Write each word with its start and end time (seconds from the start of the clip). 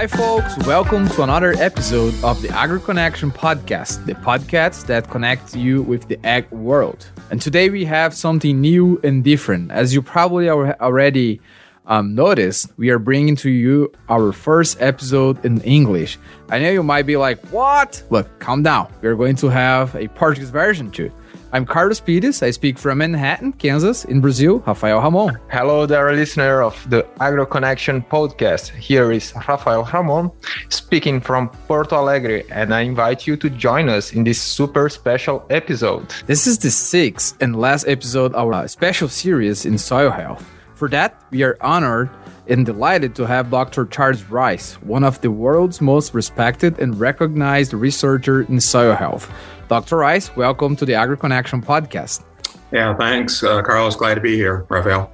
Hi, 0.00 0.06
folks. 0.06 0.56
Welcome 0.66 1.08
to 1.08 1.24
another 1.24 1.52
episode 1.58 2.14
of 2.24 2.40
the 2.40 2.48
Agro 2.48 2.78
Connection 2.78 3.30
podcast, 3.30 4.06
the 4.06 4.14
podcast 4.14 4.86
that 4.86 5.10
connects 5.10 5.54
you 5.54 5.82
with 5.82 6.08
the 6.08 6.18
ag 6.24 6.50
world. 6.50 7.06
And 7.30 7.38
today 7.38 7.68
we 7.68 7.84
have 7.84 8.14
something 8.14 8.62
new 8.62 8.98
and 9.04 9.22
different. 9.22 9.70
As 9.70 9.92
you 9.92 10.00
probably 10.00 10.48
already 10.48 11.42
um, 11.84 12.14
noticed, 12.14 12.72
we 12.78 12.88
are 12.88 12.98
bringing 12.98 13.36
to 13.36 13.50
you 13.50 13.92
our 14.08 14.32
first 14.32 14.80
episode 14.80 15.44
in 15.44 15.60
English. 15.60 16.18
I 16.48 16.60
know 16.60 16.70
you 16.70 16.82
might 16.82 17.04
be 17.04 17.18
like, 17.18 17.38
what? 17.48 18.02
Look, 18.08 18.38
calm 18.38 18.62
down. 18.62 18.90
We're 19.02 19.16
going 19.16 19.36
to 19.36 19.48
have 19.48 19.94
a 19.96 20.08
Portuguese 20.08 20.48
version 20.48 20.90
too. 20.90 21.12
I'm 21.52 21.66
Carlos 21.66 21.98
Pires. 21.98 22.44
I 22.44 22.52
speak 22.52 22.78
from 22.78 22.98
Manhattan, 22.98 23.52
Kansas, 23.54 24.04
in 24.04 24.20
Brazil. 24.20 24.60
Rafael 24.68 25.00
Ramon. 25.00 25.36
Hello, 25.50 25.84
dear 25.84 26.12
listener 26.12 26.62
of 26.62 26.78
the 26.88 27.04
Agro 27.20 27.44
Connection 27.44 28.02
podcast. 28.02 28.68
Here 28.68 29.10
is 29.10 29.34
Rafael 29.48 29.82
Ramon 29.82 30.30
speaking 30.68 31.20
from 31.20 31.48
Porto 31.66 31.96
Alegre, 31.96 32.44
and 32.52 32.72
I 32.72 32.82
invite 32.82 33.26
you 33.26 33.36
to 33.38 33.50
join 33.50 33.88
us 33.88 34.12
in 34.12 34.22
this 34.22 34.40
super 34.40 34.88
special 34.88 35.44
episode. 35.50 36.08
This 36.26 36.46
is 36.46 36.56
the 36.56 36.70
sixth 36.70 37.36
and 37.42 37.56
last 37.56 37.88
episode 37.88 38.32
of 38.34 38.46
our 38.46 38.68
special 38.68 39.08
series 39.08 39.66
in 39.66 39.76
soil 39.76 40.10
health. 40.10 40.48
For 40.76 40.88
that, 40.90 41.20
we 41.32 41.42
are 41.42 41.56
honored 41.60 42.10
and 42.50 42.66
delighted 42.66 43.14
to 43.14 43.26
have 43.26 43.50
Dr. 43.50 43.86
Charles 43.86 44.24
Rice, 44.24 44.74
one 44.82 45.04
of 45.04 45.20
the 45.20 45.30
world's 45.30 45.80
most 45.80 46.12
respected 46.12 46.78
and 46.78 46.98
recognized 46.98 47.72
researcher 47.72 48.42
in 48.42 48.60
soil 48.60 48.94
health. 48.94 49.32
Dr. 49.68 49.96
Rice, 49.96 50.34
welcome 50.36 50.76
to 50.76 50.84
the 50.84 50.94
Agro 50.94 51.16
Connection 51.16 51.62
podcast. 51.62 52.24
Yeah, 52.72 52.96
thanks, 52.96 53.42
uh, 53.42 53.62
Carlos. 53.62 53.96
Glad 53.96 54.14
to 54.16 54.20
be 54.20 54.36
here, 54.36 54.66
Rafael. 54.68 55.10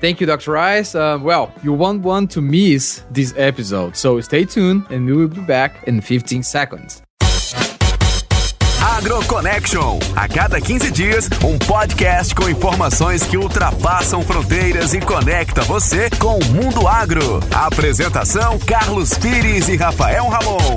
Thank 0.00 0.20
you, 0.20 0.26
Dr. 0.26 0.52
Rice. 0.52 0.94
Uh, 0.94 1.18
well, 1.20 1.52
you 1.62 1.72
won't 1.72 2.02
want 2.02 2.30
to 2.32 2.40
miss 2.40 3.02
this 3.10 3.34
episode, 3.36 3.96
so 3.96 4.20
stay 4.20 4.44
tuned 4.44 4.86
and 4.90 5.06
we 5.06 5.12
will 5.12 5.28
be 5.28 5.40
back 5.40 5.86
in 5.88 6.00
15 6.00 6.42
seconds. 6.42 7.02
AgroConnection. 8.86 9.98
A 10.14 10.28
cada 10.28 10.60
15 10.60 10.92
dias, 10.92 11.28
um 11.44 11.58
podcast 11.58 12.32
com 12.32 12.48
informações 12.48 13.24
que 13.24 13.36
ultrapassam 13.36 14.22
fronteiras 14.22 14.94
e 14.94 15.00
conecta 15.00 15.62
você 15.62 16.08
com 16.20 16.38
o 16.38 16.44
mundo 16.52 16.86
agro. 16.86 17.40
apresentação: 17.52 18.60
Carlos 18.60 19.12
Pires 19.18 19.68
e 19.68 19.76
Rafael 19.76 20.28
Ramon. 20.28 20.76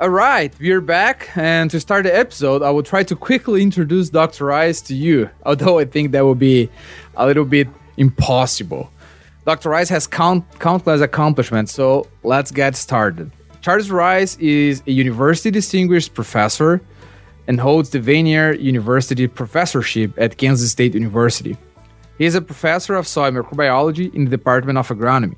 All 0.00 0.10
right, 0.10 0.52
we're 0.60 0.80
back. 0.80 1.28
And 1.38 1.68
to 1.68 1.78
start 1.78 2.02
the 2.02 2.18
episode, 2.18 2.64
I 2.64 2.70
will 2.70 2.82
try 2.82 3.04
to 3.04 3.14
quickly 3.14 3.62
introduce 3.62 4.10
Dr. 4.10 4.46
Rice 4.46 4.82
to 4.88 4.94
you, 4.94 5.30
although 5.44 5.78
I 5.78 5.84
think 5.84 6.10
that 6.10 6.24
will 6.24 6.34
be 6.34 6.70
a 7.14 7.24
little 7.24 7.44
bit 7.44 7.68
impossible. 7.96 8.90
Dr. 9.46 9.70
Rice 9.70 9.90
has 9.90 10.08
count, 10.08 10.44
countless 10.58 11.02
accomplishments, 11.02 11.72
so 11.72 12.08
let's 12.24 12.50
get 12.50 12.74
started. 12.74 13.30
Charles 13.60 13.90
Rice 13.90 14.38
is 14.38 14.82
a 14.86 14.90
university 14.90 15.50
distinguished 15.50 16.14
professor 16.14 16.80
and 17.46 17.60
holds 17.60 17.90
the 17.90 17.98
Vanier 17.98 18.58
University 18.58 19.26
professorship 19.26 20.14
at 20.16 20.38
Kansas 20.38 20.72
State 20.72 20.94
University. 20.94 21.58
He 22.16 22.24
is 22.24 22.34
a 22.34 22.40
professor 22.40 22.94
of 22.94 23.06
soil 23.06 23.32
microbiology 23.32 24.14
in 24.14 24.24
the 24.24 24.30
Department 24.30 24.78
of 24.78 24.88
Agronomy. 24.88 25.36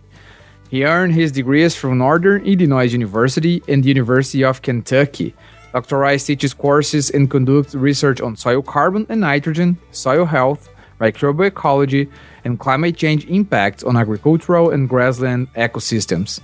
He 0.71 0.85
earned 0.85 1.15
his 1.15 1.33
degrees 1.33 1.75
from 1.75 1.99
Northern 1.99 2.45
Illinois 2.45 2.93
University 2.93 3.61
and 3.67 3.83
the 3.83 3.89
University 3.89 4.45
of 4.45 4.63
Kentucky. 4.63 5.35
Dr. 5.73 5.99
Rice 5.99 6.25
teaches 6.25 6.55
courses 6.55 7.11
and 7.11 7.29
conducts 7.29 7.75
research 7.75 8.21
on 8.21 8.37
soil 8.37 8.63
carbon 8.63 9.05
and 9.09 9.21
nitrogen, 9.21 9.79
soil 9.91 10.27
health, 10.27 10.69
microbial 11.01 11.49
ecology, 11.49 12.09
and 12.45 12.61
climate 12.61 12.97
change 12.97 13.27
impacts 13.27 13.83
on 13.83 13.97
agricultural 13.97 14.71
and 14.71 14.89
grassland 14.89 15.53
ecosystems. 15.55 16.41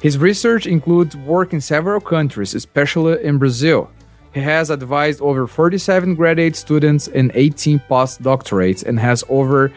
His 0.00 0.16
research 0.16 0.66
includes 0.66 1.16
work 1.16 1.52
in 1.52 1.60
several 1.60 2.00
countries, 2.00 2.54
especially 2.54 3.22
in 3.24 3.38
Brazil. 3.38 3.90
He 4.32 4.40
has 4.40 4.70
advised 4.70 5.20
over 5.20 5.46
47 5.46 6.14
graduate 6.14 6.54
students 6.54 7.08
and 7.08 7.32
18 7.34 7.80
postdoctorates 7.90 8.84
and 8.84 9.00
has 9.00 9.24
over 9.28 9.72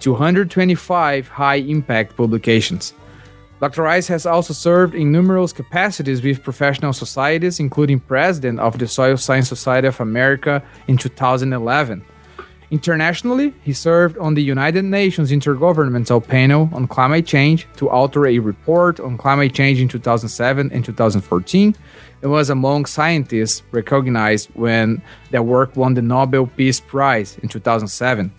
225 0.00 1.28
high 1.28 1.54
impact 1.56 2.16
publications. 2.16 2.92
Dr. 3.60 3.82
Rice 3.82 4.08
has 4.08 4.26
also 4.26 4.52
served 4.52 4.94
in 4.94 5.12
numerous 5.12 5.52
capacities 5.52 6.20
with 6.20 6.42
professional 6.42 6.92
societies, 6.92 7.60
including 7.60 8.00
president 8.00 8.58
of 8.58 8.76
the 8.76 8.88
Soil 8.88 9.16
Science 9.16 9.48
Society 9.48 9.86
of 9.86 10.00
America 10.00 10.62
in 10.88 10.96
2011. 10.96 12.04
Internationally, 12.72 13.52
he 13.62 13.74
served 13.74 14.16
on 14.16 14.32
the 14.32 14.42
United 14.42 14.82
Nations 14.82 15.30
Intergovernmental 15.30 16.26
Panel 16.26 16.70
on 16.72 16.88
Climate 16.88 17.26
Change 17.26 17.68
to 17.76 17.90
author 17.90 18.26
a 18.26 18.38
report 18.38 18.98
on 18.98 19.18
climate 19.18 19.52
change 19.52 19.78
in 19.78 19.88
2007 19.88 20.72
and 20.72 20.82
2014 20.82 21.76
and 22.22 22.30
was 22.30 22.48
among 22.48 22.86
scientists 22.86 23.62
recognized 23.72 24.48
when 24.54 25.02
their 25.32 25.42
work 25.42 25.76
won 25.76 25.92
the 25.92 26.00
Nobel 26.00 26.46
Peace 26.46 26.80
Prize 26.80 27.36
in 27.42 27.50
2007. 27.50 28.32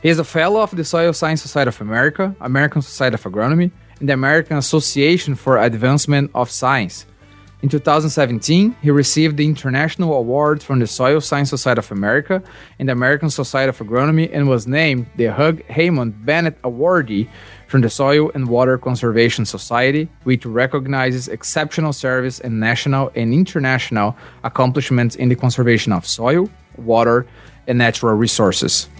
He 0.00 0.08
is 0.08 0.20
a 0.20 0.24
fellow 0.24 0.60
of 0.60 0.76
the 0.76 0.84
Soil 0.84 1.12
Science 1.12 1.42
Society 1.42 1.70
of 1.70 1.80
America, 1.80 2.32
American 2.40 2.80
Society 2.80 3.14
of 3.14 3.24
Agronomy, 3.24 3.72
and 3.98 4.08
the 4.08 4.12
American 4.12 4.56
Association 4.56 5.34
for 5.34 5.58
Advancement 5.58 6.30
of 6.32 6.48
Science. 6.48 7.06
In 7.64 7.70
2017, 7.70 8.76
he 8.82 8.90
received 8.90 9.38
the 9.38 9.46
International 9.46 10.12
Award 10.12 10.62
from 10.62 10.80
the 10.80 10.86
Soil 10.86 11.18
Science 11.22 11.48
Society 11.48 11.78
of 11.78 11.90
America 11.90 12.42
and 12.78 12.90
the 12.90 12.92
American 12.92 13.30
Society 13.30 13.70
of 13.70 13.78
Agronomy 13.78 14.28
and 14.30 14.50
was 14.50 14.66
named 14.66 15.06
the 15.16 15.32
Hugh 15.32 15.64
Hammond 15.70 16.26
Bennett 16.26 16.60
Awardee 16.60 17.26
from 17.66 17.80
the 17.80 17.88
Soil 17.88 18.30
and 18.34 18.48
Water 18.48 18.76
Conservation 18.76 19.46
Society, 19.46 20.10
which 20.24 20.44
recognizes 20.44 21.26
exceptional 21.26 21.94
service 21.94 22.38
and 22.38 22.60
national 22.60 23.10
and 23.14 23.32
international 23.32 24.14
accomplishments 24.42 25.16
in 25.16 25.30
the 25.30 25.34
conservation 25.34 25.90
of 25.90 26.06
soil, 26.06 26.50
water, 26.76 27.24
and 27.66 27.78
natural 27.78 28.12
resources. 28.12 28.90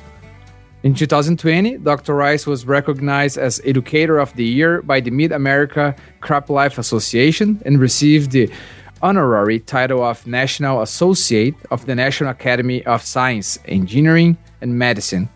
In 0.85 0.95
2020, 0.95 1.79
Dr. 1.79 2.15
Rice 2.15 2.47
was 2.47 2.67
recognized 2.67 3.39
as 3.39 3.59
Educator 3.65 4.19
of 4.19 4.35
the 4.37 4.45
Year 4.45 4.83
by 4.83 5.01
the 5.01 5.11
Mid 5.11 5.33
America 5.33 5.97
CropLife 6.21 6.77
Association 6.77 7.63
and 7.65 7.81
received 7.81 8.33
the 8.33 8.53
honorary 9.01 9.61
title 9.61 10.05
of 10.05 10.27
National 10.27 10.83
Associate 10.83 11.55
of 11.71 11.87
the 11.87 11.95
National 11.95 12.29
Academy 12.29 12.85
of 12.85 13.01
Science, 13.01 13.59
Engineering, 13.65 14.37
and 14.61 14.79
Medicine. 14.79 15.31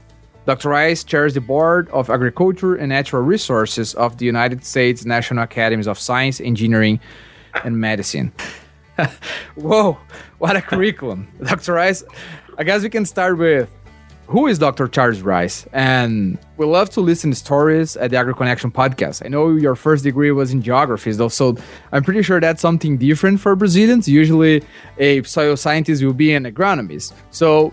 Dr. 0.44 0.68
Rice 0.68 1.02
chairs 1.02 1.32
the 1.32 1.40
Board 1.40 1.88
of 1.92 2.10
Agriculture 2.10 2.74
and 2.74 2.90
Natural 2.90 3.22
Resources 3.22 3.94
of 3.94 4.18
the 4.18 4.26
United 4.26 4.66
States 4.66 5.06
National 5.06 5.44
Academies 5.44 5.88
of 5.88 5.98
Science, 5.98 6.42
Engineering, 6.42 7.00
and 7.64 7.80
Medicine. 7.80 8.34
Whoa, 9.54 9.96
what 10.36 10.56
a 10.56 10.60
curriculum. 10.60 11.26
Dr. 11.42 11.72
Rice, 11.72 12.04
I 12.58 12.64
guess 12.64 12.82
we 12.82 12.90
can 12.90 13.06
start 13.06 13.38
with 13.38 13.70
who 14.28 14.46
is 14.46 14.58
Dr. 14.58 14.88
Charles 14.88 15.22
Rice? 15.22 15.66
And 15.72 16.38
we 16.58 16.66
love 16.66 16.90
to 16.90 17.00
listen 17.00 17.30
to 17.30 17.36
stories 17.36 17.96
at 17.96 18.10
the 18.10 18.18
Agro 18.18 18.34
Connection 18.34 18.70
podcast. 18.70 19.24
I 19.24 19.28
know 19.28 19.56
your 19.56 19.74
first 19.74 20.04
degree 20.04 20.30
was 20.30 20.52
in 20.52 20.60
geography, 20.62 21.12
though, 21.12 21.28
so 21.28 21.56
I'm 21.92 22.04
pretty 22.04 22.22
sure 22.22 22.38
that's 22.38 22.60
something 22.60 22.98
different 22.98 23.40
for 23.40 23.56
Brazilians. 23.56 24.06
Usually, 24.06 24.62
a 24.98 25.22
soil 25.22 25.56
scientist 25.56 26.04
will 26.04 26.12
be 26.12 26.34
an 26.34 26.44
agronomist. 26.44 27.14
So, 27.30 27.72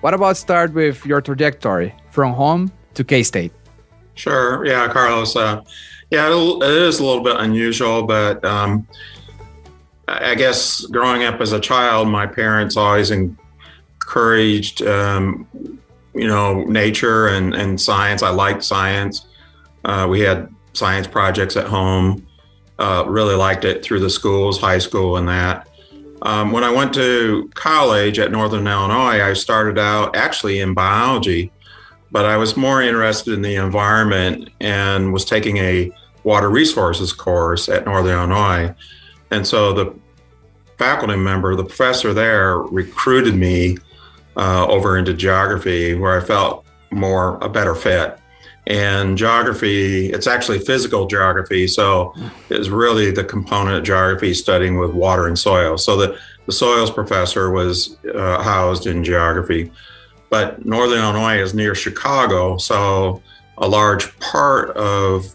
what 0.00 0.14
about 0.14 0.38
start 0.38 0.72
with 0.72 1.04
your 1.04 1.20
trajectory 1.20 1.94
from 2.10 2.32
home 2.32 2.72
to 2.94 3.04
K 3.04 3.22
State? 3.22 3.52
Sure. 4.14 4.64
Yeah, 4.64 4.88
Carlos. 4.88 5.36
Uh, 5.36 5.62
yeah, 6.10 6.28
it 6.28 6.62
is 6.62 7.00
a 7.00 7.04
little 7.04 7.22
bit 7.22 7.36
unusual, 7.38 8.04
but 8.04 8.42
um, 8.44 8.86
I 10.08 10.34
guess 10.34 10.86
growing 10.86 11.24
up 11.24 11.40
as 11.40 11.52
a 11.52 11.60
child, 11.60 12.08
my 12.08 12.26
parents 12.26 12.76
always 12.76 13.10
encouraged, 13.10 14.82
um, 14.82 15.46
you 16.14 16.26
know, 16.26 16.64
nature 16.64 17.28
and, 17.28 17.54
and 17.54 17.80
science. 17.80 18.22
I 18.22 18.30
liked 18.30 18.62
science. 18.64 19.26
Uh, 19.84 20.06
we 20.08 20.20
had 20.20 20.48
science 20.72 21.06
projects 21.06 21.56
at 21.56 21.66
home. 21.66 22.26
Uh, 22.78 23.04
really 23.06 23.34
liked 23.34 23.64
it 23.64 23.84
through 23.84 24.00
the 24.00 24.10
schools, 24.10 24.58
high 24.58 24.78
school, 24.78 25.16
and 25.16 25.28
that. 25.28 25.68
Um, 26.22 26.52
when 26.52 26.64
I 26.64 26.70
went 26.70 26.94
to 26.94 27.50
college 27.54 28.18
at 28.18 28.32
Northern 28.32 28.66
Illinois, 28.66 29.22
I 29.22 29.32
started 29.34 29.78
out 29.78 30.16
actually 30.16 30.60
in 30.60 30.74
biology, 30.74 31.52
but 32.10 32.24
I 32.24 32.36
was 32.36 32.56
more 32.56 32.82
interested 32.82 33.34
in 33.34 33.42
the 33.42 33.56
environment 33.56 34.50
and 34.60 35.12
was 35.12 35.24
taking 35.24 35.58
a 35.58 35.92
water 36.24 36.48
resources 36.48 37.12
course 37.12 37.68
at 37.68 37.84
Northern 37.84 38.16
Illinois. 38.16 38.74
And 39.30 39.46
so 39.46 39.72
the 39.72 39.94
faculty 40.78 41.16
member, 41.16 41.54
the 41.54 41.64
professor 41.64 42.14
there, 42.14 42.58
recruited 42.58 43.34
me 43.34 43.76
uh, 44.36 44.66
over 44.66 44.96
into 44.98 45.14
geography 45.14 45.94
where 45.94 46.20
I 46.20 46.24
felt 46.24 46.64
more 46.90 47.38
a 47.40 47.48
better 47.48 47.74
fit. 47.74 48.18
And 48.66 49.18
geography, 49.18 50.10
it's 50.10 50.26
actually 50.26 50.58
physical 50.58 51.06
geography. 51.06 51.66
So 51.66 52.14
it's 52.48 52.68
really 52.68 53.10
the 53.10 53.24
component 53.24 53.76
of 53.76 53.84
geography 53.84 54.32
studying 54.32 54.78
with 54.78 54.92
water 54.92 55.26
and 55.26 55.38
soil. 55.38 55.76
So 55.76 55.96
the, 55.98 56.18
the 56.46 56.52
soils 56.52 56.90
professor 56.90 57.50
was 57.50 57.98
uh, 58.14 58.42
housed 58.42 58.86
in 58.86 59.04
geography. 59.04 59.70
But 60.30 60.64
Northern 60.64 60.98
Illinois 60.98 61.40
is 61.42 61.52
near 61.52 61.74
Chicago. 61.74 62.56
So 62.56 63.22
a 63.58 63.68
large 63.68 64.18
part 64.18 64.70
of 64.76 65.26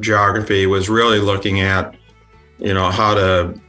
geography 0.00 0.66
was 0.66 0.88
really 0.88 1.18
looking 1.20 1.60
at, 1.60 1.94
you 2.58 2.72
know, 2.72 2.90
how 2.90 3.14
to, 3.14 3.60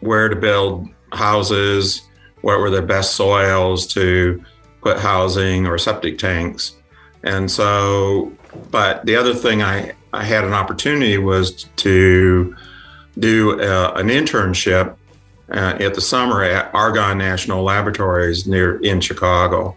where 0.00 0.28
to 0.28 0.36
build 0.36 0.88
houses, 1.12 2.02
what 2.42 2.60
were 2.60 2.70
the 2.70 2.82
best 2.82 3.14
soils 3.14 3.86
to 3.94 4.44
put 4.82 4.98
housing 4.98 5.66
or 5.66 5.78
septic 5.78 6.18
tanks. 6.18 6.76
And 7.22 7.50
so, 7.50 8.32
but 8.70 9.06
the 9.06 9.16
other 9.16 9.34
thing 9.34 9.62
I, 9.62 9.92
I 10.12 10.24
had 10.24 10.44
an 10.44 10.52
opportunity 10.52 11.18
was 11.18 11.64
to 11.76 12.56
do 13.18 13.60
uh, 13.60 13.92
an 13.94 14.08
internship 14.08 14.96
uh, 15.50 15.76
at 15.78 15.94
the 15.94 16.00
summer 16.00 16.42
at 16.42 16.74
Argonne 16.74 17.18
National 17.18 17.62
Laboratories 17.62 18.46
near 18.46 18.78
in 18.78 19.00
Chicago. 19.00 19.76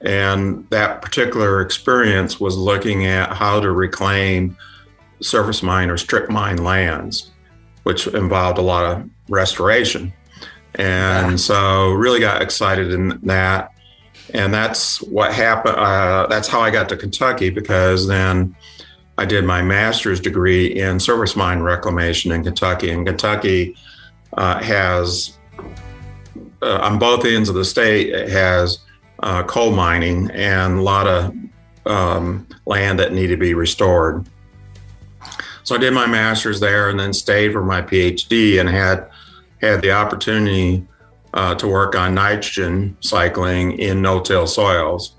And 0.00 0.68
that 0.70 1.00
particular 1.00 1.62
experience 1.62 2.38
was 2.38 2.56
looking 2.56 3.06
at 3.06 3.32
how 3.32 3.60
to 3.60 3.70
reclaim 3.70 4.56
surface 5.22 5.62
mine 5.62 5.88
or 5.88 5.96
strip 5.96 6.28
mine 6.28 6.58
lands, 6.58 7.30
which 7.84 8.06
involved 8.08 8.58
a 8.58 8.62
lot 8.62 8.84
of 8.84 9.08
restoration. 9.28 10.12
And 10.76 11.32
yeah. 11.32 11.36
so 11.36 11.92
really 11.92 12.20
got 12.20 12.42
excited 12.42 12.92
in 12.92 13.20
that. 13.22 13.70
And 14.32 14.52
that's 14.52 15.00
what 15.02 15.32
happened. 15.32 15.76
Uh, 15.76 16.26
that's 16.28 16.48
how 16.48 16.60
I 16.60 16.70
got 16.70 16.88
to 16.88 16.96
Kentucky 16.96 17.50
because 17.50 18.06
then 18.08 18.56
I 19.16 19.24
did 19.24 19.44
my 19.44 19.62
master's 19.62 20.20
degree 20.20 20.66
in 20.66 20.98
surface 20.98 21.36
mine 21.36 21.60
reclamation 21.60 22.32
in 22.32 22.42
Kentucky. 22.42 22.90
And 22.90 23.06
Kentucky 23.06 23.76
uh, 24.36 24.60
has, 24.62 25.38
uh, 26.62 26.78
on 26.78 26.98
both 26.98 27.24
ends 27.24 27.48
of 27.48 27.54
the 27.54 27.64
state, 27.64 28.08
it 28.08 28.28
has 28.30 28.78
uh, 29.22 29.44
coal 29.44 29.70
mining 29.70 30.30
and 30.32 30.78
a 30.78 30.82
lot 30.82 31.06
of 31.06 31.34
um, 31.86 32.46
land 32.66 32.98
that 32.98 33.12
needed 33.12 33.36
to 33.36 33.40
be 33.40 33.54
restored. 33.54 34.26
So 35.62 35.74
I 35.74 35.78
did 35.78 35.94
my 35.94 36.06
master's 36.06 36.60
there 36.60 36.90
and 36.90 36.98
then 36.98 37.12
stayed 37.12 37.52
for 37.52 37.62
my 37.62 37.80
PhD 37.80 38.60
and 38.60 38.68
had 38.68 39.08
had 39.64 39.82
the 39.82 39.92
opportunity 39.92 40.86
uh, 41.34 41.54
to 41.56 41.66
work 41.66 41.96
on 41.96 42.14
nitrogen 42.14 42.96
cycling 43.00 43.78
in 43.78 44.00
no-till 44.00 44.46
soils. 44.46 45.16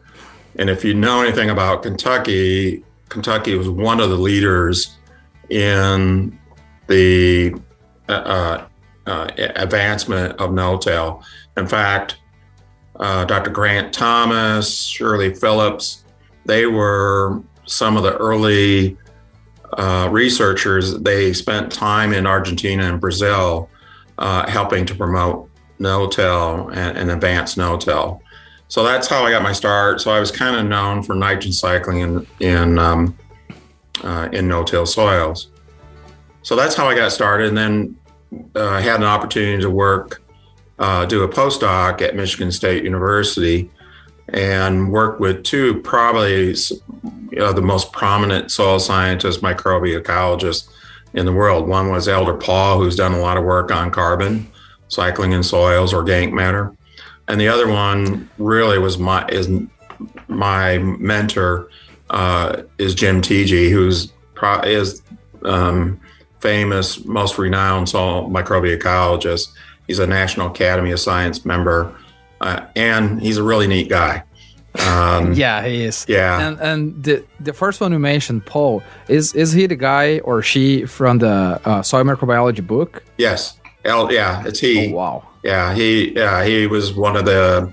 And 0.58 0.70
if 0.70 0.84
you 0.86 0.94
know 0.94 1.22
anything 1.22 1.50
about 1.50 1.84
Kentucky, 1.84 2.84
Kentucky 3.10 3.56
was 3.56 3.70
one 3.70 4.00
of 4.00 4.10
the 4.10 4.16
leaders 4.16 4.98
in 5.50 6.38
the 6.88 7.54
uh, 8.08 8.12
uh, 8.12 8.68
uh 9.08 9.30
advancement 9.38 10.40
of 10.40 10.54
no-till. 10.54 11.24
In 11.58 11.68
fact, 11.68 12.18
uh, 13.00 13.26
Dr. 13.26 13.52
Grant 13.52 13.94
Thomas, 13.94 14.86
Shirley 14.86 15.34
Phillips, 15.34 16.06
they 16.46 16.66
were 16.66 17.42
some 17.66 17.98
of 17.98 18.04
the 18.04 18.16
early 18.18 18.98
uh, 19.78 20.08
researchers. 20.12 20.98
They 21.00 21.34
spent 21.34 21.72
time 21.72 22.14
in 22.14 22.26
Argentina 22.26 22.84
and 22.86 23.02
Brazil 23.02 23.70
uh, 24.18 24.50
helping 24.50 24.86
to 24.86 24.96
promote 24.96 25.50
no-till 25.80 26.70
and, 26.70 26.98
and 26.98 27.12
advanced 27.12 27.58
no-till. 27.58 28.22
So 28.68 28.84
that's 28.84 29.08
how 29.08 29.24
I 29.24 29.32
got 29.32 29.44
my 29.44 29.54
start. 29.54 30.02
So 30.02 30.12
I 30.12 30.20
was 30.20 30.32
kind 30.32 30.56
of 30.56 30.66
known 30.66 31.04
for 31.04 31.16
nitrogen 31.16 31.54
cycling 31.54 32.00
in 32.00 32.28
in, 32.40 32.80
um, 32.80 33.18
uh, 34.04 34.30
in 34.32 34.48
no-till 34.48 34.86
soils. 34.86 35.50
So 36.42 36.56
that's 36.56 36.76
how 36.76 36.88
I 36.88 36.96
got 36.96 37.12
started, 37.12 37.50
and 37.50 37.58
then 37.58 37.96
uh, 38.56 38.70
I 38.70 38.82
had 38.82 38.98
an 38.98 39.04
opportunity 39.04 39.62
to 39.62 39.70
work 39.70 40.22
uh, 40.80 41.06
do 41.06 41.24
a 41.24 41.30
postdoc 41.30 42.02
at 42.02 42.16
Michigan 42.16 42.52
State 42.52 42.84
University 42.84 43.70
and 44.30 44.92
work 44.92 45.20
with 45.20 45.44
two 45.44 45.82
probably 45.82 46.48
you 46.50 47.40
know, 47.40 47.54
the 47.54 47.62
most 47.62 47.92
prominent 47.92 48.52
soil 48.52 48.80
scientists, 48.80 49.38
microbiologists 49.38 50.70
in 51.16 51.26
the 51.26 51.32
world. 51.32 51.68
One 51.68 51.90
was 51.90 52.08
Eldor 52.08 52.40
Paul, 52.40 52.78
who's 52.80 52.96
done 52.96 53.14
a 53.14 53.20
lot 53.20 53.38
of 53.38 53.44
work 53.44 53.72
on 53.72 53.92
carbon 53.92 54.48
cycling 54.88 55.32
in 55.32 55.42
soils, 55.42 55.94
organic 55.94 56.34
matter, 56.34 56.76
and 57.28 57.42
the 57.42 57.48
other 57.48 57.68
one 57.68 58.30
really 58.38 58.78
was 58.78 58.98
my 58.98 59.26
is 59.28 59.50
my 60.28 60.78
mentor 60.78 61.70
uh, 62.12 62.62
is 62.78 62.94
Jim 62.94 63.22
Tiedje, 63.22 63.72
who's 63.72 64.12
pro- 64.36 64.62
is 64.62 65.02
um, 65.44 66.00
famous, 66.40 67.04
most 67.06 67.38
renowned 67.38 67.90
soil 67.90 68.30
microbiologist 68.30 69.48
He's 69.88 70.00
a 70.00 70.08
National 70.08 70.48
Academy 70.48 70.92
of 70.92 71.00
Science 71.00 71.46
member, 71.46 71.96
uh, 72.42 72.66
and 72.76 73.22
he's 73.22 73.38
a 73.38 73.44
really 73.44 73.68
neat 73.68 73.90
guy. 73.90 74.24
Um, 74.80 75.33
yeah, 75.44 75.66
he 75.66 75.83
is. 75.83 76.06
Yeah, 76.07 76.48
and 76.48 76.60
and 76.60 77.04
the 77.04 77.24
the 77.39 77.54
first 77.54 77.81
one 77.81 77.92
you 77.92 78.00
mentioned, 78.00 78.45
Paul, 78.45 78.83
is 79.07 79.33
is 79.33 79.51
he 79.51 79.68
the 79.68 79.75
guy 79.75 80.19
or 80.19 80.42
she 80.42 80.86
from 80.86 81.19
the 81.19 81.60
uh, 81.66 81.81
soil 81.81 82.04
microbiology 82.04 82.66
book? 82.66 83.04
Yes. 83.18 83.60
L, 83.86 84.12
yeah, 84.12 84.44
it's 84.45 84.60
he. 84.60 84.92
Oh, 84.92 84.95
wow. 84.95 85.27
Yeah, 85.44 85.74
he 85.74 86.13
yeah 86.16 86.44
he 86.44 86.68
was 86.68 86.94
one 86.94 87.16
of 87.16 87.25
the 87.25 87.72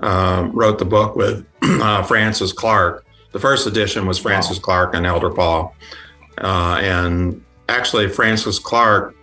um, 0.00 0.52
wrote 0.52 0.78
the 0.78 0.86
book 0.86 1.16
with 1.16 1.46
uh, 1.62 2.02
Francis 2.02 2.52
Clark. 2.52 3.04
The 3.32 3.38
first 3.38 3.66
edition 3.66 4.06
was 4.06 4.18
Francis 4.18 4.56
wow. 4.56 4.62
Clark 4.62 4.94
and 4.94 5.06
Eldor 5.06 5.34
Paul, 5.34 5.74
uh, 6.38 6.80
and 6.82 7.44
actually 7.68 8.08
Francis 8.08 8.58
Clark 8.58 9.14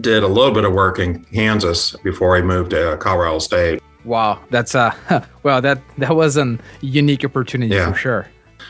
did 0.00 0.22
a 0.22 0.26
little 0.26 0.52
bit 0.52 0.64
of 0.64 0.72
work 0.72 0.98
in 0.98 1.22
Kansas 1.24 1.94
before 2.02 2.36
he 2.36 2.42
moved 2.42 2.70
to 2.70 2.96
Colorado 2.98 3.38
State. 3.38 3.82
Wow, 4.04 4.40
that's 4.50 4.74
uh, 4.74 4.94
well, 5.42 5.60
that 5.60 5.80
that 5.98 6.14
was 6.14 6.36
a 6.36 6.58
unique 6.80 7.24
opportunity 7.24 7.74
yeah. 7.74 7.90
for 7.90 7.98
sure. 7.98 8.28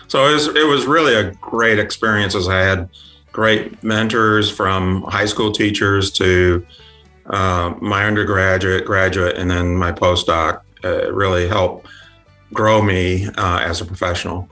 So 0.08 0.28
it 0.28 0.32
was 0.32 0.48
it 0.48 0.66
was 0.66 0.86
really 0.86 1.14
a 1.14 1.32
great 1.34 1.78
experience. 1.78 2.34
As 2.34 2.48
I 2.48 2.60
had 2.60 2.88
great 3.32 3.82
mentors 3.82 4.50
from 4.50 5.02
high 5.02 5.24
school 5.24 5.50
teachers 5.52 6.10
to 6.12 6.66
uh, 7.26 7.74
my 7.80 8.04
undergraduate, 8.04 8.84
graduate, 8.84 9.36
and 9.36 9.50
then 9.50 9.76
my 9.76 9.92
postdoc. 9.92 10.62
Uh, 10.84 11.12
really 11.12 11.46
helped 11.46 11.86
grow 12.52 12.82
me 12.82 13.26
uh, 13.38 13.58
as 13.60 13.80
a 13.80 13.84
professional. 13.84 14.48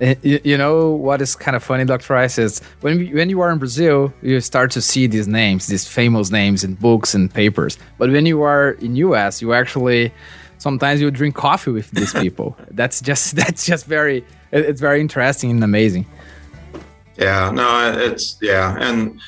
Eh, 0.00 0.14
you 0.22 0.56
know 0.56 0.90
what 0.90 1.20
is 1.20 1.34
kind 1.34 1.56
of 1.56 1.62
funny, 1.62 1.84
Dr. 1.84 2.12
Rice, 2.12 2.38
is 2.38 2.60
when 2.82 3.10
when 3.12 3.28
you 3.30 3.40
are 3.40 3.50
in 3.50 3.58
Brazil, 3.58 4.12
you 4.22 4.40
start 4.40 4.70
to 4.72 4.80
see 4.80 5.08
these 5.08 5.26
names, 5.26 5.66
these 5.66 5.88
famous 5.88 6.30
names 6.30 6.62
in 6.62 6.74
books 6.74 7.14
and 7.14 7.32
papers. 7.32 7.78
But 7.98 8.10
when 8.10 8.24
you 8.24 8.42
are 8.42 8.72
in 8.80 8.94
US, 8.96 9.42
you 9.42 9.54
actually 9.54 10.12
sometimes 10.58 11.00
you 11.00 11.10
drink 11.10 11.34
coffee 11.34 11.72
with 11.72 11.90
these 11.90 12.12
people. 12.22 12.56
that's 12.70 13.00
just 13.00 13.34
that's 13.40 13.66
just 13.66 13.86
very 13.86 14.24
it's 14.52 14.80
very 14.80 15.00
interesting 15.00 15.50
and 15.50 15.64
amazing. 15.64 16.06
Yeah, 17.16 17.50
no, 17.50 17.92
it's 17.98 18.38
yeah, 18.40 18.76
and 18.78 19.20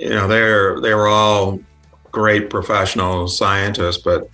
you 0.00 0.08
know 0.08 0.26
they're 0.26 0.80
they 0.80 0.94
were 0.94 1.06
all 1.06 1.60
great 2.10 2.50
professional 2.50 3.28
scientists, 3.28 3.98
but 3.98 4.28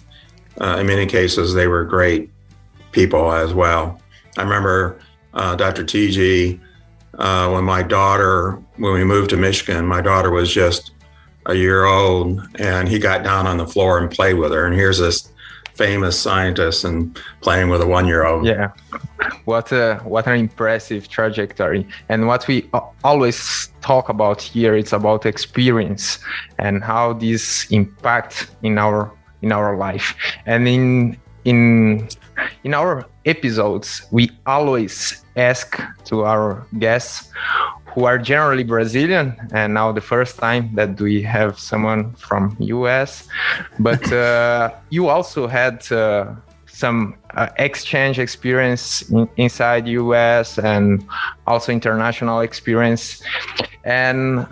uh, 0.62 0.78
in 0.80 0.86
many 0.86 1.04
cases 1.04 1.52
they 1.52 1.66
were 1.66 1.84
great 1.84 2.30
people 2.92 3.30
as 3.32 3.52
well. 3.52 4.00
I 4.38 4.42
remember 4.42 4.98
uh, 5.38 5.54
Dr. 5.56 5.84
Tiedje. 5.84 6.60
uh, 7.18 7.50
when 7.50 7.64
my 7.64 7.82
daughter, 7.82 8.62
when 8.76 8.92
we 8.92 9.04
moved 9.04 9.30
to 9.30 9.36
Michigan, 9.36 9.86
my 9.86 10.00
daughter 10.00 10.30
was 10.30 10.52
just 10.52 10.92
a 11.46 11.54
year 11.54 11.84
old, 11.84 12.40
and 12.58 12.88
he 12.88 12.98
got 12.98 13.24
down 13.24 13.46
on 13.46 13.56
the 13.56 13.66
floor 13.66 13.98
and 13.98 14.10
played 14.10 14.34
with 14.34 14.52
her. 14.52 14.66
And 14.66 14.74
here's 14.74 14.98
this 14.98 15.32
famous 15.74 16.18
scientist 16.18 16.84
and 16.84 17.18
playing 17.40 17.68
with 17.70 17.80
a 17.80 17.86
one-year-old. 17.86 18.44
Yeah, 18.44 18.72
what 19.44 19.72
a 19.72 20.00
what 20.04 20.26
an 20.26 20.38
impressive 20.38 21.08
trajectory. 21.08 21.86
And 22.08 22.26
what 22.26 22.46
we 22.48 22.68
always 23.04 23.70
talk 23.80 24.08
about 24.08 24.42
here, 24.42 24.76
it's 24.76 24.92
about 24.92 25.24
experience 25.24 26.18
and 26.58 26.82
how 26.84 27.14
this 27.14 27.66
impact 27.70 28.50
in 28.62 28.78
our 28.78 29.10
in 29.42 29.52
our 29.52 29.76
life. 29.76 30.14
And 30.46 30.68
in 30.68 31.16
in 31.44 32.08
in 32.64 32.74
our 32.74 33.06
episodes, 33.24 34.06
we 34.10 34.30
always 34.46 35.24
ask 35.38 35.80
to 36.04 36.24
our 36.24 36.66
guests 36.78 37.30
who 37.94 38.04
are 38.04 38.18
generally 38.18 38.64
Brazilian, 38.64 39.34
and 39.52 39.74
now 39.74 39.92
the 39.92 40.00
first 40.00 40.38
time 40.38 40.74
that 40.74 41.00
we 41.00 41.22
have 41.22 41.58
someone 41.58 42.14
from 42.14 42.56
US. 42.60 43.26
But 43.78 44.12
uh, 44.12 44.70
you 44.90 45.08
also 45.08 45.46
had 45.46 45.90
uh, 45.90 46.34
some 46.66 47.16
uh, 47.34 47.48
exchange 47.56 48.18
experience 48.18 49.02
in, 49.10 49.28
inside 49.36 49.88
US 49.88 50.58
and 50.58 51.04
also 51.46 51.72
international 51.72 52.40
experience. 52.40 53.22
And 53.84 54.46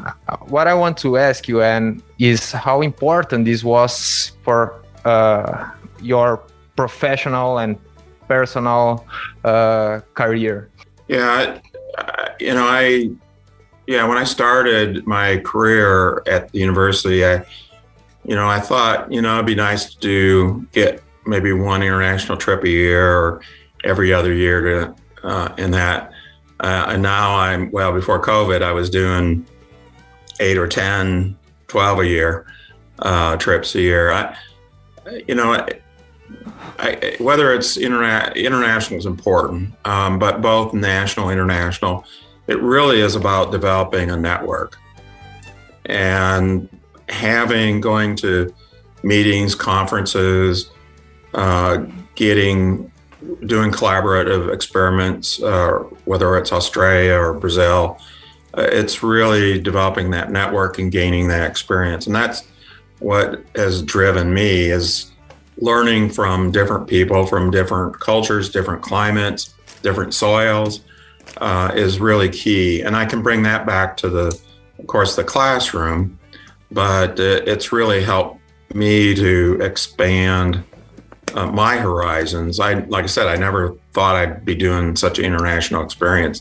what 0.49 0.67
I 0.67 0.75
want 0.75 0.97
to 0.99 1.19
ask 1.19 1.47
you, 1.47 1.63
and 1.63 2.03
is 2.19 2.53
how 2.53 2.81
important 2.81 3.45
this 3.45 3.63
was 3.63 4.33
for 4.43 4.83
uh, 5.05 5.71
your 6.01 6.43
professional 6.75 7.59
and 7.59 7.79
personal 8.29 9.07
uh, 9.45 10.01
career? 10.15 10.71
Yeah, 11.09 11.61
I, 11.99 12.31
you 12.41 12.55
know, 12.55 12.67
I 12.67 13.11
yeah, 13.87 14.07
when 14.07 14.19
I 14.19 14.25
started 14.25 15.07
my 15.07 15.39
career 15.39 16.23
at 16.27 16.51
the 16.51 16.59
university, 16.59 17.25
I 17.25 17.47
you 18.27 18.35
know, 18.35 18.49
I 18.49 18.59
thought, 18.59 19.11
you 19.13 19.23
know, 19.23 19.35
it'd 19.35 19.47
be 19.47 19.55
nice 19.55 19.95
to 19.95 20.67
get 20.73 21.03
maybe 21.27 21.53
one 21.53 21.83
international 21.83 22.37
trip 22.37 22.65
a 22.65 22.69
year 22.69 23.17
or 23.17 23.41
every 23.85 24.13
other 24.13 24.35
year 24.35 24.61
to 24.61 24.95
uh, 25.23 25.55
in 25.59 25.71
that. 25.71 26.13
Uh, 26.59 26.87
and 26.89 27.03
now 27.03 27.37
I'm, 27.37 27.71
well, 27.71 27.93
before 27.93 28.21
COVID, 28.21 28.63
I 28.63 28.73
was 28.73 28.91
doing 28.91 29.47
eight 30.41 30.59
or 30.59 30.67
10, 30.67 31.37
12 31.69 31.99
a 32.01 32.07
year, 32.07 32.47
uh, 32.99 33.37
trips 33.37 33.75
a 33.77 33.81
year. 33.81 34.11
I, 34.11 34.37
you 35.29 35.37
know, 35.37 35.65
I, 36.79 37.17
whether 37.19 37.53
it's 37.55 37.77
interna- 37.77 38.35
international 38.35 38.99
is 38.99 39.07
important, 39.07 39.75
um, 39.85 40.19
but 40.19 40.43
both 40.43 40.75
national, 40.75 41.31
international, 41.31 42.05
it 42.47 42.61
really 42.61 43.01
is 43.01 43.17
about 43.17 43.51
developing 43.51 44.11
a 44.11 44.17
network 44.17 44.79
and 45.87 46.69
having 47.09 47.81
going 47.81 48.17
to 48.17 48.53
meetings, 49.03 49.55
conferences, 49.55 50.71
uh, 51.35 51.79
getting 52.15 52.91
doing 53.47 53.71
collaborative 53.71 54.53
experiments, 54.53 55.43
uh, 55.43 55.79
whether 56.05 56.37
it's 56.37 56.53
Australia 56.53 57.15
or 57.15 57.33
Brazil. 57.35 57.99
Uh, 58.57 58.63
it's 58.71 59.03
really 59.03 59.61
developing 59.61 60.11
that 60.11 60.31
network 60.31 60.79
and 60.79 60.93
gaining 60.93 61.29
that 61.29 61.49
experience, 61.49 62.07
and 62.07 62.15
that's 62.15 62.45
what 62.99 63.45
has 63.55 63.83
driven 63.83 64.33
me 64.33 64.71
is 64.71 65.13
learning 65.59 66.11
from 66.11 66.51
different 66.51 66.87
people 66.87 67.27
from 67.27 67.51
different 67.51 67.99
cultures, 67.99 68.51
different 68.51 68.83
climates, 68.83 69.55
different 69.83 70.13
soils 70.13 70.81
uh, 71.39 71.73
is 71.75 71.99
really 72.01 72.29
key. 72.29 72.83
And 72.83 72.97
I 72.97 73.05
can 73.05 73.23
bring 73.23 73.43
that 73.45 73.67
back 73.67 73.97
to 73.99 74.09
the, 74.09 74.39
of 74.79 74.87
course, 74.87 75.17
the 75.17 75.25
classroom, 75.25 76.19
but 76.71 77.19
it's 77.19 77.73
really 77.73 78.03
helped 78.03 78.41
me 78.75 79.15
to 79.15 79.59
expand 79.61 80.63
uh, 81.35 81.47
my 81.47 81.77
horizons. 81.77 82.61
I, 82.61 82.75
like 82.75 83.05
I 83.05 83.09
said, 83.09 83.27
I 83.27 83.37
never 83.37 83.77
thought 83.93 84.17
I'd 84.17 84.45
be 84.45 84.55
doing 84.55 84.97
such 84.97 85.19
an 85.19 85.25
international 85.25 85.83
experience, 85.83 86.41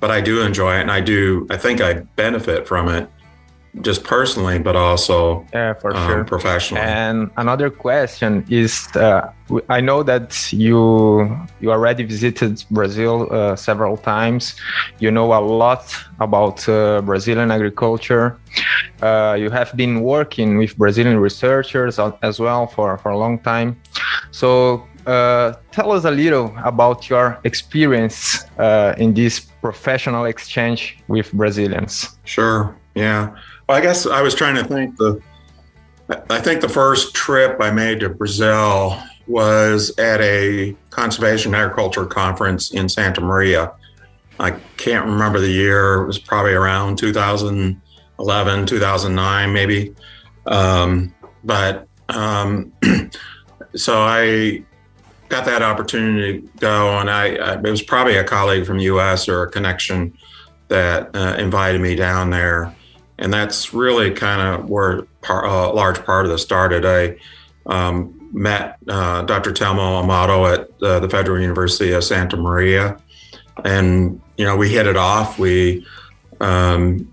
but 0.00 0.10
I 0.10 0.20
do 0.20 0.42
enjoy 0.42 0.76
it, 0.76 0.82
and 0.82 0.90
I 0.90 1.00
do. 1.00 1.46
I 1.50 1.56
think 1.56 1.80
I 1.80 1.94
benefit 1.94 2.66
from 2.66 2.88
it 2.88 3.08
just 3.82 4.04
personally, 4.04 4.58
but 4.58 4.76
also 4.76 5.46
yeah, 5.52 5.74
for 5.74 5.94
um, 5.94 6.08
sure, 6.08 6.24
professionally. 6.24 6.84
And 6.84 7.30
another 7.36 7.70
question 7.70 8.44
is: 8.48 8.88
uh, 8.96 9.30
I 9.68 9.80
know 9.80 10.02
that 10.02 10.52
you 10.52 11.36
you 11.60 11.70
already 11.70 12.04
visited 12.04 12.64
Brazil 12.70 13.28
uh, 13.30 13.56
several 13.56 13.96
times. 13.96 14.56
You 14.98 15.10
know 15.10 15.32
a 15.34 15.40
lot 15.40 15.94
about 16.20 16.66
uh, 16.68 17.02
Brazilian 17.02 17.50
agriculture. 17.50 18.38
Uh, 19.02 19.36
you 19.38 19.50
have 19.50 19.76
been 19.76 20.00
working 20.00 20.56
with 20.58 20.76
Brazilian 20.76 21.18
researchers 21.18 21.98
as 22.22 22.40
well 22.40 22.66
for 22.66 22.98
for 22.98 23.10
a 23.10 23.18
long 23.18 23.38
time. 23.38 23.76
So. 24.30 24.86
Uh, 25.06 25.54
tell 25.70 25.92
us 25.92 26.04
a 26.04 26.10
little 26.10 26.52
about 26.64 27.08
your 27.08 27.38
experience 27.44 28.44
uh, 28.58 28.92
in 28.98 29.14
this 29.14 29.38
professional 29.38 30.24
exchange 30.24 30.98
with 31.06 31.30
Brazilians. 31.32 32.18
Sure. 32.24 32.74
Yeah. 32.96 33.36
Well, 33.68 33.78
I 33.78 33.80
guess 33.80 34.06
I 34.06 34.22
was 34.22 34.34
trying 34.34 34.56
to 34.56 34.64
think 34.64 34.96
the. 34.96 35.20
I 36.30 36.40
think 36.40 36.60
the 36.60 36.68
first 36.68 37.16
trip 37.16 37.60
I 37.60 37.72
made 37.72 37.98
to 38.00 38.08
Brazil 38.08 39.02
was 39.26 39.92
at 39.98 40.20
a 40.20 40.76
conservation 40.90 41.52
agriculture 41.52 42.06
conference 42.06 42.70
in 42.70 42.88
Santa 42.88 43.20
Maria. 43.20 43.72
I 44.38 44.52
can't 44.76 45.04
remember 45.04 45.40
the 45.40 45.50
year. 45.50 45.94
It 45.94 46.06
was 46.06 46.20
probably 46.20 46.52
around 46.52 46.98
2011, 46.98 48.66
2009, 48.66 49.52
maybe. 49.52 49.96
Um, 50.46 51.12
but 51.42 51.88
um, 52.08 52.72
so 53.74 53.98
I 53.98 54.62
got 55.28 55.44
that 55.46 55.62
opportunity 55.62 56.42
to 56.42 56.48
go, 56.60 57.00
and 57.00 57.10
I, 57.10 57.34
I, 57.34 57.54
it 57.54 57.62
was 57.62 57.82
probably 57.82 58.16
a 58.16 58.22
colleague 58.22 58.64
from 58.64 58.78
the 58.78 58.84
U.S. 58.84 59.28
or 59.28 59.42
a 59.42 59.50
connection 59.50 60.16
that 60.68 61.10
uh, 61.16 61.34
invited 61.36 61.80
me 61.80 61.96
down 61.96 62.30
there 62.30 62.75
and 63.18 63.32
that's 63.32 63.72
really 63.72 64.10
kind 64.10 64.40
of 64.40 64.68
where 64.68 65.02
par, 65.22 65.44
a 65.44 65.72
large 65.72 66.04
part 66.04 66.26
of 66.26 66.30
this 66.30 66.42
started. 66.42 66.84
I 66.84 67.16
um, 67.66 68.28
met 68.32 68.78
uh, 68.88 69.22
Dr. 69.22 69.52
Telmo 69.52 70.02
Amado 70.02 70.46
at 70.46 70.68
uh, 70.82 71.00
the 71.00 71.08
Federal 71.08 71.40
University 71.40 71.92
of 71.92 72.04
Santa 72.04 72.36
Maria, 72.36 72.98
and 73.64 74.20
you 74.36 74.44
know 74.44 74.56
we 74.56 74.68
hit 74.68 74.86
it 74.86 74.96
off. 74.96 75.38
We 75.38 75.86
um, 76.40 77.12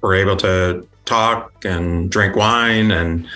were 0.00 0.14
able 0.14 0.36
to 0.38 0.86
talk 1.04 1.64
and 1.64 2.10
drink 2.10 2.36
wine 2.36 2.90
and 2.90 3.28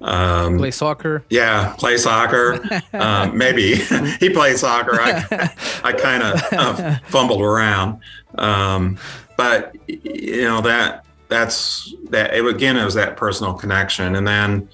um, 0.00 0.58
play 0.58 0.70
soccer. 0.70 1.24
Yeah, 1.30 1.74
play 1.78 1.96
soccer. 1.96 2.60
um, 2.92 3.36
maybe 3.38 3.74
he 4.20 4.30
played 4.30 4.58
soccer. 4.58 5.00
I, 5.00 5.50
I 5.82 5.92
kind 5.92 6.22
of 6.22 6.52
uh, 6.52 6.98
fumbled 7.06 7.40
around, 7.42 8.00
um, 8.36 8.98
but 9.36 9.74
you 9.88 10.42
know 10.42 10.60
that 10.60 11.04
that's 11.34 11.92
that 12.10 12.34
it, 12.34 12.46
again 12.46 12.76
it 12.76 12.84
was 12.84 12.94
that 12.94 13.16
personal 13.16 13.54
connection. 13.54 14.16
And 14.16 14.26
then 14.26 14.68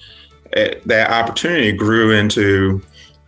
it, 0.52 0.82
that 0.86 1.10
opportunity 1.10 1.72
grew 1.72 2.12
into 2.12 2.82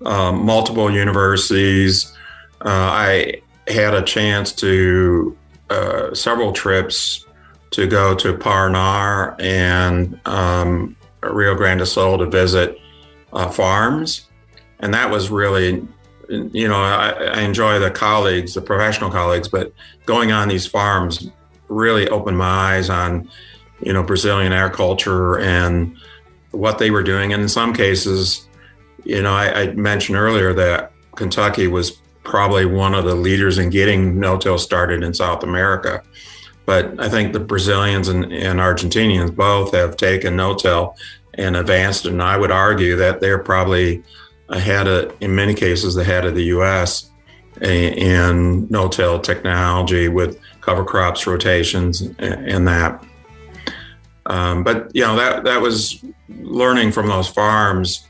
um, 0.05 0.45
multiple 0.45 0.91
universities. 0.91 2.12
Uh, 2.61 2.69
i 2.69 3.43
had 3.69 3.95
a 3.95 4.03
chance 4.03 4.53
to 4.53 5.37
uh, 5.71 6.12
several 6.15 6.53
trips 6.53 7.25
to 7.71 7.87
go 7.87 8.15
to 8.15 8.35
Paraná 8.35 9.41
and 9.41 10.21
um, 10.27 10.97
Rio 11.23 11.55
Grande 11.55 11.81
do 11.81 11.87
Sul 11.87 12.19
to 12.19 12.27
visit 12.27 12.79
uh, 13.33 13.49
farms, 13.49 14.27
and 14.81 14.93
that 14.93 15.11
was 15.11 15.31
really, 15.31 15.87
you 16.29 16.69
know, 16.69 16.83
I, 16.83 17.11
I, 17.11 17.41
enjoy 17.41 17.79
the 17.79 17.91
colleagues, 17.91 18.53
the 18.55 18.61
professional 18.61 19.11
colleagues, 19.11 19.49
but 19.49 19.73
going 20.05 20.33
on 20.33 20.49
these 20.49 20.67
farms 20.67 21.31
really 21.73 22.09
opened 22.09 22.38
my 22.38 22.75
eyes 22.75 22.91
on, 22.91 23.29
you 23.81 23.93
know, 23.93 24.02
Brazilian 24.02 24.52
agriculture 24.52 25.38
and 25.38 25.97
what 26.50 26.79
they 26.79 26.91
were 26.91 27.02
doing. 27.02 27.33
And 27.33 27.43
in 27.43 27.49
some 27.49 27.73
cases, 27.73 28.47
you 29.05 29.23
know, 29.23 29.33
I, 29.33 29.62
I 29.62 29.67
mentioned 29.73 30.19
earlier 30.19 30.52
that 30.55 30.93
Kentucky 31.17 31.67
was 31.67 31.93
probably 32.25 32.64
one 32.64 32.95
of 32.95 33.05
the 33.05 33.14
leaders 33.14 33.59
in 33.59 33.71
getting 33.71 34.21
no-till 34.21 34.59
started 34.59 35.02
in 35.02 35.12
South 35.12 35.43
America. 35.43 36.02
But 36.64 37.00
I 37.00 37.09
think 37.09 37.33
the 37.33 37.41
Brazilians 37.41 38.09
and, 38.09 38.33
and 38.33 38.61
Argentinians 38.61 39.35
both 39.35 39.75
have 39.75 39.97
taken 39.97 40.37
no-till 40.37 40.97
and 41.35 41.57
advanced, 41.57 42.07
and 42.07 42.23
I 42.23 42.37
would 42.37 42.50
argue 42.50 42.95
that 42.97 43.21
they're 43.21 43.38
probably 43.38 44.02
ahead 44.49 44.87
of, 44.87 45.17
in 45.21 45.35
many 45.35 45.55
cases, 45.55 45.97
ahead 45.97 46.25
of 46.25 46.35
the 46.35 46.45
U.S. 46.45 47.11
Eh, 47.62 47.91
in 47.91 48.67
no-till 48.69 49.19
technology 49.21 50.09
with 50.09 50.38
cover 50.62 50.85
crops 50.85 51.26
rotations 51.26 52.00
and, 52.00 52.66
that. 52.66 53.04
Um, 54.26 54.62
but 54.62 54.90
you 54.95 55.02
know 55.02 55.16
that 55.16 55.45
that 55.45 55.61
was 55.61 56.02
learning 56.28 56.92
from 56.92 57.09
those 57.09 57.28
farms 57.28 58.07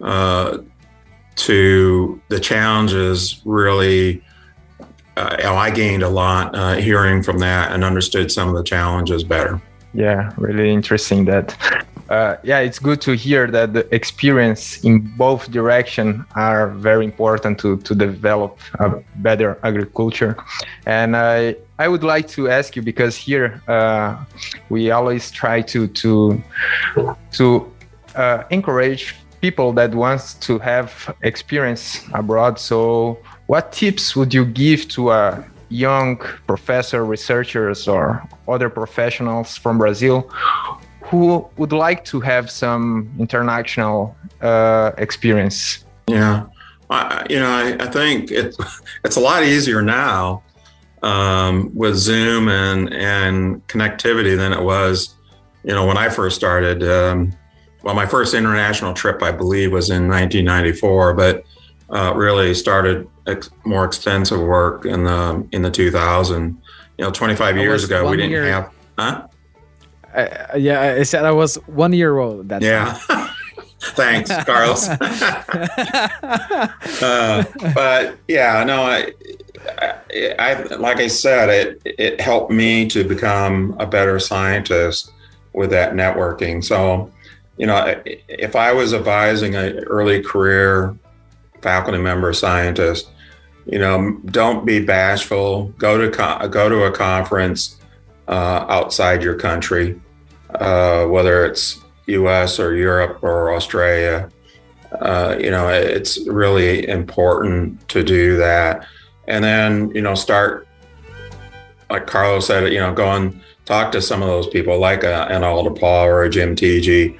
uh, 0.00 0.58
to 1.36 2.20
the 2.28 2.40
challenges. 2.40 3.42
Really, 3.44 4.22
uh, 5.16 5.36
you 5.38 5.44
know, 5.44 5.56
I 5.56 5.70
gained 5.70 6.02
a 6.02 6.08
lot 6.08 6.54
uh, 6.54 6.76
hearing 6.76 7.22
from 7.22 7.38
that 7.40 7.72
and 7.72 7.84
understood 7.84 8.32
some 8.32 8.48
of 8.48 8.54
the 8.54 8.64
challenges 8.64 9.24
better. 9.24 9.60
Yeah, 9.92 10.32
really 10.36 10.72
interesting 10.72 11.24
that 11.24 11.56
uh, 12.10 12.36
yeah, 12.42 12.58
it's 12.58 12.80
good 12.80 13.00
to 13.00 13.12
hear 13.12 13.46
that 13.46 13.72
the 13.72 13.94
experience 13.94 14.82
in 14.82 14.98
both 15.16 15.48
direction 15.52 16.26
are 16.34 16.68
very 16.70 17.04
important 17.04 17.56
to, 17.60 17.76
to 17.78 17.94
develop 17.94 18.58
a 18.80 19.00
better 19.16 19.58
agriculture. 19.62 20.36
And 20.86 21.16
I, 21.16 21.54
I 21.78 21.86
would 21.86 22.02
like 22.02 22.26
to 22.30 22.50
ask 22.50 22.74
you 22.74 22.82
because 22.82 23.16
here 23.16 23.62
uh, 23.68 24.24
we 24.70 24.90
always 24.90 25.30
try 25.30 25.62
to 25.62 25.86
to 25.86 26.42
to 27.32 27.72
uh, 28.16 28.42
encourage 28.50 29.14
people 29.40 29.72
that 29.74 29.94
wants 29.94 30.34
to 30.34 30.58
have 30.58 31.14
experience 31.22 32.04
abroad. 32.12 32.58
So, 32.58 33.18
what 33.46 33.72
tips 33.72 34.16
would 34.16 34.34
you 34.34 34.44
give 34.44 34.88
to 34.88 35.12
a 35.12 35.44
young 35.68 36.16
professor, 36.48 37.04
researchers, 37.04 37.86
or 37.86 38.22
other 38.48 38.68
professionals 38.68 39.56
from 39.56 39.78
Brazil 39.78 40.28
who 41.10 41.44
would 41.56 41.72
like 41.72 42.04
to 42.04 42.20
have 42.20 42.50
some 42.50 43.10
international 43.18 44.16
uh, 44.40 44.92
experience? 44.96 45.84
Yeah, 46.06 46.46
I, 46.88 47.26
you 47.28 47.40
know, 47.40 47.50
I, 47.50 47.76
I, 47.80 47.86
think 47.86 48.30
it's 48.30 48.56
it's 49.04 49.16
a 49.16 49.20
lot 49.20 49.42
easier 49.42 49.82
now 49.82 50.42
um, 51.02 51.70
with 51.74 51.96
Zoom 51.96 52.48
and 52.48 52.92
and 52.92 53.66
connectivity 53.66 54.36
than 54.36 54.52
it 54.52 54.62
was, 54.62 55.16
you 55.64 55.72
know, 55.72 55.84
when 55.86 55.98
I 55.98 56.08
first 56.08 56.36
started. 56.36 56.82
Um, 56.82 57.32
well, 57.82 57.94
my 57.94 58.06
first 58.06 58.34
international 58.34 58.92
trip, 58.92 59.22
I 59.22 59.32
believe, 59.32 59.72
was 59.72 59.88
in 59.88 60.06
1994, 60.06 61.14
but 61.14 61.44
uh, 61.88 62.12
really 62.14 62.52
started 62.54 63.08
ex- 63.26 63.50
more 63.64 63.86
extensive 63.86 64.40
work 64.40 64.84
in 64.84 65.04
the 65.04 65.46
in 65.52 65.62
the 65.62 65.70
2000. 65.70 66.56
You 66.98 67.04
know, 67.06 67.10
25 67.10 67.56
years 67.56 67.84
ago, 67.84 68.08
we 68.08 68.16
didn't 68.16 68.30
year, 68.30 68.44
have. 68.44 68.70
Huh? 68.98 69.26
Uh, 70.14 70.56
yeah, 70.56 70.96
I 70.98 71.02
said 71.04 71.24
I 71.24 71.32
was 71.32 71.56
one 71.66 71.92
year 71.92 72.18
old. 72.18 72.48
That 72.48 72.62
yeah. 72.62 72.98
Thanks, 73.80 74.30
Carlos. 74.44 74.88
uh, 77.02 77.44
but 77.74 78.18
yeah, 78.28 78.62
no, 78.64 78.82
I, 78.82 79.12
I, 79.78 79.94
I, 80.38 80.62
like 80.76 80.98
I 80.98 81.06
said, 81.06 81.48
it 81.48 81.80
it 81.84 82.20
helped 82.20 82.52
me 82.52 82.86
to 82.88 83.04
become 83.04 83.74
a 83.78 83.86
better 83.86 84.18
scientist 84.18 85.12
with 85.54 85.70
that 85.70 85.94
networking. 85.94 86.62
So, 86.62 87.10
you 87.56 87.66
know, 87.66 88.02
if 88.04 88.54
I 88.54 88.72
was 88.72 88.92
advising 88.92 89.54
an 89.54 89.78
early 89.84 90.22
career 90.22 90.94
faculty 91.62 91.98
member 91.98 92.32
scientist, 92.34 93.10
you 93.66 93.78
know, 93.78 94.18
don't 94.26 94.66
be 94.66 94.84
bashful. 94.84 95.72
Go 95.78 95.96
to 95.98 96.48
go 96.48 96.68
to 96.68 96.84
a 96.84 96.92
conference 96.92 97.79
uh, 98.30 98.64
outside 98.68 99.22
your 99.24 99.34
country, 99.34 100.00
uh, 100.54 101.04
whether 101.06 101.44
it's 101.44 101.80
U.S. 102.06 102.60
or 102.60 102.76
Europe 102.76 103.18
or 103.22 103.52
Australia. 103.52 104.30
Uh, 105.00 105.36
you 105.38 105.50
know, 105.50 105.68
it's 105.68 106.26
really 106.26 106.88
important 106.88 107.88
to 107.88 108.02
do 108.02 108.36
that, 108.36 108.86
and 109.28 109.44
then 109.44 109.90
you 109.94 110.00
know, 110.00 110.14
start 110.14 110.66
like 111.90 112.06
Carlos 112.06 112.46
said. 112.46 112.72
You 112.72 112.78
know, 112.78 112.94
go 112.94 113.10
and 113.12 113.40
talk 113.64 113.92
to 113.92 114.02
some 114.02 114.22
of 114.22 114.28
those 114.28 114.46
people, 114.46 114.78
like 114.78 115.04
a, 115.04 115.26
an 115.26 115.42
Eldor 115.42 115.78
Paul 115.78 116.06
or 116.06 116.22
a 116.22 116.30
Jim 116.30 116.56
Tiedje, 116.56 117.18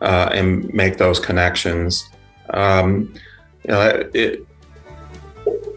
uh, 0.00 0.30
and 0.32 0.72
make 0.72 0.96
those 0.96 1.20
connections. 1.20 2.08
Um, 2.50 3.12
you 3.64 3.70
know, 3.70 4.08
it, 4.14 4.46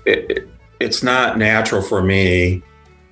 it, 0.06 0.48
it's 0.80 1.04
not 1.04 1.38
natural 1.38 1.82
for 1.82 2.04
me 2.04 2.64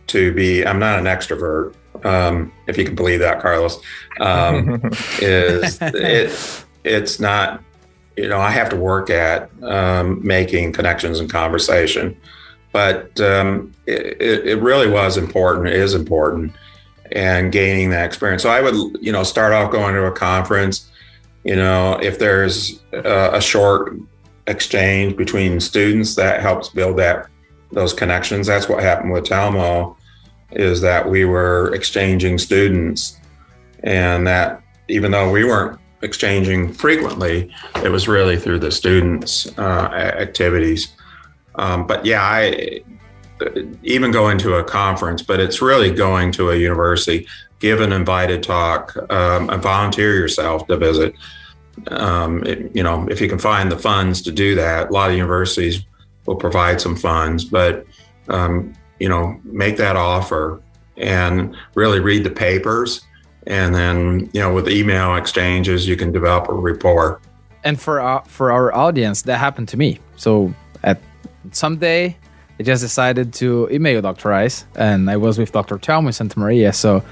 to 0.07 0.33
be. 0.33 0.65
I'm 0.65 0.79
not 0.79 0.99
an 0.99 1.05
extrovert, 1.05 1.73
um, 2.03 2.51
if 2.67 2.77
you 2.77 2.85
can 2.85 2.95
believe 2.95 3.19
that, 3.19 3.41
Carlos. 3.41 3.79
Um, 4.19 4.81
is 5.19 5.77
it? 5.81 6.65
It's 6.83 7.19
not. 7.19 7.63
You 8.15 8.29
know, 8.29 8.39
I 8.39 8.51
have 8.51 8.69
to 8.69 8.75
work 8.75 9.09
at 9.09 9.49
um, 9.63 10.25
making 10.25 10.73
connections 10.73 11.19
and 11.19 11.29
conversation, 11.29 12.15
but 12.71 13.19
um, 13.19 13.73
it, 13.87 14.47
it 14.47 14.61
really 14.61 14.87
was 14.87 15.17
important. 15.17 15.67
It 15.67 15.75
is 15.75 15.95
important, 15.95 16.53
and 17.11 17.51
gaining 17.51 17.89
that 17.89 18.05
experience. 18.05 18.43
So 18.43 18.49
I 18.49 18.61
would, 18.61 18.75
you 19.01 19.11
know, 19.11 19.23
start 19.23 19.53
off 19.53 19.71
going 19.71 19.95
to 19.95 20.05
a 20.05 20.11
conference. 20.11 20.91
You 21.43 21.55
know, 21.55 21.99
if 22.01 22.19
there's 22.19 22.81
a, 22.93 23.31
a 23.33 23.41
short 23.41 23.97
exchange 24.47 25.15
between 25.15 25.59
students 25.59 26.15
that 26.15 26.41
helps 26.41 26.69
build 26.69 26.97
that 26.97 27.27
those 27.73 27.93
connections. 27.93 28.47
That's 28.47 28.69
what 28.69 28.83
happened 28.83 29.11
with 29.11 29.25
Telmo, 29.25 29.95
is 30.51 30.81
that 30.81 31.09
we 31.09 31.25
were 31.25 31.73
exchanging 31.73 32.37
students 32.37 33.17
and 33.83 34.25
that 34.27 34.61
even 34.87 35.11
though 35.11 35.31
we 35.31 35.43
weren't 35.43 35.79
exchanging 36.01 36.73
frequently, 36.73 37.53
it 37.83 37.89
was 37.89 38.07
really 38.07 38.37
through 38.37 38.59
the 38.59 38.71
students' 38.71 39.47
uh, 39.57 39.89
activities. 40.19 40.93
Um, 41.55 41.87
but 41.87 42.05
yeah, 42.05 42.21
I 42.21 42.81
even 43.83 44.11
going 44.11 44.37
to 44.39 44.55
a 44.55 44.63
conference, 44.63 45.21
but 45.21 45.39
it's 45.39 45.61
really 45.61 45.91
going 45.91 46.31
to 46.33 46.51
a 46.51 46.55
university, 46.55 47.27
give 47.59 47.81
an 47.81 47.91
invited 47.91 48.41
talk, 48.43 48.95
um, 49.11 49.49
and 49.49 49.61
volunteer 49.61 50.15
yourself 50.15 50.65
to 50.67 50.77
visit 50.77 51.13
um, 51.87 52.43
it, 52.45 52.75
you 52.75 52.83
know, 52.83 53.07
if 53.09 53.19
you 53.19 53.27
can 53.27 53.39
find 53.39 53.71
the 53.71 53.77
funds 53.77 54.21
to 54.23 54.31
do 54.31 54.55
that, 54.55 54.89
a 54.89 54.93
lot 54.93 55.09
of 55.09 55.15
universities 55.15 55.83
will 56.25 56.35
provide 56.35 56.79
some 56.79 56.95
funds, 56.95 57.43
but 57.43 57.85
um, 58.29 58.73
you 58.99 59.09
know, 59.09 59.39
make 59.43 59.77
that 59.77 59.95
offer 59.95 60.61
and 60.97 61.55
really 61.75 61.99
read 61.99 62.23
the 62.23 62.29
papers, 62.29 63.01
and 63.47 63.73
then 63.73 64.29
you 64.33 64.39
know, 64.39 64.53
with 64.53 64.69
email 64.69 65.15
exchanges, 65.15 65.87
you 65.87 65.95
can 65.95 66.11
develop 66.11 66.47
a 66.49 66.53
rapport. 66.53 67.19
And 67.63 67.79
for 67.79 67.99
our, 67.99 68.23
for 68.25 68.51
our 68.51 68.73
audience, 68.75 69.21
that 69.23 69.37
happened 69.37 69.69
to 69.69 69.77
me. 69.77 69.99
So 70.17 70.53
at 70.83 70.99
someday, 71.51 72.17
I 72.59 72.63
just 72.63 72.81
decided 72.81 73.33
to 73.35 73.69
email 73.71 74.01
Dr. 74.01 74.29
Rice, 74.29 74.65
and 74.75 75.09
I 75.09 75.17
was 75.17 75.37
with 75.37 75.51
Dr. 75.51 75.77
Telmo 75.77 76.07
in 76.07 76.13
Santa 76.13 76.39
Maria. 76.39 76.71
So 76.73 77.03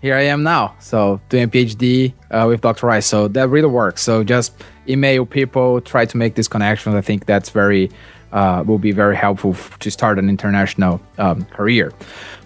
here 0.00 0.14
I 0.16 0.22
am 0.22 0.42
now. 0.42 0.74
So 0.78 1.20
doing 1.28 1.44
a 1.44 1.48
PhD 1.48 2.12
uh, 2.30 2.46
with 2.48 2.60
Dr. 2.60 2.86
Rice. 2.86 3.06
So 3.06 3.28
that 3.28 3.48
really 3.48 3.68
works. 3.68 4.02
So 4.02 4.24
just 4.24 4.52
email 4.88 5.26
people, 5.26 5.80
try 5.80 6.04
to 6.06 6.16
make 6.16 6.34
these 6.34 6.48
connections. 6.48 6.94
I 6.94 7.00
think 7.00 7.26
that's 7.26 7.50
very 7.50 7.90
uh, 8.32 8.64
will 8.66 8.78
be 8.78 8.92
very 8.92 9.16
helpful 9.16 9.52
f- 9.52 9.78
to 9.78 9.90
start 9.90 10.18
an 10.18 10.28
international 10.28 11.00
um, 11.18 11.44
career. 11.46 11.92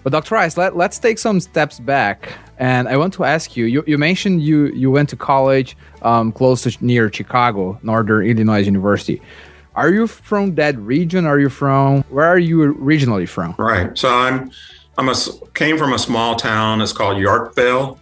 But 0.03 0.11
Dr. 0.11 0.35
Rice, 0.35 0.57
let, 0.57 0.75
let's 0.75 0.99
take 0.99 1.17
some 1.19 1.39
steps 1.39 1.79
back. 1.79 2.33
And 2.57 2.87
I 2.87 2.97
want 2.97 3.13
to 3.15 3.23
ask 3.23 3.55
you, 3.57 3.65
you, 3.65 3.83
you 3.85 3.97
mentioned 3.97 4.41
you, 4.41 4.67
you 4.67 4.89
went 4.89 5.09
to 5.09 5.15
college 5.15 5.75
um, 6.01 6.31
close 6.31 6.61
to 6.63 6.85
near 6.85 7.11
Chicago, 7.11 7.77
Northern 7.83 8.25
Illinois 8.25 8.63
University. 8.63 9.21
Are 9.75 9.89
you 9.89 10.07
from 10.07 10.55
that 10.55 10.77
region? 10.77 11.25
Are 11.25 11.39
you 11.39 11.49
from, 11.49 12.03
where 12.03 12.25
are 12.25 12.39
you 12.39 12.63
originally 12.63 13.25
from? 13.25 13.55
Right. 13.57 13.97
So 13.97 14.09
I'm 14.09 14.51
I'm 14.97 15.09
a 15.09 15.15
came 15.53 15.77
from 15.77 15.93
a 15.93 15.99
small 15.99 16.35
town. 16.35 16.81
It's 16.81 16.93
called 16.93 17.17
Yorkville. 17.17 17.99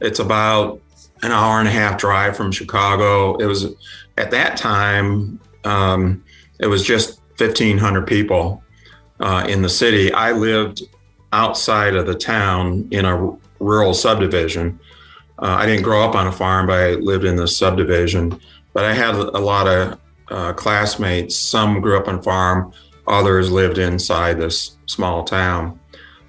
It's 0.00 0.18
about 0.18 0.80
an 1.22 1.30
hour 1.30 1.60
and 1.60 1.68
a 1.68 1.70
half 1.70 1.98
drive 1.98 2.36
from 2.36 2.50
Chicago. 2.50 3.36
It 3.36 3.46
was 3.46 3.66
at 4.18 4.32
that 4.32 4.56
time. 4.56 5.38
Um, 5.64 6.24
it 6.58 6.66
was 6.66 6.82
just 6.82 7.20
1,500 7.38 8.06
people 8.06 8.62
uh, 9.20 9.46
in 9.48 9.62
the 9.62 9.68
city. 9.68 10.12
I 10.12 10.32
lived 10.32 10.82
outside 11.32 11.94
of 11.94 12.06
the 12.06 12.14
town 12.14 12.88
in 12.90 13.04
a 13.04 13.36
rural 13.58 13.94
subdivision. 13.94 14.78
Uh, 15.38 15.56
I 15.58 15.66
didn't 15.66 15.82
grow 15.82 16.02
up 16.02 16.14
on 16.14 16.26
a 16.26 16.32
farm, 16.32 16.66
but 16.66 16.78
I 16.78 16.90
lived 16.92 17.24
in 17.24 17.36
the 17.36 17.48
subdivision. 17.48 18.38
But 18.72 18.84
I 18.84 18.92
had 18.94 19.14
a 19.14 19.38
lot 19.38 19.66
of 19.66 19.98
uh, 20.28 20.52
classmates. 20.52 21.36
Some 21.36 21.80
grew 21.80 21.96
up 21.98 22.08
on 22.08 22.22
farm, 22.22 22.72
others 23.06 23.50
lived 23.50 23.78
inside 23.78 24.38
this 24.38 24.76
small 24.86 25.24
town. 25.24 25.78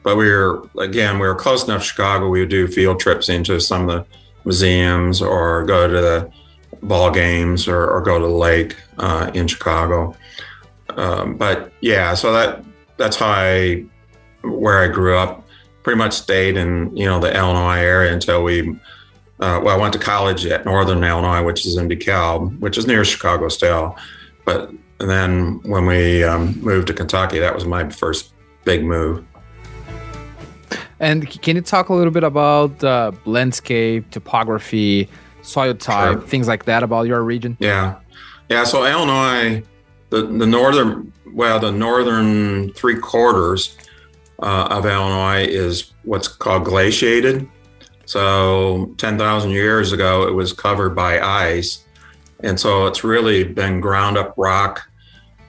But 0.03 0.17
we 0.17 0.29
were 0.29 0.67
again, 0.79 1.19
we 1.19 1.27
were 1.27 1.35
close 1.35 1.63
enough 1.63 1.81
to 1.81 1.87
Chicago. 1.87 2.29
We 2.29 2.41
would 2.41 2.49
do 2.49 2.67
field 2.67 2.99
trips 2.99 3.29
into 3.29 3.59
some 3.61 3.89
of 3.89 3.95
the 3.95 4.17
museums 4.43 5.21
or 5.21 5.63
go 5.63 5.87
to 5.87 6.01
the 6.01 6.31
ball 6.81 7.09
games 7.11 7.67
or, 7.67 7.89
or 7.89 8.01
go 8.01 8.19
to 8.19 8.25
the 8.25 8.31
lake 8.31 8.75
uh, 8.97 9.31
in 9.33 9.47
Chicago. 9.47 10.15
Um, 10.89 11.35
but 11.37 11.71
yeah, 11.81 12.13
so 12.13 12.31
that 12.33 12.63
that's 12.97 13.15
how 13.15 13.27
I 13.27 13.85
where 14.43 14.79
I 14.79 14.87
grew 14.87 15.17
up. 15.17 15.47
Pretty 15.83 15.97
much 15.97 16.13
stayed 16.13 16.55
in 16.57 16.95
you 16.95 17.05
know 17.05 17.19
the 17.19 17.35
Illinois 17.35 17.79
area 17.79 18.13
until 18.13 18.43
we. 18.43 18.69
Uh, 19.39 19.59
well, 19.61 19.75
I 19.77 19.81
went 19.81 19.91
to 19.93 19.99
college 19.99 20.45
at 20.45 20.63
Northern 20.63 21.03
Illinois, 21.03 21.43
which 21.43 21.65
is 21.65 21.75
in 21.75 21.89
DeKalb, 21.89 22.59
which 22.59 22.77
is 22.77 22.87
near 22.87 23.03
Chicago 23.03 23.49
still. 23.49 23.97
But 24.45 24.71
then 24.99 25.59
when 25.63 25.85
we 25.85 26.23
um, 26.23 26.57
moved 26.61 26.87
to 26.87 26.93
Kentucky, 26.93 27.39
that 27.39 27.53
was 27.53 27.65
my 27.65 27.89
first 27.89 28.33
big 28.63 28.85
move. 28.85 29.25
And 30.99 31.29
can 31.41 31.57
you 31.57 31.61
talk 31.61 31.89
a 31.89 31.93
little 31.93 32.13
bit 32.13 32.23
about 32.23 32.81
uh, 32.83 33.11
landscape, 33.25 34.09
topography, 34.11 35.09
soil 35.41 35.73
type, 35.73 36.13
sure. 36.13 36.21
things 36.21 36.47
like 36.47 36.65
that 36.65 36.83
about 36.83 37.07
your 37.07 37.21
region? 37.23 37.57
Yeah, 37.59 37.99
yeah. 38.49 38.63
So 38.63 38.85
Illinois, 38.85 39.63
the 40.13 40.27
the 40.27 40.45
northern, 40.45 41.11
well, 41.33 41.59
the 41.59 41.71
northern 41.71 42.71
three 42.73 42.99
quarters 42.99 43.75
uh, 44.39 44.67
of 44.69 44.85
Illinois 44.85 45.45
is 45.45 45.91
what's 46.03 46.27
called 46.27 46.65
glaciated. 46.65 47.49
So 48.05 48.93
ten 48.97 49.17
thousand 49.17 49.51
years 49.51 49.91
ago, 49.91 50.27
it 50.27 50.33
was 50.33 50.53
covered 50.53 50.91
by 50.91 51.19
ice, 51.19 51.85
and 52.41 52.59
so 52.59 52.85
it's 52.85 53.03
really 53.03 53.43
been 53.43 53.81
ground 53.81 54.17
up 54.17 54.35
rock. 54.37 54.87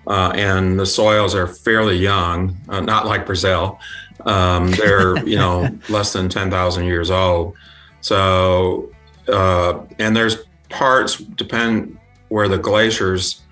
Uh, 0.07 0.33
and 0.35 0.79
the 0.79 0.85
soils 0.85 1.35
are 1.35 1.47
fairly 1.47 1.97
young, 1.97 2.55
uh, 2.69 2.81
not 2.81 3.07
like 3.07 3.25
Brazil. 3.25 3.79
Um, 4.27 4.71
they're 4.73 5.19
you 5.27 5.37
know 5.37 5.69
less 5.91 6.15
than 6.15 6.31
ten 6.31 6.51
thousand 6.51 6.87
years 6.87 7.11
old. 7.11 7.55
So 8.01 8.91
uh, 9.29 9.81
and 9.99 10.17
there's 10.17 10.39
parts 10.71 11.19
depend 11.19 11.99
where 12.29 12.49
the 12.49 12.59
glaciers 12.59 13.44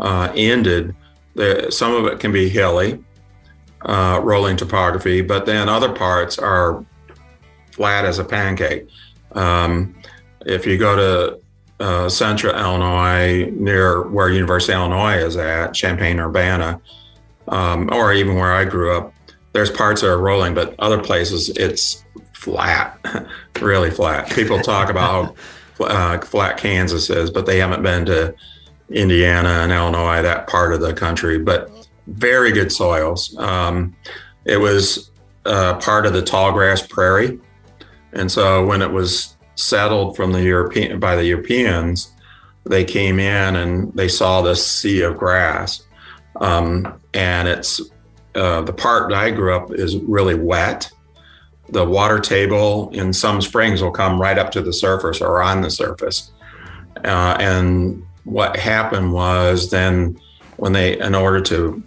uh, 0.00 0.32
ended. 0.34 0.94
The, 1.34 1.70
some 1.70 1.94
of 1.94 2.06
it 2.06 2.20
can 2.20 2.32
be 2.32 2.48
hilly, 2.48 3.02
uh, 3.82 4.20
rolling 4.22 4.56
topography, 4.56 5.20
but 5.20 5.46
then 5.46 5.68
other 5.68 5.92
parts 5.92 6.38
are 6.38 6.84
flat 7.72 8.04
as 8.04 8.18
a 8.18 8.24
pancake. 8.24 8.88
Um, 9.32 9.94
if 10.46 10.66
you 10.66 10.78
go 10.78 10.96
to 10.96 11.40
uh, 11.84 12.08
central 12.08 12.54
Illinois, 12.56 13.50
near 13.50 14.08
where 14.08 14.30
University 14.30 14.72
of 14.72 14.80
Illinois 14.80 15.16
is 15.18 15.36
at, 15.36 15.74
Champaign 15.74 16.18
Urbana, 16.18 16.80
um, 17.48 17.92
or 17.92 18.12
even 18.12 18.36
where 18.36 18.52
I 18.52 18.64
grew 18.64 18.96
up, 18.96 19.12
there's 19.52 19.70
parts 19.70 20.00
that 20.00 20.08
are 20.08 20.18
rolling, 20.18 20.54
but 20.54 20.74
other 20.78 20.98
places 20.98 21.50
it's 21.50 22.04
flat, 22.32 22.98
really 23.60 23.90
flat. 23.90 24.30
People 24.30 24.60
talk 24.60 24.88
about 24.88 25.36
how 25.78 25.84
uh, 25.84 26.18
flat 26.20 26.56
Kansas 26.56 27.10
is, 27.10 27.30
but 27.30 27.46
they 27.46 27.58
haven't 27.58 27.82
been 27.82 28.06
to 28.06 28.34
Indiana 28.90 29.48
and 29.48 29.72
Illinois, 29.72 30.22
that 30.22 30.46
part 30.46 30.72
of 30.72 30.80
the 30.80 30.94
country. 30.94 31.38
But 31.38 31.70
very 32.06 32.52
good 32.52 32.70
soils. 32.70 33.36
Um, 33.38 33.96
it 34.44 34.58
was 34.58 35.10
uh, 35.44 35.78
part 35.78 36.06
of 36.06 36.12
the 36.12 36.22
tall 36.22 36.52
grass 36.52 36.86
prairie, 36.86 37.40
and 38.12 38.30
so 38.30 38.64
when 38.64 38.82
it 38.82 38.90
was 38.90 39.36
settled 39.56 40.16
from 40.16 40.32
the 40.32 40.42
European 40.42 41.00
by 41.00 41.16
the 41.16 41.24
Europeans, 41.24 42.12
they 42.64 42.84
came 42.84 43.18
in 43.18 43.56
and 43.56 43.92
they 43.94 44.08
saw 44.08 44.42
this 44.42 44.64
sea 44.64 45.02
of 45.02 45.16
grass, 45.16 45.82
um, 46.40 47.00
and 47.14 47.48
it's 47.48 47.80
uh, 48.36 48.60
the 48.60 48.72
part 48.72 49.10
that 49.10 49.18
I 49.18 49.30
grew 49.30 49.54
up 49.54 49.72
is 49.72 49.96
really 49.96 50.34
wet. 50.34 50.90
The 51.70 51.84
water 51.84 52.20
table 52.20 52.90
in 52.90 53.12
some 53.12 53.40
springs 53.40 53.82
will 53.82 53.90
come 53.90 54.20
right 54.20 54.38
up 54.38 54.52
to 54.52 54.62
the 54.62 54.72
surface 54.72 55.20
or 55.20 55.42
on 55.42 55.62
the 55.62 55.70
surface. 55.70 56.30
Uh, 57.04 57.36
and 57.40 58.05
what 58.26 58.56
happened 58.56 59.12
was 59.12 59.70
then 59.70 60.18
when 60.56 60.72
they, 60.72 60.98
in 60.98 61.14
order 61.14 61.40
to 61.40 61.82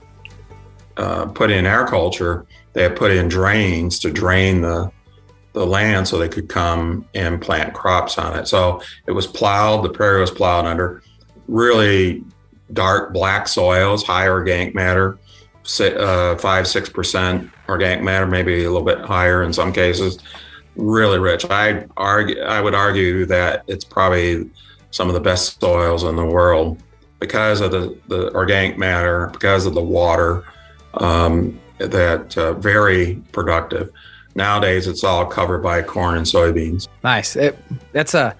uh, 0.95 1.25
put 1.25 1.52
in 1.52 1.65
our 1.65 1.82
agriculture, 1.82 2.45
they 2.71 2.84
had 2.84 2.95
put 2.95 3.12
in 3.12 3.28
drains 3.28 3.99
to 3.99 4.10
drain 4.10 4.62
the 4.62 4.91
the 5.54 5.65
land 5.65 6.08
so 6.08 6.17
they 6.17 6.30
could 6.30 6.47
come 6.47 7.06
and 7.15 7.41
plant 7.41 7.73
crops 7.73 8.17
on 8.17 8.38
it. 8.38 8.47
So 8.47 8.82
it 9.08 9.12
was 9.12 9.28
plowed, 9.28 9.84
the 9.84 9.89
prairie 9.89 10.21
was 10.21 10.32
plowed 10.32 10.65
under 10.65 11.02
really 11.47 12.23
dark 12.71 13.12
black 13.13 13.47
soils, 13.47 14.04
high 14.04 14.30
organic 14.30 14.75
matter, 14.75 15.17
uh, 15.80 16.38
five, 16.38 16.67
six 16.67 16.88
percent 16.88 17.49
organic 17.67 18.02
matter, 18.04 18.28
maybe 18.28 18.63
a 18.63 18.71
little 18.71 18.86
bit 18.86 18.99
higher 18.99 19.43
in 19.43 19.52
some 19.52 19.73
cases. 19.73 20.19
Really 20.75 21.19
rich. 21.19 21.43
I 21.49 21.86
argue, 21.97 22.39
I 22.41 22.62
would 22.62 22.75
argue 22.75 23.25
that 23.25 23.63
it's 23.67 23.84
probably 23.84 24.49
some 24.91 25.08
of 25.08 25.13
the 25.13 25.19
best 25.19 25.60
soils 25.60 26.04
in 26.04 26.15
the 26.15 26.25
world 26.25 26.82
because 27.19 27.62
of 27.62 27.71
the, 27.71 27.97
the 28.08 28.34
organic 28.34 28.78
matter, 28.78 29.28
because 29.28 29.65
of 29.65 29.73
the 29.73 29.82
water, 29.82 30.43
um, 30.95 31.60
that 31.78 32.38
uh, 32.38 32.54
very 32.54 33.21
productive. 33.32 33.91
Nowadays, 34.36 34.88
it's 34.88 35.04
all 35.04 35.25
covered 35.25 35.60
by 35.60 35.82
corn 35.82 36.17
and 36.17 36.25
soybeans. 36.25 36.88
Nice. 37.04 37.36
It, 37.36 37.58
that's 37.91 38.13
a 38.13 38.36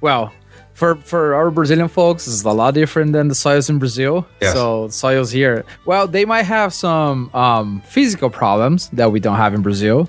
well 0.00 0.32
for 0.74 0.96
for 0.96 1.34
our 1.34 1.50
Brazilian 1.50 1.88
folks. 1.88 2.26
It's 2.26 2.44
a 2.44 2.50
lot 2.50 2.74
different 2.74 3.12
than 3.12 3.28
the 3.28 3.34
soils 3.34 3.70
in 3.70 3.78
Brazil. 3.78 4.26
Yes. 4.40 4.52
So 4.52 4.88
soils 4.88 5.30
here, 5.30 5.64
well, 5.86 6.06
they 6.06 6.24
might 6.24 6.42
have 6.42 6.74
some 6.74 7.34
um, 7.34 7.80
physical 7.86 8.30
problems 8.30 8.88
that 8.90 9.10
we 9.10 9.20
don't 9.20 9.36
have 9.36 9.54
in 9.54 9.62
Brazil. 9.62 10.08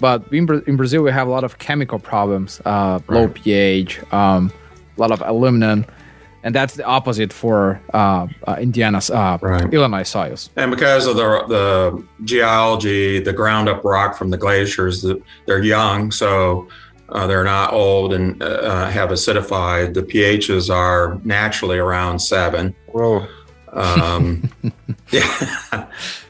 But 0.00 0.32
in, 0.32 0.48
in 0.66 0.76
Brazil, 0.76 1.02
we 1.02 1.10
have 1.10 1.26
a 1.26 1.30
lot 1.30 1.44
of 1.44 1.58
chemical 1.58 1.98
problems, 1.98 2.60
uh, 2.64 3.00
right. 3.06 3.10
low 3.10 3.28
pH, 3.28 4.00
um, 4.12 4.52
a 4.98 5.00
lot 5.00 5.12
of 5.12 5.22
aluminum 5.24 5.84
and 6.42 6.54
that's 6.54 6.74
the 6.74 6.84
opposite 6.84 7.32
for 7.32 7.80
uh, 7.92 8.26
uh, 8.46 8.56
Indiana's 8.60 9.10
uh, 9.10 9.38
right. 9.40 9.72
Illinois 9.72 10.04
soils. 10.04 10.50
And 10.56 10.70
because 10.70 11.06
of 11.06 11.16
the 11.16 11.44
the 11.48 12.04
geology, 12.24 13.18
the 13.18 13.32
ground 13.32 13.68
up 13.68 13.84
rock 13.84 14.16
from 14.16 14.30
the 14.30 14.36
glaciers, 14.36 15.04
they're 15.46 15.62
young, 15.62 16.10
so 16.10 16.68
uh, 17.08 17.26
they're 17.26 17.44
not 17.44 17.72
old 17.72 18.12
and 18.12 18.40
uh, 18.42 18.88
have 18.88 19.10
acidified. 19.10 19.94
The 19.94 20.02
pHs 20.02 20.72
are 20.72 21.20
naturally 21.24 21.78
around 21.78 22.18
seven. 22.20 22.74
Whoa. 22.92 23.26
Um, 23.72 24.50
yeah. 25.10 25.88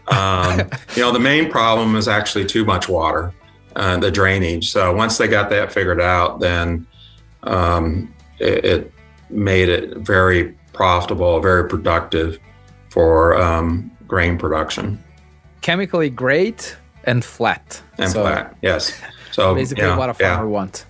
um, 0.08 0.68
you 0.96 1.02
know, 1.02 1.12
the 1.12 1.20
main 1.20 1.50
problem 1.50 1.96
is 1.96 2.08
actually 2.08 2.46
too 2.46 2.64
much 2.64 2.88
water, 2.88 3.32
uh, 3.76 3.98
the 3.98 4.10
drainage. 4.10 4.70
So 4.70 4.94
once 4.94 5.18
they 5.18 5.28
got 5.28 5.50
that 5.50 5.72
figured 5.72 6.00
out, 6.00 6.40
then 6.40 6.86
um, 7.42 8.14
it, 8.38 8.64
it 8.64 8.92
made 9.30 9.68
it 9.68 9.96
very 9.98 10.56
profitable, 10.72 11.40
very 11.40 11.68
productive 11.68 12.38
for 12.90 13.36
um, 13.36 13.90
grain 14.06 14.38
production. 14.38 15.02
Chemically 15.60 16.10
great 16.10 16.76
and 17.04 17.24
flat. 17.24 17.82
And 17.98 18.10
so 18.10 18.22
flat, 18.22 18.56
yes. 18.62 18.98
So 19.32 19.54
basically, 19.56 19.84
yeah, 19.84 19.96
what 19.96 20.10
a 20.10 20.14
farmer 20.14 20.44
yeah. 20.44 20.50
wants. 20.50 20.86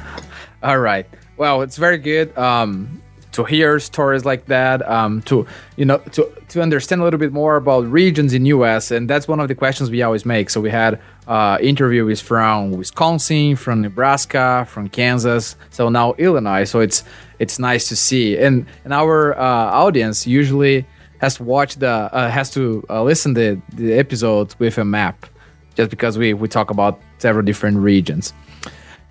All 0.62 0.78
right. 0.78 1.06
Well, 1.36 1.62
it's 1.62 1.76
very 1.76 1.98
good 1.98 2.36
um, 2.38 3.02
to 3.32 3.44
hear 3.44 3.78
stories 3.78 4.24
like 4.24 4.46
that. 4.46 4.88
Um, 4.88 5.22
to 5.22 5.46
you 5.76 5.84
know, 5.84 5.98
to 5.98 6.30
to 6.48 6.62
understand 6.62 7.00
a 7.00 7.04
little 7.04 7.18
bit 7.18 7.32
more 7.32 7.56
about 7.56 7.86
regions 7.86 8.34
in 8.34 8.46
U.S. 8.46 8.90
and 8.90 9.08
that's 9.08 9.26
one 9.26 9.40
of 9.40 9.48
the 9.48 9.54
questions 9.54 9.90
we 9.90 10.02
always 10.02 10.24
make. 10.24 10.50
So 10.50 10.60
we 10.60 10.70
had 10.70 11.00
uh, 11.26 11.58
interviews 11.60 12.20
from 12.20 12.72
Wisconsin, 12.72 13.56
from 13.56 13.80
Nebraska, 13.80 14.66
from 14.68 14.88
Kansas. 14.88 15.56
So 15.70 15.88
now 15.88 16.14
Illinois. 16.18 16.64
So 16.64 16.80
it's 16.80 17.04
it's 17.38 17.58
nice 17.58 17.88
to 17.88 17.96
see. 17.96 18.38
And 18.38 18.66
and 18.84 18.92
our 18.92 19.36
uh, 19.38 19.84
audience 19.84 20.26
usually 20.26 20.86
has 21.18 21.36
to 21.36 21.44
watch 21.44 21.76
the 21.76 21.88
uh, 21.88 22.30
has 22.30 22.50
to 22.50 22.84
uh, 22.90 23.02
listen 23.02 23.34
the 23.34 23.60
the 23.72 23.94
episodes 23.94 24.58
with 24.58 24.78
a 24.78 24.84
map, 24.84 25.26
just 25.74 25.90
because 25.90 26.18
we 26.18 26.34
we 26.34 26.48
talk 26.48 26.70
about 26.70 27.00
several 27.18 27.44
different 27.44 27.78
regions. 27.78 28.34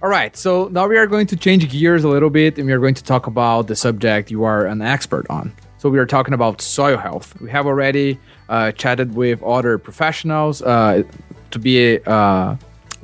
All 0.04 0.10
right, 0.10 0.36
so 0.36 0.68
now 0.70 0.88
we 0.88 0.98
are 0.98 1.06
going 1.06 1.28
to 1.28 1.36
change 1.36 1.70
gears 1.70 2.04
a 2.04 2.08
little 2.08 2.32
bit, 2.32 2.58
and 2.58 2.66
we 2.66 2.74
are 2.74 2.80
going 2.80 2.96
to 2.96 3.04
talk 3.04 3.28
about 3.28 3.68
the 3.68 3.76
subject 3.76 4.32
you 4.32 4.44
are 4.44 4.66
an 4.66 4.82
expert 4.82 5.28
on. 5.30 5.54
So 5.78 5.90
we 5.90 6.00
are 6.00 6.08
talking 6.08 6.34
about 6.34 6.60
soil 6.60 6.98
health. 6.98 7.40
We 7.40 7.52
have 7.52 7.68
already 7.68 8.20
uh, 8.50 8.72
chatted 8.72 9.14
with 9.14 9.44
other 9.44 9.78
professionals. 9.78 10.64
Uh, 10.64 11.04
to 11.52 11.60
be 11.60 12.00
uh, 12.08 12.56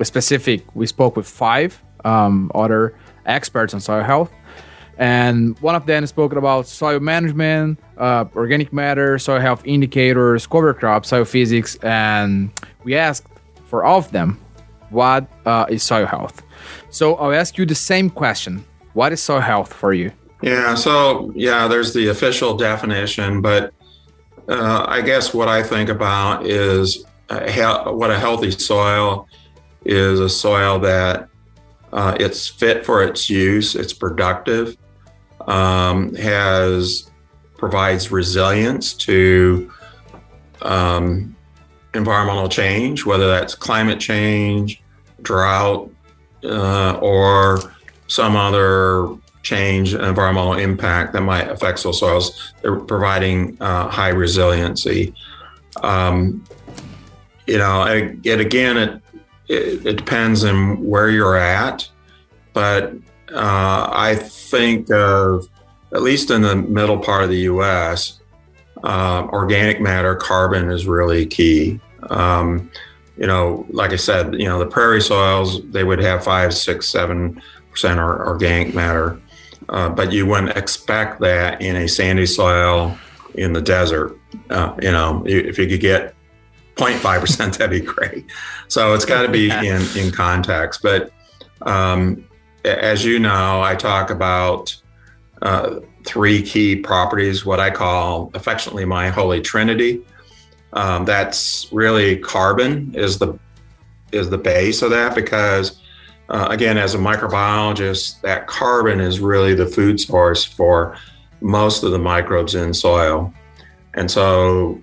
specific, 0.02 0.76
we 0.76 0.88
spoke 0.88 1.16
with 1.16 1.28
five 1.28 1.80
um, 2.04 2.52
other 2.56 2.96
experts 3.28 3.76
on 3.76 3.80
soil 3.80 4.02
health. 4.02 4.34
And 4.98 5.56
one 5.60 5.76
of 5.76 5.86
them 5.86 6.04
spoke 6.08 6.34
about 6.34 6.66
soil 6.66 7.00
management, 7.00 7.80
uh, 8.00 8.26
organic 8.36 8.74
matter, 8.74 9.20
soil 9.20 9.40
health 9.40 9.62
indicators, 9.66 10.48
cover 10.48 10.74
crop, 10.74 11.06
soil 11.06 11.26
physics, 11.26 11.76
and 11.84 12.50
we 12.84 12.96
asked 12.96 13.28
for 13.68 13.84
all 13.84 14.00
of 14.00 14.12
them, 14.12 14.40
what 14.90 15.28
uh, 15.46 15.68
is 15.70 15.84
soil 15.84 16.08
health? 16.08 16.42
So 16.98 17.14
I'll 17.18 17.32
ask 17.32 17.60
you 17.60 17.66
the 17.68 17.76
same 17.76 18.10
question. 18.10 18.66
What 18.94 19.14
is 19.14 19.22
soil 19.22 19.40
health 19.40 19.72
for 19.72 19.94
you? 19.94 20.12
Yeah, 20.42 20.74
so 20.74 21.32
yeah, 21.36 21.68
there's 21.68 21.94
the 21.94 22.08
official 22.08 22.58
definition, 22.58 23.40
but 23.40 23.72
uh, 24.50 24.84
I 24.88 25.02
guess 25.02 25.32
what 25.32 25.48
I 25.48 25.62
think 25.62 25.90
about 25.90 26.48
is 26.48 27.06
uh, 27.30 27.92
what 27.92 28.10
a 28.10 28.18
healthy 28.18 28.50
soil 28.50 29.28
is 29.86 30.20
a 30.20 30.28
soil 30.28 30.80
that 30.80 31.30
uh, 31.94 32.18
it's 32.20 32.48
fit 32.48 32.84
for 32.84 33.04
its 33.04 33.30
use, 33.30 33.76
it's 33.76 33.94
productive, 33.94 34.76
um, 35.48 36.16
has 36.16 37.12
provides 37.58 38.12
resilience 38.12 38.96
to 38.96 39.72
um, 40.64 41.36
environmental 41.94 42.50
change, 42.50 43.06
whether 43.06 43.28
that's 43.28 43.54
climate 43.54 44.00
change, 44.00 44.82
drought, 45.22 45.92
uh, 46.44 47.00
or 47.02 47.60
some 48.08 48.36
other 48.36 49.10
change, 49.44 49.94
environmental 49.94 50.54
impact 50.54 51.14
that 51.14 51.22
might 51.22 51.50
affect 51.50 51.80
soils. 51.80 52.54
They're 52.62 52.80
providing 52.80 53.58
uh, 53.62 53.88
high 53.90 54.10
resiliency. 54.10 55.14
Um, 55.84 56.44
you 57.46 57.58
know, 57.58 57.84
and, 57.84 58.26
and 58.26 58.42
again, 58.42 58.78
it, 58.78 59.02
it, 59.48 59.86
it 59.86 59.96
depends 59.96 60.44
on 60.44 60.84
where 60.86 61.10
you're 61.10 61.38
at, 61.38 61.90
but 62.54 62.94
uh, 63.34 63.90
I 63.92 64.16
think 64.16 64.92
of, 64.92 65.48
at 65.94 66.02
least 66.02 66.30
in 66.32 66.42
the 66.42 66.56
middle 66.56 66.98
part 66.98 67.24
of 67.24 67.30
the 67.30 67.40
US, 67.52 68.20
uh, 68.84 69.28
organic 69.32 69.80
matter, 69.80 70.16
carbon 70.16 70.70
is 70.70 70.88
really 70.88 71.26
key. 71.26 71.80
Um, 72.10 72.70
you 73.18 73.28
know, 73.28 73.66
like 73.70 73.92
I 73.92 73.96
said, 73.96 74.34
you 74.36 74.46
know, 74.46 74.60
the 74.60 74.68
prairie 74.68 75.02
soils, 75.02 75.62
they 75.72 75.84
would 75.84 76.00
have 76.00 76.24
five, 76.24 76.54
six, 76.54 76.88
seven 76.90 77.42
percent 77.72 78.00
organic 78.00 78.74
matter. 78.74 79.20
Uh, 79.70 79.90
but 79.90 80.12
you 80.12 80.26
wouldn't 80.26 80.56
expect 80.56 81.20
that 81.20 81.62
in 81.62 81.76
a 81.76 81.88
sandy 81.88 82.26
soil 82.26 82.98
in 83.36 83.54
the 83.54 83.62
desert. 83.62 84.18
Uh, 84.50 84.74
you 84.82 84.92
know, 84.92 85.24
if 85.26 85.58
you 85.60 85.68
could 85.68 85.82
get 85.82 86.16
0.5%, 86.76 87.38
that'd 87.58 87.70
be 87.70 87.82
great. 87.82 88.26
So 88.68 88.94
it's 88.94 89.06
got 89.06 89.24
to 89.24 89.30
be 89.30 89.50
in, 89.50 89.82
in 89.98 90.12
context. 90.12 90.82
But 90.82 91.12
um, 91.64 92.26
as 92.64 93.04
you 93.04 93.20
know, 93.20 93.62
I 93.62 93.76
talk 93.76 94.10
about 94.10 94.76
uh, 95.42 95.80
three 96.06 96.42
key 96.42 96.76
properties, 96.76 97.46
what 97.46 97.60
I 97.60 97.70
call 97.70 98.32
affectionately 98.34 98.86
my 98.86 99.10
holy 99.10 99.42
trinity. 99.42 100.06
Um, 100.74 101.06
that's 101.06 101.72
really 101.72 102.18
carbon 102.18 102.94
is 102.96 103.18
the 103.18 103.40
is 104.12 104.30
the 104.30 104.38
base 104.38 104.82
of 104.82 104.92
that 104.92 105.16
because 105.16 105.80
uh, 106.30 106.48
again, 106.50 106.78
as 106.78 106.94
a 106.94 106.98
microbiologist, 106.98 108.20
that 108.22 108.48
carbon 108.48 109.00
is 109.00 109.20
really 109.20 109.54
the 109.54 109.66
food 109.66 110.00
source 110.00 110.44
for 110.44 110.98
most 111.40 111.84
of 111.84 111.92
the 111.92 112.00
microbes 112.00 112.56
in 112.56 112.74
soil, 112.74 113.34
and 113.94 114.12
so 114.12 114.82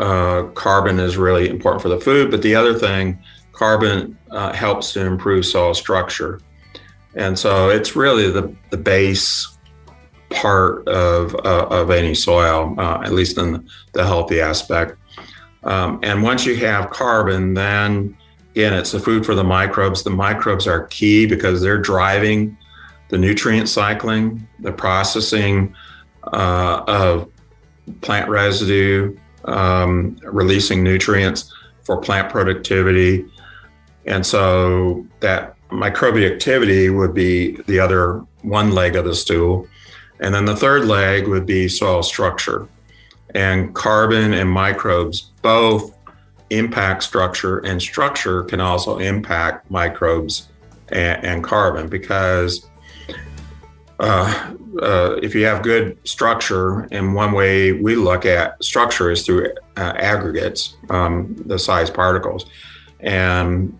uh, 0.00 0.44
carbon 0.54 0.98
is 0.98 1.16
really 1.16 1.48
important 1.48 1.82
for 1.82 1.88
the 1.88 2.00
food. 2.00 2.30
But 2.30 2.42
the 2.42 2.54
other 2.54 2.74
thing, 2.74 3.18
carbon 3.52 4.18
uh, 4.30 4.52
helps 4.52 4.92
to 4.94 5.04
improve 5.04 5.46
soil 5.46 5.74
structure. 5.74 6.40
And 7.14 7.38
so 7.38 7.70
it's 7.70 7.96
really 7.96 8.30
the, 8.30 8.54
the 8.70 8.76
base 8.76 9.57
part 10.30 10.86
of, 10.88 11.34
uh, 11.34 11.66
of 11.70 11.90
any 11.90 12.14
soil, 12.14 12.74
uh, 12.78 13.00
at 13.02 13.12
least 13.12 13.38
in 13.38 13.68
the 13.92 14.04
healthy 14.04 14.40
aspect. 14.40 14.96
Um, 15.64 16.00
and 16.02 16.22
once 16.22 16.44
you 16.46 16.56
have 16.56 16.90
carbon, 16.90 17.54
then 17.54 18.16
again, 18.52 18.74
it's 18.74 18.92
the 18.92 19.00
food 19.00 19.24
for 19.24 19.34
the 19.34 19.44
microbes. 19.44 20.02
The 20.02 20.10
microbes 20.10 20.66
are 20.66 20.86
key 20.86 21.26
because 21.26 21.62
they're 21.62 21.78
driving 21.80 22.56
the 23.08 23.18
nutrient 23.18 23.68
cycling, 23.68 24.46
the 24.60 24.72
processing 24.72 25.74
uh, 26.32 26.82
of 26.86 27.30
plant 28.00 28.28
residue, 28.28 29.16
um, 29.44 30.18
releasing 30.22 30.82
nutrients 30.82 31.52
for 31.82 31.96
plant 31.96 32.30
productivity. 32.30 33.24
And 34.06 34.24
so 34.24 35.06
that 35.20 35.56
microbial 35.70 36.30
activity 36.30 36.90
would 36.90 37.14
be 37.14 37.56
the 37.66 37.80
other 37.80 38.24
one 38.42 38.72
leg 38.72 38.96
of 38.96 39.04
the 39.04 39.14
stool. 39.14 39.66
And 40.20 40.34
then 40.34 40.44
the 40.44 40.56
third 40.56 40.84
leg 40.84 41.28
would 41.28 41.46
be 41.46 41.68
soil 41.68 42.02
structure. 42.02 42.68
And 43.34 43.74
carbon 43.74 44.34
and 44.34 44.50
microbes 44.50 45.30
both 45.42 45.94
impact 46.50 47.02
structure, 47.02 47.58
and 47.58 47.80
structure 47.80 48.42
can 48.44 48.60
also 48.60 48.98
impact 48.98 49.70
microbes 49.70 50.48
and, 50.88 51.24
and 51.24 51.44
carbon 51.44 51.88
because 51.88 52.66
uh, 54.00 54.54
uh, 54.80 55.16
if 55.22 55.34
you 55.34 55.44
have 55.44 55.62
good 55.62 55.98
structure, 56.06 56.82
and 56.92 57.14
one 57.14 57.32
way 57.32 57.72
we 57.72 57.96
look 57.96 58.24
at 58.24 58.62
structure 58.62 59.10
is 59.10 59.26
through 59.26 59.52
uh, 59.76 59.92
aggregates, 59.96 60.76
um, 60.90 61.34
the 61.46 61.58
size 61.58 61.90
particles, 61.90 62.46
and 63.00 63.76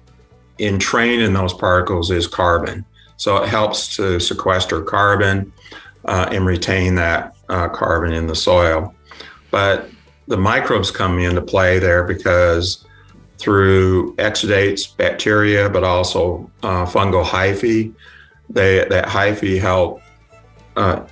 entrained 0.59 1.23
in 1.23 1.33
those 1.33 1.55
particles 1.55 2.11
is 2.11 2.27
carbon. 2.27 2.85
So 3.17 3.37
it 3.43 3.49
helps 3.49 3.97
to 3.97 4.19
sequester 4.19 4.83
carbon 4.83 5.53
uh, 6.05 6.29
and 6.31 6.47
retain 6.47 6.95
that 6.97 7.35
uh, 7.49 7.69
carbon 7.69 8.13
in 8.13 8.27
the 8.27 8.35
soil. 8.35 8.95
But 9.51 9.89
the 10.27 10.37
microbes 10.37 10.91
come 10.91 11.19
into 11.19 11.43
play 11.43 11.79
there 11.79 12.05
because 12.05 12.85
through 13.39 14.15
exudates, 14.17 14.97
bacteria, 14.97 15.71
but 15.71 15.85
also 15.85 16.51
uh, 16.63 16.85
fungal 16.85 17.25
hyphae, 17.25 17.93
they, 18.51 18.87
that 18.89 19.07
hyphae 19.07 19.61
help 19.61 20.03
uh, 20.77 21.05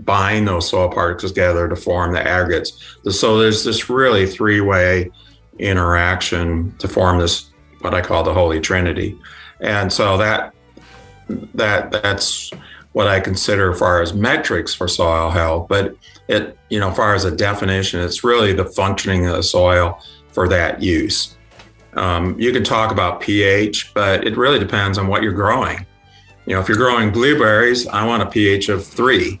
bind 0.00 0.48
those 0.48 0.68
soil 0.68 0.88
particles 0.88 1.32
together 1.32 1.68
to 1.68 1.76
form 1.76 2.12
the 2.12 2.26
aggregates. 2.26 2.98
So 3.10 3.38
there's 3.38 3.64
this 3.64 3.90
really 3.90 4.26
three 4.26 4.60
way 4.60 5.10
interaction 5.58 6.74
to 6.78 6.88
form 6.88 7.18
this 7.18 7.50
what 7.80 7.94
I 7.94 8.00
call 8.00 8.22
the 8.22 8.34
Holy 8.34 8.60
Trinity, 8.60 9.18
and 9.60 9.92
so 9.92 10.18
that 10.18 10.54
that 11.54 11.90
that's 11.90 12.50
what 12.92 13.06
I 13.06 13.20
consider 13.20 13.72
far 13.72 14.02
as 14.02 14.12
metrics 14.12 14.74
for 14.74 14.88
soil 14.88 15.30
health. 15.30 15.68
But 15.68 15.96
it 16.28 16.56
you 16.70 16.78
know, 16.78 16.90
far 16.92 17.14
as 17.14 17.24
a 17.24 17.30
definition, 17.30 18.00
it's 18.00 18.24
really 18.24 18.52
the 18.52 18.64
functioning 18.64 19.26
of 19.26 19.36
the 19.36 19.42
soil 19.42 20.00
for 20.32 20.48
that 20.48 20.80
use. 20.80 21.36
Um, 21.94 22.38
you 22.38 22.52
can 22.52 22.62
talk 22.62 22.92
about 22.92 23.20
pH, 23.20 23.92
but 23.92 24.24
it 24.24 24.36
really 24.36 24.60
depends 24.60 24.96
on 24.96 25.08
what 25.08 25.22
you're 25.22 25.32
growing. 25.32 25.84
You 26.46 26.54
know, 26.54 26.60
if 26.60 26.68
you're 26.68 26.78
growing 26.78 27.10
blueberries, 27.10 27.86
I 27.88 28.06
want 28.06 28.22
a 28.22 28.26
pH 28.26 28.68
of 28.68 28.86
three 28.86 29.40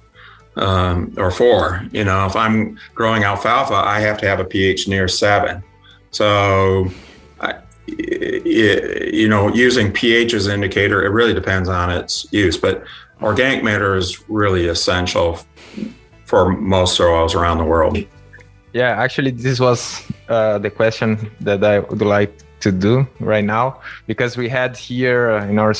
um, 0.56 1.14
or 1.16 1.30
four. 1.30 1.82
You 1.92 2.04
know, 2.04 2.26
if 2.26 2.34
I'm 2.34 2.78
growing 2.94 3.22
alfalfa, 3.22 3.74
I 3.74 4.00
have 4.00 4.18
to 4.18 4.28
have 4.28 4.40
a 4.40 4.44
pH 4.44 4.88
near 4.88 5.06
seven. 5.06 5.62
So, 6.10 6.88
I, 7.40 7.54
you 7.86 9.28
know, 9.28 9.48
using 9.54 9.92
pH 9.92 10.34
as 10.34 10.46
an 10.46 10.54
indicator, 10.54 11.04
it 11.04 11.10
really 11.10 11.34
depends 11.34 11.68
on 11.68 11.90
its 11.90 12.26
use. 12.32 12.56
But 12.56 12.82
organic 13.22 13.62
matter 13.62 13.96
is 13.96 14.28
really 14.28 14.66
essential 14.66 15.38
for 16.24 16.52
most 16.52 16.96
soils 16.96 17.34
around 17.34 17.58
the 17.58 17.64
world. 17.64 17.98
Yeah, 18.72 18.90
actually, 18.90 19.32
this 19.32 19.58
was 19.58 20.02
uh, 20.28 20.58
the 20.58 20.70
question 20.70 21.30
that 21.40 21.64
I 21.64 21.80
would 21.80 22.02
like 22.02 22.32
to 22.60 22.70
do 22.70 23.06
right 23.18 23.44
now 23.44 23.80
because 24.06 24.36
we 24.36 24.48
had 24.48 24.76
here 24.76 25.30
uh, 25.30 25.46
in 25.46 25.58
our 25.58 25.74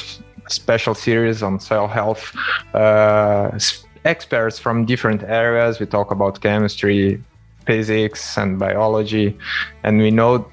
special 0.49 0.95
series 0.95 1.43
on 1.43 1.61
soil 1.61 1.87
health 1.87 2.35
uh, 2.75 3.59
experts 4.05 4.59
from 4.59 4.87
different 4.87 5.23
areas. 5.23 5.79
We 5.79 5.87
talk 5.87 6.11
about 6.11 6.41
chemistry, 6.41 7.23
physics, 7.67 8.37
and 8.37 8.59
biology, 8.59 9.39
and 9.85 9.99
we 9.99 10.11
know 10.11 10.51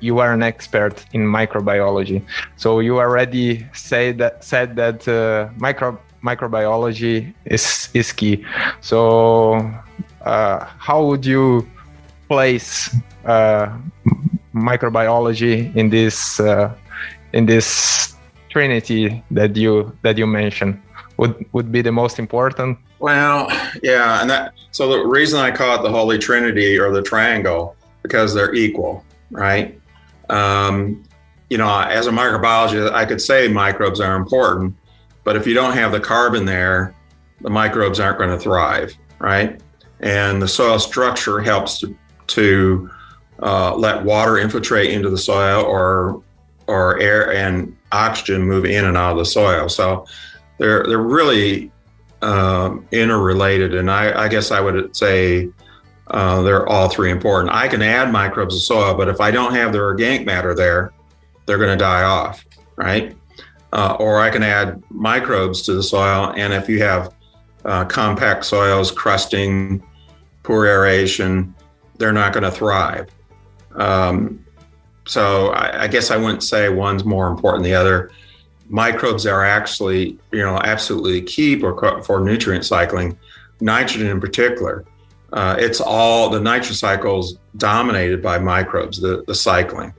you 0.00 0.18
are 0.18 0.32
an 0.32 0.42
expert 0.42 1.04
in 1.12 1.22
microbiology. 1.22 2.22
So 2.56 2.80
you 2.80 2.98
already 2.98 3.66
said 3.72 4.18
that 4.18 4.44
said 4.44 4.76
that 4.76 5.08
uh, 5.08 5.48
micro 5.56 5.98
microbiology 6.22 7.32
is 7.44 7.88
is 7.94 8.12
key. 8.12 8.44
So 8.80 9.72
uh, 10.22 10.64
how 10.78 11.04
would 11.04 11.24
you 11.24 11.68
place 12.28 12.94
uh, 13.24 13.76
microbiology 14.54 15.74
in 15.76 15.90
this 15.90 16.40
uh, 16.40 16.74
in 17.32 17.46
this 17.46 18.14
trinity 18.48 19.22
that 19.30 19.56
you 19.56 19.96
that 20.02 20.18
you 20.18 20.26
mentioned? 20.26 20.80
Would 21.16 21.46
would 21.52 21.70
be 21.72 21.82
the 21.82 21.92
most 21.92 22.18
important? 22.18 22.78
Well 22.98 23.48
yeah 23.82 24.20
and 24.20 24.28
that 24.28 24.52
so 24.72 24.88
the 24.88 25.06
reason 25.06 25.40
i 25.40 25.50
call 25.50 25.78
it 25.78 25.82
the 25.82 25.90
holy 25.90 26.18
trinity 26.18 26.78
or 26.78 26.92
the 26.92 27.00
triangle 27.00 27.74
because 28.02 28.34
they're 28.34 28.54
equal 28.54 29.04
right? 29.30 29.80
Um, 30.28 31.02
you 31.50 31.58
know 31.58 31.80
as 31.80 32.06
a 32.06 32.10
microbiologist 32.10 32.92
i 32.92 33.04
could 33.04 33.20
say 33.20 33.48
microbes 33.48 34.00
are 34.00 34.16
important 34.16 34.74
but 35.24 35.36
if 35.36 35.46
you 35.46 35.54
don't 35.54 35.74
have 35.74 35.92
the 35.92 36.00
carbon 36.00 36.44
there 36.44 36.94
the 37.40 37.50
microbes 37.50 38.00
aren't 38.00 38.18
going 38.18 38.30
to 38.30 38.38
thrive 38.38 38.94
right 39.18 39.60
and 40.00 40.40
the 40.40 40.48
soil 40.48 40.78
structure 40.78 41.40
helps 41.40 41.78
to, 41.80 41.96
to 42.26 42.90
uh, 43.42 43.74
let 43.74 44.04
water 44.04 44.38
infiltrate 44.38 44.90
into 44.90 45.10
the 45.10 45.18
soil 45.18 45.64
or 45.64 46.22
or 46.66 47.00
air 47.00 47.32
and 47.34 47.76
oxygen 47.90 48.42
move 48.42 48.64
in 48.64 48.84
and 48.84 48.96
out 48.96 49.12
of 49.12 49.18
the 49.18 49.24
soil. 49.24 49.68
So 49.68 50.06
they're 50.58 50.84
they're 50.84 50.98
really 50.98 51.72
um, 52.22 52.86
interrelated, 52.90 53.74
and 53.74 53.90
I, 53.90 54.24
I, 54.24 54.28
guess 54.28 54.50
I 54.50 54.60
would 54.60 54.94
say 54.94 55.48
uh, 56.08 56.42
they're 56.42 56.68
all 56.68 56.88
three 56.88 57.10
important. 57.10 57.54
I 57.54 57.66
can 57.66 57.80
add 57.80 58.12
microbes 58.12 58.54
to 58.54 58.60
soil, 58.60 58.94
but 58.94 59.08
if 59.08 59.20
I 59.20 59.30
don't 59.30 59.54
have 59.54 59.72
the 59.72 59.80
organic 59.80 60.26
matter 60.26 60.54
there, 60.54 60.92
they're 61.46 61.56
going 61.56 61.76
to 61.76 61.82
die 61.82 62.02
off, 62.02 62.44
right? 62.76 63.16
Uh, 63.72 63.96
or 64.00 64.18
I 64.18 64.30
can 64.30 64.42
add 64.42 64.82
microbes 64.90 65.62
to 65.62 65.74
the 65.74 65.82
soil, 65.82 66.32
and 66.36 66.52
if 66.52 66.68
you 66.68 66.82
have 66.82 67.14
uh, 67.64 67.84
compact 67.84 68.44
soils, 68.44 68.90
crusting, 68.90 69.82
poor 70.42 70.66
aeration, 70.66 71.54
they're 71.98 72.12
not 72.12 72.32
going 72.32 72.42
to 72.42 72.50
thrive. 72.50 73.08
Um, 73.74 74.44
so 75.06 75.48
I, 75.48 75.84
I, 75.84 75.88
guess 75.88 76.10
I 76.10 76.16
wouldn't 76.16 76.42
say 76.42 76.68
one's 76.68 77.04
more 77.04 77.28
important 77.28 77.62
than 77.62 77.72
the 77.72 77.78
other. 77.78 78.10
Microbes 78.68 79.26
are 79.26 79.44
actually, 79.44 80.18
you 80.32 80.40
know, 80.40 80.58
absolutely 80.58 81.22
key 81.22 81.58
for, 81.58 82.02
for 82.02 82.20
nutrient 82.20 82.64
cycling. 82.64 83.18
Nitrogen 83.60 84.08
in 84.08 84.20
particular, 84.20 84.84
uh, 85.32 85.56
it's 85.58 85.80
all 85.80 86.28
the 86.30 86.40
nitrogen 86.40 86.74
cycles 86.74 87.36
dominated 87.56 88.22
by 88.22 88.38
microbes. 88.38 89.00
The 89.00 89.22
the 89.26 89.34
cycling, 89.34 89.92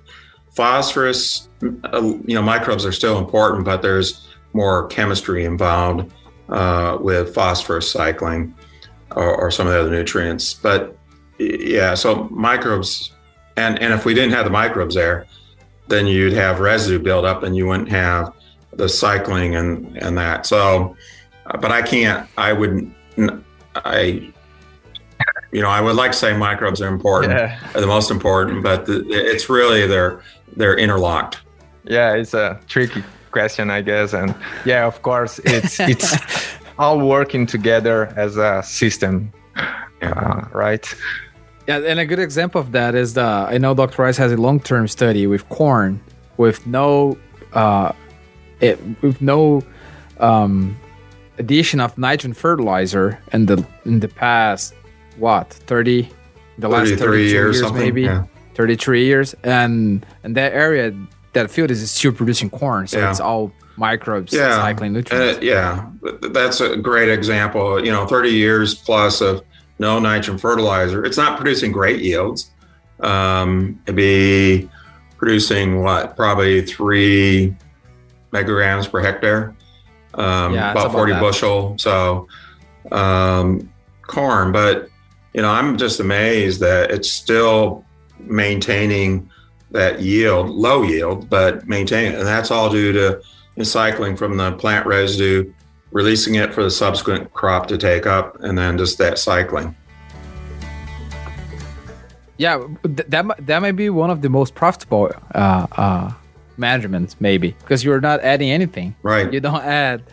phosphorus, 0.52 1.50
uh, 1.64 2.02
you 2.26 2.36
know, 2.36 2.42
microbes 2.42 2.86
are 2.86 2.92
still 2.92 3.18
important, 3.18 3.66
but 3.66 3.82
there's 3.82 4.28
more 4.54 4.88
chemistry 4.88 5.46
involved 5.46 6.12
uh, 6.50 6.98
with 7.00 7.34
phosphorus 7.34 7.90
cycling 7.90 8.54
or, 9.16 9.36
or 9.36 9.52
some 9.52 9.68
of 9.68 9.74
the 9.74 9.80
other 9.80 9.90
nutrients. 9.90 10.54
But 10.54 10.98
yeah, 11.40 11.96
so 11.96 12.28
microbes 12.30 13.12
and 13.58 13.80
and 13.82 13.94
if 13.94 14.06
we 14.06 14.14
didn't 14.14 14.32
have 14.32 14.46
the 14.46 14.52
microbes 14.52 14.96
there, 14.96 15.26
then 15.88 16.08
you'd 16.08 16.34
have 16.34 16.60
residue 16.60 17.00
build 17.00 17.26
up, 17.26 17.44
and 17.44 17.56
you 17.56 17.68
wouldn't 17.68 17.90
have 17.90 18.34
the 18.74 18.88
cycling 18.88 19.56
and 19.56 19.98
and 19.98 20.18
that. 20.18 20.46
So, 20.46 20.96
uh, 21.48 21.58
but 21.58 21.72
I 21.72 21.82
can't. 21.82 22.30
I 22.38 22.54
wouldn't. 22.54 22.94
I. 23.76 24.32
You 25.52 25.62
know, 25.62 25.68
I 25.68 25.82
would 25.82 25.98
like 25.98 26.14
to 26.14 26.18
say 26.18 26.36
microbes 26.36 26.82
are 26.82 26.88
important, 26.88 27.34
yeah. 27.34 27.60
are 27.76 27.82
the 27.82 27.88
most 27.88 28.10
important, 28.10 28.64
but 28.64 28.86
the, 28.86 29.06
it's 29.10 29.50
really 29.50 29.86
they're 29.86 30.22
they're 30.56 30.78
interlocked. 30.78 31.42
Yeah, 31.84 32.14
it's 32.14 32.34
a 32.34 32.60
tricky 32.68 33.04
question, 33.32 33.70
I 33.70 33.82
guess, 33.82 34.14
and 34.14 34.36
yeah, 34.66 34.86
of 34.86 35.02
course, 35.02 35.40
it's 35.40 35.80
it's 35.94 36.16
all 36.78 37.00
working 37.00 37.46
together 37.46 38.14
as 38.16 38.38
a 38.38 38.62
system, 38.64 39.32
yeah. 40.02 40.12
uh, 40.12 40.48
right? 40.54 40.86
Yeah, 41.68 41.78
and 41.78 42.00
a 42.00 42.06
good 42.06 42.20
example 42.20 42.60
of 42.60 42.72
that 42.72 42.96
is 42.96 43.14
the 43.14 43.22
I 43.22 43.58
know 43.58 43.74
Dr. 43.74 44.02
Rice 44.02 44.18
has 44.18 44.32
a 44.32 44.38
long 44.38 44.60
term 44.60 44.88
study 44.88 45.28
with 45.28 45.48
corn 45.50 46.02
with 46.38 46.66
no 46.66 47.18
uh, 47.54 47.94
it, 48.60 48.80
with 49.02 49.22
no 49.22 49.64
um, 50.20 50.78
addition 51.38 51.80
of 51.80 51.98
nitrogen 51.98 52.34
fertilizer 52.34 53.20
in 53.34 53.46
the 53.46 53.66
in 53.86 54.00
the 54.00 54.08
past 54.08 54.74
what 55.18 55.50
30 55.50 56.10
the 56.58 56.70
last 56.70 56.94
30 56.94 57.24
years, 57.24 57.60
years 57.60 57.74
maybe 57.74 58.04
yeah. 58.04 58.24
33 58.56 59.06
years 59.06 59.36
and 59.44 60.06
and 60.24 60.36
that 60.36 60.54
area 60.54 60.94
that 61.34 61.50
field 61.50 61.72
is 61.72 61.90
still 61.90 62.12
producing 62.12 62.50
corn 62.50 62.88
so 62.88 63.00
yeah. 63.00 63.10
it's 63.10 63.20
all 63.20 63.52
microbes 63.78 64.34
yeah. 64.34 64.56
cycling 64.58 64.94
nutrients 64.94 65.38
uh, 65.38 65.42
yeah 65.42 65.90
that's 66.32 66.60
a 66.62 66.76
great 66.76 67.10
example 67.10 67.84
you 67.84 67.92
know 67.92 68.06
30 68.06 68.30
years 68.30 68.76
plus 68.76 69.22
of 69.22 69.42
no 69.82 69.98
nitrogen 69.98 70.38
fertilizer, 70.38 71.04
it's 71.04 71.18
not 71.18 71.38
producing 71.38 71.72
great 71.72 72.02
yields. 72.02 72.52
Um, 73.02 73.82
it'd 73.86 73.96
be 73.96 74.70
producing 75.18 75.82
what, 75.82 76.16
probably 76.16 76.62
three 76.62 77.56
megagrams 78.32 78.90
per 78.90 79.02
hectare, 79.02 79.56
um, 80.14 80.54
yeah, 80.54 80.72
about 80.72 80.92
40 80.92 81.14
about 81.14 81.22
bushel. 81.22 81.78
So 81.80 82.28
um, 82.92 83.74
corn, 84.06 84.52
but 84.52 84.88
you 85.34 85.42
know, 85.42 85.50
I'm 85.50 85.78
just 85.78 86.00
amazed 86.00 86.60
that 86.60 86.92
it's 86.92 87.10
still 87.10 87.84
maintaining 88.24 89.30
that 89.72 90.02
yield, 90.02 90.50
low 90.50 90.84
yield, 90.84 91.30
but 91.30 91.68
maintaining, 91.68 92.18
and 92.18 92.28
that's 92.28 92.52
all 92.52 92.70
due 92.70 92.92
to 92.92 93.22
recycling 93.58 94.18
from 94.18 94.38
the 94.38 94.52
plant 94.54 94.86
residue, 94.86 95.52
releasing 95.92 96.36
it 96.36 96.54
for 96.54 96.64
the 96.64 96.72
subsequent 96.72 97.34
crop 97.34 97.68
to 97.68 97.78
take 97.78 98.06
up, 98.06 98.42
and 98.42 98.58
then 98.58 98.78
just 98.78 98.98
that 98.98 99.18
cycling. 99.18 99.76
Yeah, 102.38 102.66
that 102.84 103.46
that 103.46 103.62
might 103.62 103.74
be 103.74 103.90
one 103.90 104.10
of 104.10 104.22
the 104.22 104.30
most 104.30 104.56
profitable 104.56 105.12
uh, 105.36 105.68
uh, 105.74 106.12
managements, 106.58 107.16
maybe, 107.20 107.56
because 107.60 107.84
you're 107.84 108.02
not 108.02 108.20
adding 108.22 108.50
anything. 108.50 108.96
Right. 109.04 109.32
You 109.32 109.40
don't 109.40 109.62
add. 109.64 110.04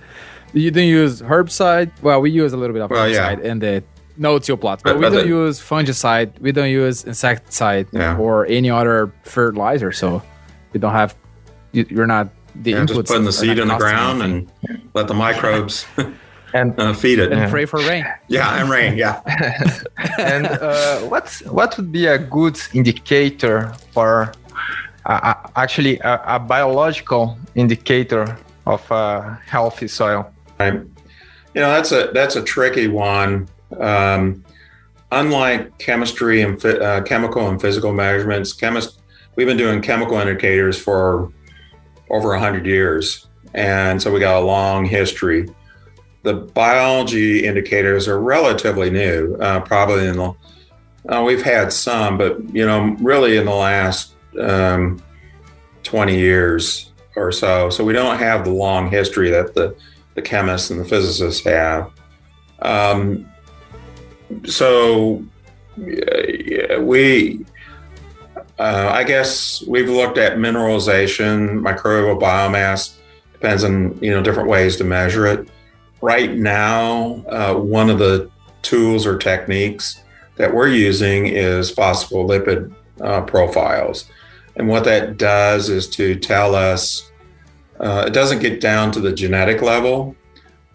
You 0.53 0.71
don't 0.71 0.85
use 0.85 1.23
herbicide. 1.23 1.90
Well, 2.03 2.21
we 2.21 2.31
use 2.31 2.53
a 2.53 2.57
little 2.57 2.75
bit 2.75 2.83
of 2.83 2.90
Well, 2.90 3.09
yeah. 3.09 3.35
herbicide 3.35 3.40
in 3.42 3.59
the 3.61 3.83
no-till 4.19 4.57
plots, 4.57 4.83
but, 4.83 4.95
But- 4.95 4.99
we 4.99 5.17
don't 5.17 5.29
the- 5.29 5.35
use 5.47 5.61
fungicide. 5.61 6.39
We 6.41 6.53
don't 6.53 6.71
use 6.71 7.05
insecticide 7.05 7.87
Yeah. 7.93 8.17
or 8.19 8.47
any 8.47 8.71
other 8.71 9.13
fertilizer. 9.25 9.93
So 9.93 10.23
you 10.73 10.81
don't 10.81 10.93
have. 10.93 11.15
You, 11.73 11.87
you're 11.89 12.07
not 12.07 12.29
the 12.55 12.71
Yeah, 12.73 12.79
inputs. 12.81 12.95
just 12.97 13.07
putting 13.09 13.25
the 13.25 13.33
seed 13.33 13.59
in 13.59 13.69
the 13.69 13.77
ground 13.77 14.23
anything. 14.23 14.51
and 14.69 14.89
let 14.95 15.07
the 15.09 15.15
microbes 15.15 15.87
And 16.55 16.73
uh, 16.81 16.95
feed 16.95 17.19
it. 17.19 17.31
and 17.31 17.51
pray 17.51 17.67
for 17.67 17.79
rain. 17.81 18.07
Yeah, 18.29 18.59
and 18.61 18.71
rain. 18.71 18.97
Yeah. 18.97 19.21
and 20.19 20.47
uh, 20.47 21.01
what's 21.13 21.43
what 21.43 21.77
would 21.77 21.93
be 21.93 22.07
a 22.07 22.17
good 22.19 22.59
indicator 22.73 23.75
for 23.93 24.33
uh, 25.05 25.21
uh, 25.23 25.35
actually 25.57 25.99
a, 26.01 26.21
a 26.27 26.39
biological 26.39 27.37
indicator 27.55 28.35
of 28.67 28.81
a 28.91 29.39
healthy 29.47 29.89
soil? 29.89 30.25
Right. 30.59 30.73
You 31.55 31.61
know, 31.63 31.71
that's 31.77 31.93
a 31.93 32.11
that's 32.15 32.37
a 32.37 32.43
tricky 32.43 32.89
one. 32.89 33.47
Um, 33.79 34.45
unlike 35.11 35.79
chemistry 35.79 36.43
and 36.43 36.63
uh, 36.65 37.03
chemical 37.03 37.49
and 37.49 37.61
physical 37.61 37.93
measurements, 37.93 38.53
chemist 38.53 39.01
we've 39.37 39.47
been 39.47 39.57
doing 39.57 39.81
chemical 39.83 40.19
indicators 40.19 40.79
for 40.79 41.33
over 42.11 42.37
hundred 42.37 42.67
years, 42.67 43.27
and 43.55 44.01
so 44.01 44.13
we 44.13 44.21
got 44.21 44.43
a 44.43 44.45
long 44.45 44.85
history. 44.85 45.49
The 46.23 46.35
biology 46.35 47.47
indicators 47.47 48.09
are 48.09 48.21
relatively 48.21 48.91
new, 48.91 49.37
uh, 49.37 49.61
probably 49.61 50.07
in 50.07 50.17
the 50.17 50.35
uh, 51.09 51.23
we've 51.23 51.43
had 51.43 51.73
some, 51.73 52.19
but 52.19 52.43
you 52.55 52.67
know, 52.67 52.97
really 53.01 53.37
in 53.37 53.47
the 53.47 53.55
last 53.55 54.15
um, 54.41 55.03
twenty 55.83 56.19
years 56.19 56.93
or 57.17 57.33
so. 57.33 57.71
So 57.71 57.85
we 57.85 57.93
don't 57.93 58.19
have 58.19 58.45
the 58.45 58.53
long 58.53 58.91
history 58.91 59.31
that 59.31 59.55
the 59.55 59.77
the 60.15 60.23
chemists 60.23 60.71
and 60.71 60.81
the 60.81 60.85
physicists 60.85 61.45
have. 61.45 61.91
Um, 62.61 63.31
so 64.45 65.25
yeah, 65.77 66.79
we, 66.79 67.45
uh, 68.59 68.91
I 68.93 69.05
guess 69.05 69.62
we've 69.67 69.88
looked 69.88 70.19
at 70.19 70.38
mineralization, 70.38 71.61
microbial 71.61 72.21
biomass. 72.21 72.95
Depends 73.33 73.62
on 73.64 73.99
you 74.03 74.11
know 74.11 74.23
different 74.23 74.49
ways 74.49 74.77
to 74.77 74.85
measure 74.85 75.27
it. 75.27 75.49
Right 76.01 76.35
now, 76.35 77.25
uh, 77.29 77.55
one 77.55 77.91
of 77.91 77.99
the 77.99 78.31
tools 78.62 79.07
or 79.07 79.17
techniques 79.17 80.03
that 80.37 80.53
we're 80.53 80.69
using 80.69 81.27
is 81.27 81.73
phospholipid 81.73 82.75
uh, 83.01 83.23
profiles, 83.23 84.07
and 84.57 84.69
what 84.69 84.85
that 84.85 85.19
does 85.19 85.69
is 85.69 85.88
to 85.91 86.17
tell 86.17 86.55
us 86.55 87.11
uh, 87.81 88.05
it 88.07 88.12
doesn't 88.12 88.41
get 88.41 88.61
down 88.61 88.91
to 88.93 89.01
the 89.01 89.12
genetic 89.12 89.62
level, 89.62 90.17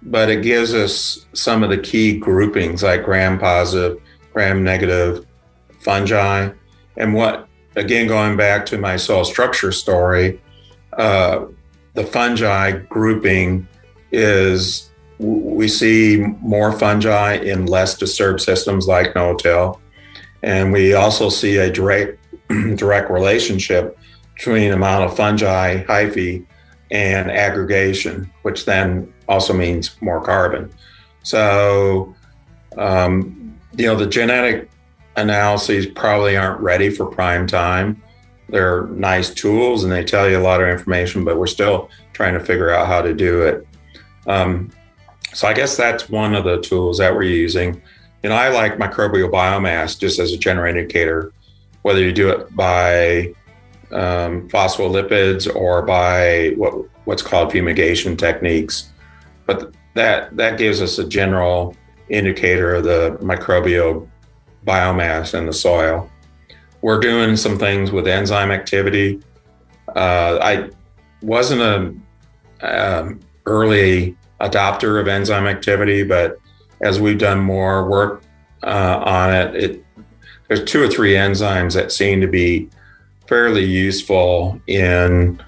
but 0.05 0.29
it 0.29 0.43
gives 0.43 0.73
us 0.73 1.25
some 1.33 1.63
of 1.63 1.69
the 1.69 1.77
key 1.77 2.17
groupings 2.17 2.83
like 2.83 3.03
gram 3.03 3.39
positive, 3.39 4.01
gram 4.33 4.63
negative 4.63 5.25
fungi. 5.79 6.49
And 6.97 7.13
what, 7.13 7.47
again, 7.75 8.07
going 8.07 8.35
back 8.37 8.65
to 8.67 8.77
my 8.77 8.97
soil 8.97 9.23
structure 9.23 9.71
story, 9.71 10.41
uh, 10.97 11.45
the 11.93 12.03
fungi 12.03 12.71
grouping 12.71 13.67
is 14.11 14.89
we 15.19 15.67
see 15.67 16.17
more 16.41 16.71
fungi 16.71 17.35
in 17.35 17.65
less 17.65 17.97
disturbed 17.97 18.41
systems 18.41 18.87
like 18.87 19.15
no-till. 19.15 19.79
And 20.41 20.73
we 20.73 20.93
also 20.93 21.29
see 21.29 21.57
a 21.57 21.71
direct 21.71 22.19
direct 22.75 23.09
relationship 23.09 23.97
between 24.35 24.73
amount 24.73 25.05
of 25.05 25.15
fungi, 25.15 25.83
hyphae, 25.83 26.45
and 26.91 27.31
aggregation, 27.31 28.29
which 28.41 28.65
then 28.65 29.12
also 29.27 29.53
means 29.53 29.95
more 30.01 30.21
carbon. 30.21 30.71
So, 31.23 32.15
um, 32.77 33.57
you 33.75 33.85
know, 33.87 33.95
the 33.95 34.07
genetic 34.07 34.69
analyses 35.15 35.85
probably 35.85 36.37
aren't 36.37 36.59
ready 36.59 36.89
for 36.89 37.05
prime 37.05 37.47
time. 37.47 38.01
They're 38.49 38.87
nice 38.87 39.33
tools 39.33 39.83
and 39.83 39.91
they 39.91 40.03
tell 40.03 40.29
you 40.29 40.37
a 40.37 40.41
lot 40.41 40.61
of 40.61 40.67
information, 40.67 41.23
but 41.23 41.37
we're 41.37 41.47
still 41.47 41.89
trying 42.13 42.33
to 42.33 42.39
figure 42.39 42.69
out 42.69 42.87
how 42.87 43.01
to 43.01 43.13
do 43.13 43.43
it. 43.43 43.67
Um, 44.27 44.69
so, 45.33 45.47
I 45.47 45.53
guess 45.53 45.75
that's 45.75 46.09
one 46.09 46.35
of 46.35 46.43
the 46.43 46.61
tools 46.61 46.97
that 46.99 47.13
we're 47.13 47.23
using. 47.23 47.81
You 48.21 48.29
know, 48.29 48.35
I 48.35 48.49
like 48.49 48.77
microbial 48.77 49.31
biomass 49.31 49.99
just 49.99 50.19
as 50.19 50.31
a 50.31 50.37
general 50.37 50.69
indicator, 50.69 51.33
whether 51.81 51.99
you 51.99 52.13
do 52.13 52.29
it 52.29 52.55
by 52.55 53.33
um, 53.91 54.47
phospholipids 54.49 55.53
or 55.53 55.81
by 55.81 56.53
what 56.55 56.73
what's 57.05 57.21
called 57.21 57.51
fumigation 57.51 58.15
techniques. 58.17 58.92
But 59.45 59.73
that 59.93 60.35
that 60.37 60.57
gives 60.57 60.81
us 60.81 60.97
a 60.97 61.07
general 61.07 61.75
indicator 62.09 62.75
of 62.75 62.83
the 62.83 63.17
microbial 63.21 64.07
biomass 64.65 65.37
in 65.37 65.45
the 65.45 65.53
soil. 65.53 66.09
We're 66.81 66.99
doing 66.99 67.35
some 67.37 67.57
things 67.57 67.91
with 67.91 68.07
enzyme 68.07 68.51
activity. 68.51 69.21
Uh, 69.95 70.39
I 70.41 70.69
wasn't 71.21 71.61
a 71.61 71.95
um, 72.61 73.19
early 73.45 74.17
adopter 74.41 74.99
of 74.99 75.07
enzyme 75.07 75.47
activity, 75.47 76.03
but 76.03 76.37
as 76.81 76.99
we've 76.99 77.17
done 77.17 77.39
more 77.39 77.89
work 77.89 78.23
uh, 78.63 79.01
on 79.05 79.33
it, 79.33 79.55
it 79.55 79.85
there's 80.47 80.63
two 80.63 80.83
or 80.83 80.87
three 80.87 81.13
enzymes 81.13 81.73
that 81.73 81.91
seem 81.91 82.21
to 82.21 82.27
be 82.27 82.69
fairly 83.27 83.63
useful 83.63 84.61
in 84.67 85.41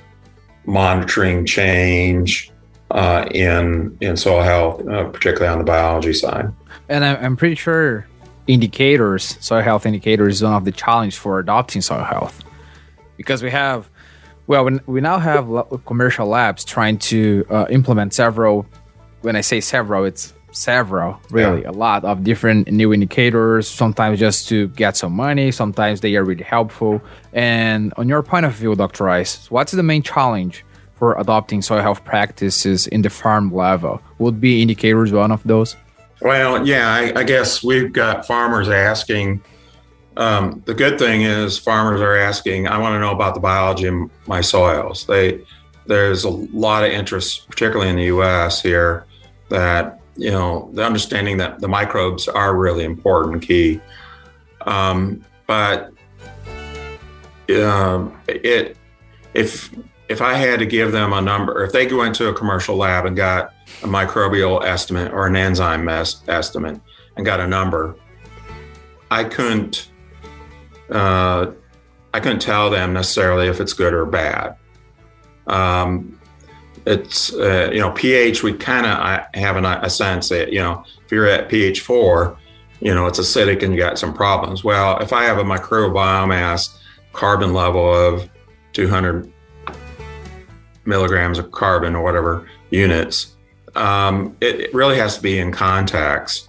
monitoring 0.65 1.45
change 1.45 2.51
uh, 2.91 3.25
in 3.31 3.97
in 4.01 4.17
soil 4.17 4.41
health, 4.41 4.87
uh, 4.87 5.05
particularly 5.05 5.51
on 5.51 5.57
the 5.57 5.63
biology 5.63 6.13
side. 6.13 6.51
And 6.89 7.03
I, 7.03 7.15
I'm 7.15 7.35
pretty 7.35 7.55
sure 7.55 8.07
indicators, 8.47 9.37
soil 9.39 9.61
health 9.61 9.85
indicators, 9.85 10.35
is 10.35 10.43
one 10.43 10.53
of 10.53 10.65
the 10.65 10.71
challenge 10.71 11.17
for 11.17 11.39
adopting 11.39 11.81
soil 11.81 12.03
health, 12.03 12.43
because 13.17 13.41
we 13.41 13.49
have, 13.49 13.89
well, 14.47 14.65
we, 14.65 14.79
we 14.85 15.01
now 15.01 15.17
have 15.17 15.47
commercial 15.85 16.27
labs 16.27 16.63
trying 16.63 16.99
to 16.99 17.45
uh, 17.49 17.65
implement 17.69 18.13
several. 18.13 18.65
When 19.21 19.35
I 19.35 19.41
say 19.41 19.61
several, 19.61 20.05
it's 20.05 20.33
several, 20.51 21.19
really, 21.31 21.63
a 21.63 21.71
lot 21.71 22.05
of 22.05 22.23
different 22.23 22.71
new 22.71 22.93
indicators. 22.93 23.67
Sometimes 23.67 24.19
just 24.19 24.47
to 24.49 24.67
get 24.69 24.95
some 24.95 25.13
money. 25.13 25.51
Sometimes 25.51 26.01
they 26.01 26.15
are 26.15 26.23
really 26.23 26.43
helpful. 26.43 27.01
And 27.33 27.93
on 27.97 28.07
your 28.07 28.21
point 28.21 28.45
of 28.45 28.53
view, 28.53 28.75
Dr. 28.75 29.05
Rice, 29.05 29.49
what's 29.49 29.71
the 29.71 29.83
main 29.83 30.03
challenge? 30.03 30.63
For 30.95 31.19
adopting 31.19 31.61
soil 31.61 31.81
health 31.81 32.05
practices 32.05 32.87
in 32.87 33.01
the 33.01 33.09
farm 33.09 33.53
level, 33.53 34.01
would 34.17 34.39
be 34.39 34.61
indicators 34.61 35.11
one 35.11 35.31
of 35.31 35.43
those? 35.43 35.75
Well, 36.21 36.65
yeah, 36.65 36.89
I, 36.89 37.19
I 37.19 37.23
guess 37.23 37.63
we've 37.63 37.91
got 37.91 38.25
farmers 38.25 38.69
asking. 38.69 39.43
Um, 40.17 40.63
the 40.65 40.73
good 40.73 40.97
thing 40.97 41.23
is 41.23 41.57
farmers 41.57 41.99
are 41.99 42.15
asking. 42.15 42.67
I 42.67 42.77
want 42.77 42.93
to 42.95 42.99
know 42.99 43.11
about 43.11 43.33
the 43.33 43.41
biology 43.41 43.87
in 43.87 44.09
my 44.25 44.39
soils. 44.39 45.05
They 45.05 45.41
there's 45.87 46.23
a 46.23 46.29
lot 46.29 46.83
of 46.83 46.91
interest, 46.91 47.47
particularly 47.49 47.89
in 47.89 47.97
the 47.97 48.05
U.S. 48.05 48.61
here, 48.61 49.05
that 49.49 49.99
you 50.15 50.31
know 50.31 50.69
the 50.73 50.85
understanding 50.85 51.37
that 51.37 51.59
the 51.59 51.67
microbes 51.67 52.27
are 52.27 52.55
really 52.55 52.85
important, 52.85 53.41
key. 53.41 53.81
Um, 54.61 55.23
but 55.47 55.91
um, 57.49 58.19
it 58.27 58.77
if 59.33 59.69
if 60.07 60.21
I 60.21 60.33
had 60.35 60.59
to 60.59 60.65
give 60.65 60.91
them 60.91 61.13
a 61.13 61.21
number, 61.21 61.63
if 61.63 61.71
they 61.71 61.85
go 61.85 62.03
into 62.03 62.27
a 62.27 62.33
commercial 62.33 62.75
lab 62.75 63.05
and 63.05 63.15
got 63.15 63.53
a 63.83 63.87
microbial 63.87 64.63
estimate 64.63 65.11
or 65.11 65.27
an 65.27 65.35
enzyme 65.35 65.87
es- 65.89 66.21
estimate 66.27 66.79
and 67.17 67.25
got 67.25 67.39
a 67.39 67.47
number, 67.47 67.95
I 69.09 69.23
couldn't 69.23 69.89
uh, 70.89 71.51
I 72.13 72.19
couldn't 72.19 72.39
tell 72.39 72.69
them 72.69 72.93
necessarily 72.93 73.47
if 73.47 73.59
it's 73.59 73.73
good 73.73 73.93
or 73.93 74.05
bad. 74.05 74.55
Um, 75.47 76.19
it's 76.85 77.33
uh, 77.33 77.71
you 77.73 77.79
know 77.79 77.91
pH. 77.91 78.43
We 78.43 78.53
kind 78.53 78.85
of 78.85 79.25
have 79.33 79.57
an, 79.57 79.65
a 79.65 79.89
sense 79.89 80.29
that 80.29 80.53
you 80.53 80.59
know 80.59 80.83
if 81.03 81.11
you're 81.11 81.27
at 81.27 81.49
pH 81.49 81.81
four, 81.81 82.37
you 82.79 82.93
know 82.93 83.07
it's 83.07 83.19
acidic 83.19 83.63
and 83.63 83.73
you 83.73 83.79
got 83.79 83.97
some 83.97 84.13
problems. 84.13 84.63
Well, 84.63 84.99
if 84.99 85.13
I 85.13 85.23
have 85.23 85.39
a 85.39 85.43
microbiomass 85.43 86.77
carbon 87.13 87.53
level 87.53 87.93
of 87.93 88.29
200 88.73 89.31
milligrams 90.85 91.37
of 91.39 91.51
carbon 91.51 91.95
or 91.95 92.03
whatever 92.03 92.47
units, 92.69 93.35
um, 93.75 94.35
it, 94.41 94.59
it 94.59 94.73
really 94.73 94.97
has 94.97 95.17
to 95.17 95.21
be 95.21 95.39
in 95.39 95.51
contacts. 95.51 96.47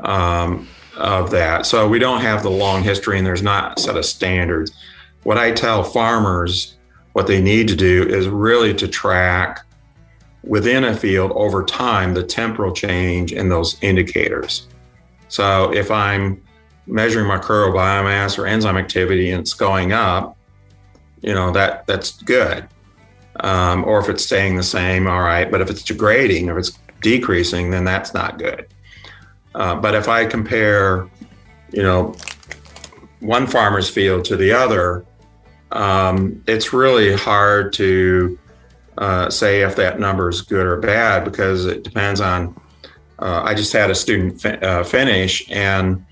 Um, 0.00 0.66
of 0.96 1.30
that. 1.30 1.66
So 1.66 1.88
we 1.88 1.98
don't 1.98 2.20
have 2.20 2.42
the 2.42 2.50
long 2.50 2.82
history 2.82 3.18
and 3.18 3.26
there's 3.26 3.42
not 3.42 3.78
a 3.78 3.82
set 3.82 3.96
of 3.96 4.04
standards. 4.04 4.72
What 5.22 5.38
I 5.38 5.52
tell 5.52 5.82
farmers 5.82 6.76
what 7.12 7.26
they 7.26 7.40
need 7.40 7.68
to 7.68 7.76
do 7.76 8.02
is 8.02 8.28
really 8.28 8.74
to 8.74 8.88
track 8.88 9.64
within 10.42 10.84
a 10.84 10.96
field 10.96 11.32
over 11.34 11.64
time 11.64 12.14
the 12.14 12.22
temporal 12.22 12.72
change 12.72 13.32
in 13.32 13.48
those 13.48 13.76
indicators. 13.82 14.66
So 15.28 15.72
if 15.72 15.90
I'm 15.90 16.42
measuring 16.86 17.26
microbiome 17.26 18.38
or 18.38 18.46
enzyme 18.46 18.76
activity 18.76 19.30
and 19.30 19.40
it's 19.40 19.54
going 19.54 19.92
up, 19.92 20.36
you 21.20 21.32
know 21.32 21.52
that 21.52 21.86
that's 21.86 22.20
good. 22.22 22.66
Um, 23.42 23.84
or 23.84 23.98
if 23.98 24.08
it's 24.08 24.24
staying 24.24 24.56
the 24.56 24.62
same, 24.62 25.06
all 25.06 25.20
right. 25.20 25.50
But 25.50 25.60
if 25.60 25.68
it's 25.68 25.82
degrading, 25.82 26.48
if 26.48 26.56
it's 26.56 26.78
decreasing, 27.00 27.70
then 27.70 27.84
that's 27.84 28.14
not 28.14 28.38
good. 28.38 28.66
Uh, 29.54 29.74
but 29.74 29.94
if 29.94 30.08
I 30.08 30.24
compare, 30.24 31.08
you 31.72 31.82
know, 31.82 32.14
one 33.20 33.46
farmer's 33.46 33.90
field 33.90 34.24
to 34.26 34.36
the 34.36 34.52
other, 34.52 35.04
um, 35.72 36.42
it's 36.46 36.72
really 36.72 37.14
hard 37.14 37.72
to 37.74 38.38
uh, 38.98 39.30
say 39.30 39.62
if 39.62 39.76
that 39.76 39.98
number 39.98 40.28
is 40.28 40.42
good 40.42 40.66
or 40.66 40.76
bad 40.76 41.24
because 41.24 41.66
it 41.66 41.82
depends 41.82 42.20
on. 42.20 42.58
Uh, 43.18 43.42
I 43.44 43.54
just 43.54 43.72
had 43.72 43.88
a 43.88 43.94
student 43.94 44.44
uh, 44.44 44.82
finish, 44.82 45.48
and 45.48 46.04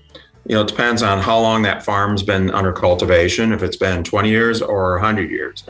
you 0.45 0.55
know, 0.55 0.61
it 0.61 0.67
depends 0.69 1.03
on 1.03 1.19
how 1.19 1.39
long 1.39 1.61
that 1.63 1.83
farm's 1.83 2.23
been 2.23 2.49
under 2.51 2.71
cultivation. 2.71 3.51
If 3.51 3.63
it's 3.63 3.75
been 3.75 4.03
20 4.03 4.29
years 4.29 4.61
or 4.61 4.93
100 4.93 5.29
years, 5.29 5.63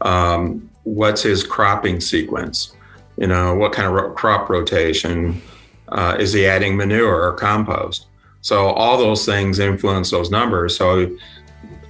um, 0.00 0.67
what's 0.94 1.22
his 1.22 1.44
cropping 1.44 2.00
sequence? 2.00 2.74
You 3.16 3.26
know, 3.26 3.54
what 3.54 3.72
kind 3.72 3.86
of 3.86 3.94
ro- 3.94 4.12
crop 4.12 4.48
rotation? 4.48 5.40
Uh, 5.88 6.16
is 6.18 6.32
he 6.32 6.46
adding 6.46 6.76
manure 6.76 7.22
or 7.22 7.32
compost? 7.34 8.06
So 8.40 8.68
all 8.68 8.96
those 8.96 9.26
things 9.26 9.58
influence 9.58 10.10
those 10.10 10.30
numbers. 10.30 10.76
So 10.76 11.16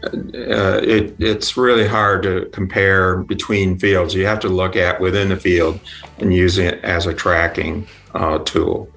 uh, 0.04 0.80
it, 0.82 1.16
it's 1.18 1.56
really 1.56 1.86
hard 1.86 2.22
to 2.22 2.48
compare 2.52 3.18
between 3.18 3.78
fields. 3.78 4.14
You 4.14 4.26
have 4.26 4.40
to 4.40 4.48
look 4.48 4.76
at 4.76 5.00
within 5.00 5.28
the 5.28 5.36
field 5.36 5.80
and 6.18 6.32
using 6.34 6.66
it 6.66 6.82
as 6.84 7.06
a 7.06 7.14
tracking 7.14 7.86
uh, 8.14 8.38
tool. 8.38 8.88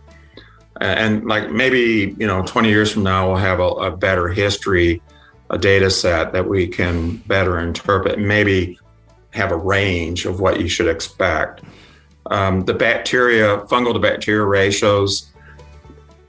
And 0.80 1.26
like 1.26 1.52
maybe 1.52 2.16
you 2.18 2.26
know, 2.26 2.44
20 2.44 2.70
years 2.70 2.92
from 2.92 3.04
now, 3.04 3.28
we'll 3.28 3.38
have 3.38 3.60
a, 3.60 3.64
a 3.64 3.96
better 3.96 4.30
history, 4.30 5.02
a 5.50 5.58
data 5.58 5.92
set 5.92 6.34
that 6.34 6.48
we 6.48 6.68
can 6.68 7.18
better 7.28 7.60
interpret. 7.60 8.18
Maybe 8.18 8.80
have 9.32 9.52
a 9.52 9.58
range 9.58 10.26
of 10.26 10.40
what 10.40 10.60
you 10.60 10.68
should 10.68 10.88
expect. 10.88 11.62
Um, 12.28 12.66
the 12.66 12.74
bacteria, 12.74 13.60
fungal 13.62 13.94
to 13.94 14.00
bacteria 14.00 14.46
ratios 14.46 15.32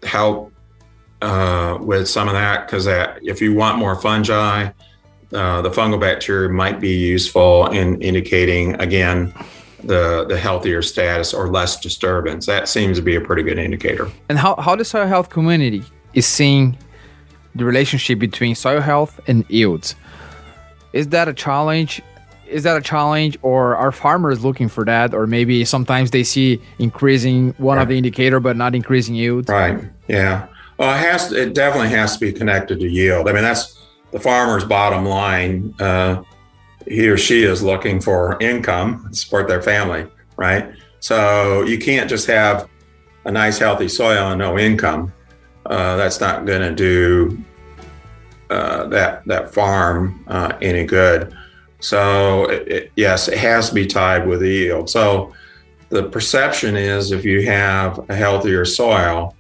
help 0.03 0.53
uh, 1.21 1.79
with 1.81 2.09
some 2.09 2.29
of 2.29 2.35
that 2.35 2.67
because 2.67 2.87
if 3.23 3.41
you 3.41 3.55
want 3.55 3.79
more 3.79 3.95
fungi, 3.97 4.71
uh, 5.33 5.63
the 5.63 5.71
fungal 5.71 6.01
bacteria 6.01 6.49
might 6.49 6.81
be 6.81 6.91
useful 6.91 7.67
in 7.69 8.01
indicating 8.03 8.75
again 8.81 9.33
the 9.85 10.25
the 10.29 10.39
healthier 10.39 10.83
status 10.83 11.33
or 11.33 11.49
less 11.49 11.81
disturbance. 11.81 12.47
That 12.47 12.69
seems 12.69 12.99
to 12.99 13.03
be 13.03 13.17
a 13.17 13.21
pretty 13.21 13.43
good 13.43 13.59
indicator. 13.59 14.11
And 14.29 14.39
how 14.39 14.57
how 14.57 14.77
the 14.77 14.85
soil 14.85 15.07
health 15.07 15.31
community 15.31 15.83
is 16.15 16.27
seeing 16.27 16.77
the 17.55 17.65
relationship 17.65 18.19
between 18.19 18.55
soil 18.55 18.81
health 18.81 19.21
and 19.27 19.45
yields? 19.49 19.95
Is 20.93 21.09
that 21.09 21.29
a 21.29 21.33
challenge? 21.33 22.03
Is 22.53 22.63
that 22.65 22.77
a 22.77 22.81
challenge, 22.81 23.39
or 23.43 23.77
are 23.77 23.93
farmers 23.93 24.45
looking 24.45 24.69
for 24.69 24.85
that, 24.85 25.15
or 25.15 25.27
maybe 25.27 25.65
sometimes 25.65 26.11
they 26.11 26.23
see 26.23 26.61
increasing 26.79 27.55
one 27.59 27.79
of 27.79 27.89
the 27.89 27.97
indicator 27.97 28.41
but 28.41 28.57
not 28.57 28.75
increasing 28.75 29.15
yield? 29.15 29.49
Right. 29.49 29.83
Yeah. 30.09 30.47
Well, 30.79 30.95
it 30.95 31.01
has. 31.01 31.29
To, 31.29 31.41
it 31.41 31.55
definitely 31.55 31.91
has 31.91 32.15
to 32.15 32.21
be 32.21 32.33
connected 32.33 32.81
to 32.81 32.89
yield. 32.89 33.29
I 33.29 33.33
mean, 33.33 33.43
that's 33.43 33.79
the 34.11 34.21
farmer's 34.21 34.65
bottom 34.65 35.05
line. 35.07 35.75
Uh, 35.81 36.23
he 36.87 37.09
or 37.09 37.17
she 37.17 37.45
is 37.45 37.63
looking 37.63 38.01
for 38.01 38.37
income 38.41 39.09
to 39.09 39.17
support 39.17 39.49
their 39.49 39.63
family, 39.63 40.07
right? 40.37 40.73
So 41.01 41.63
you 41.63 41.79
can't 41.79 42.09
just 42.09 42.27
have 42.27 42.69
a 43.25 43.31
nice, 43.31 43.59
healthy 43.59 43.89
soil 43.89 44.31
and 44.31 44.39
no 44.39 44.59
income. 44.59 45.13
Uh, 45.67 45.97
that's 45.97 46.21
not 46.21 46.45
going 46.45 46.61
to 46.61 46.75
do 46.75 47.43
uh, 48.51 48.87
that 48.89 49.25
that 49.27 49.55
farm 49.55 50.25
uh, 50.27 50.57
any 50.61 50.85
good. 50.85 51.35
So 51.83 52.45
it, 52.45 52.69
it, 52.69 52.93
yes, 52.97 53.29
it 53.29 53.39
has 53.39 53.69
to 53.69 53.75
be 53.75 53.87
tied 53.87 54.27
with 54.27 54.43
yield. 54.43 54.89
So 54.89 55.35
the 55.89 56.05
perception 56.05 56.77
is 56.77 57.11
if 57.11 57.25
you 57.25 57.45
have 57.47 58.09
a 58.09 58.15
healthier 58.15 58.65
soil, 58.65 59.37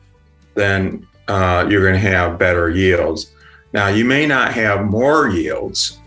then 0.55 1.07
uh, 1.29 1.67
you're 1.71 1.83
going 1.83 1.95
to 1.95 2.11
have 2.11 2.39
better 2.39 2.69
yields. 2.69 3.33
Now 3.73 3.89
you 3.89 4.05
may 4.05 4.27
not 4.27 4.53
have 4.53 4.85
more 4.85 5.29
yields, 5.29 5.99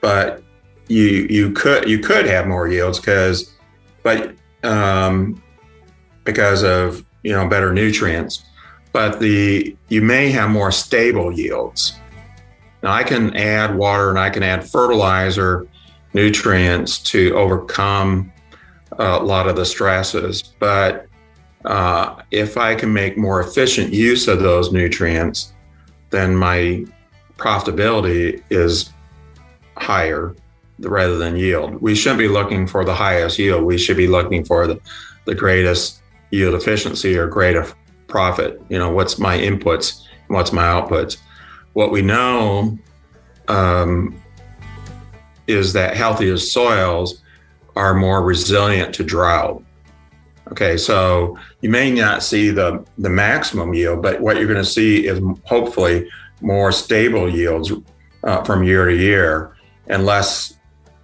but 0.00 0.42
you 0.88 1.26
you 1.28 1.52
could 1.52 1.88
you 1.88 1.98
could 1.98 2.26
have 2.26 2.46
more 2.46 2.68
yields 2.68 2.98
because, 2.98 3.54
but 4.02 4.34
um, 4.62 5.42
because 6.24 6.62
of 6.62 7.04
you 7.22 7.32
know 7.32 7.48
better 7.48 7.72
nutrients, 7.72 8.44
but 8.92 9.18
the 9.20 9.74
you 9.88 10.02
may 10.02 10.30
have 10.30 10.50
more 10.50 10.70
stable 10.70 11.32
yields. 11.32 11.98
Now 12.82 12.92
I 12.92 13.02
can 13.02 13.34
add 13.36 13.74
water 13.74 14.10
and 14.10 14.18
I 14.18 14.30
can 14.30 14.42
add 14.42 14.68
fertilizer, 14.68 15.66
nutrients 16.14 16.98
to 16.98 17.34
overcome 17.34 18.32
a 18.98 19.18
lot 19.18 19.48
of 19.48 19.56
the 19.56 19.64
stresses, 19.64 20.42
but 20.58 21.06
uh, 21.64 22.22
if 22.30 22.56
I 22.56 22.74
can 22.74 22.92
make 22.92 23.18
more 23.18 23.40
efficient 23.40 23.92
use 23.92 24.28
of 24.28 24.40
those 24.40 24.72
nutrients, 24.72 25.52
then 26.10 26.34
my 26.34 26.84
profitability 27.36 28.42
is 28.50 28.90
higher 29.76 30.34
rather 30.80 31.18
than 31.18 31.36
yield. 31.36 31.80
We 31.82 31.94
shouldn't 31.94 32.18
be 32.18 32.28
looking 32.28 32.66
for 32.66 32.84
the 32.84 32.94
highest 32.94 33.38
yield. 33.38 33.64
We 33.64 33.78
should 33.78 33.96
be 33.96 34.06
looking 34.06 34.44
for 34.44 34.66
the, 34.66 34.80
the 35.26 35.34
greatest 35.34 36.00
yield 36.30 36.54
efficiency 36.54 37.16
or 37.16 37.26
greater 37.26 37.66
profit. 38.06 38.60
You 38.68 38.78
know, 38.78 38.90
what's 38.90 39.18
my 39.18 39.36
inputs 39.36 40.02
what's 40.28 40.52
my 40.52 40.62
outputs? 40.62 41.18
What 41.72 41.90
we 41.90 42.02
know 42.02 42.78
um, 43.48 44.20
is 45.48 45.72
that 45.72 45.96
healthier 45.96 46.36
soils 46.36 47.22
are 47.74 47.94
more 47.94 48.22
resilient 48.22 48.94
to 48.94 49.04
drought. 49.04 49.62
Okay, 50.52 50.76
so 50.76 51.36
you 51.60 51.68
may 51.68 51.90
not 51.90 52.22
see 52.22 52.50
the, 52.50 52.84
the 52.96 53.10
maximum 53.10 53.74
yield, 53.74 54.02
but 54.02 54.20
what 54.20 54.36
you're 54.36 54.46
going 54.46 54.58
to 54.58 54.64
see 54.64 55.06
is 55.06 55.20
hopefully 55.44 56.08
more 56.40 56.72
stable 56.72 57.28
yields 57.28 57.72
uh, 58.24 58.42
from 58.44 58.62
year 58.62 58.86
to 58.86 58.96
year 58.96 59.56
and 59.88 60.06
less 60.06 60.58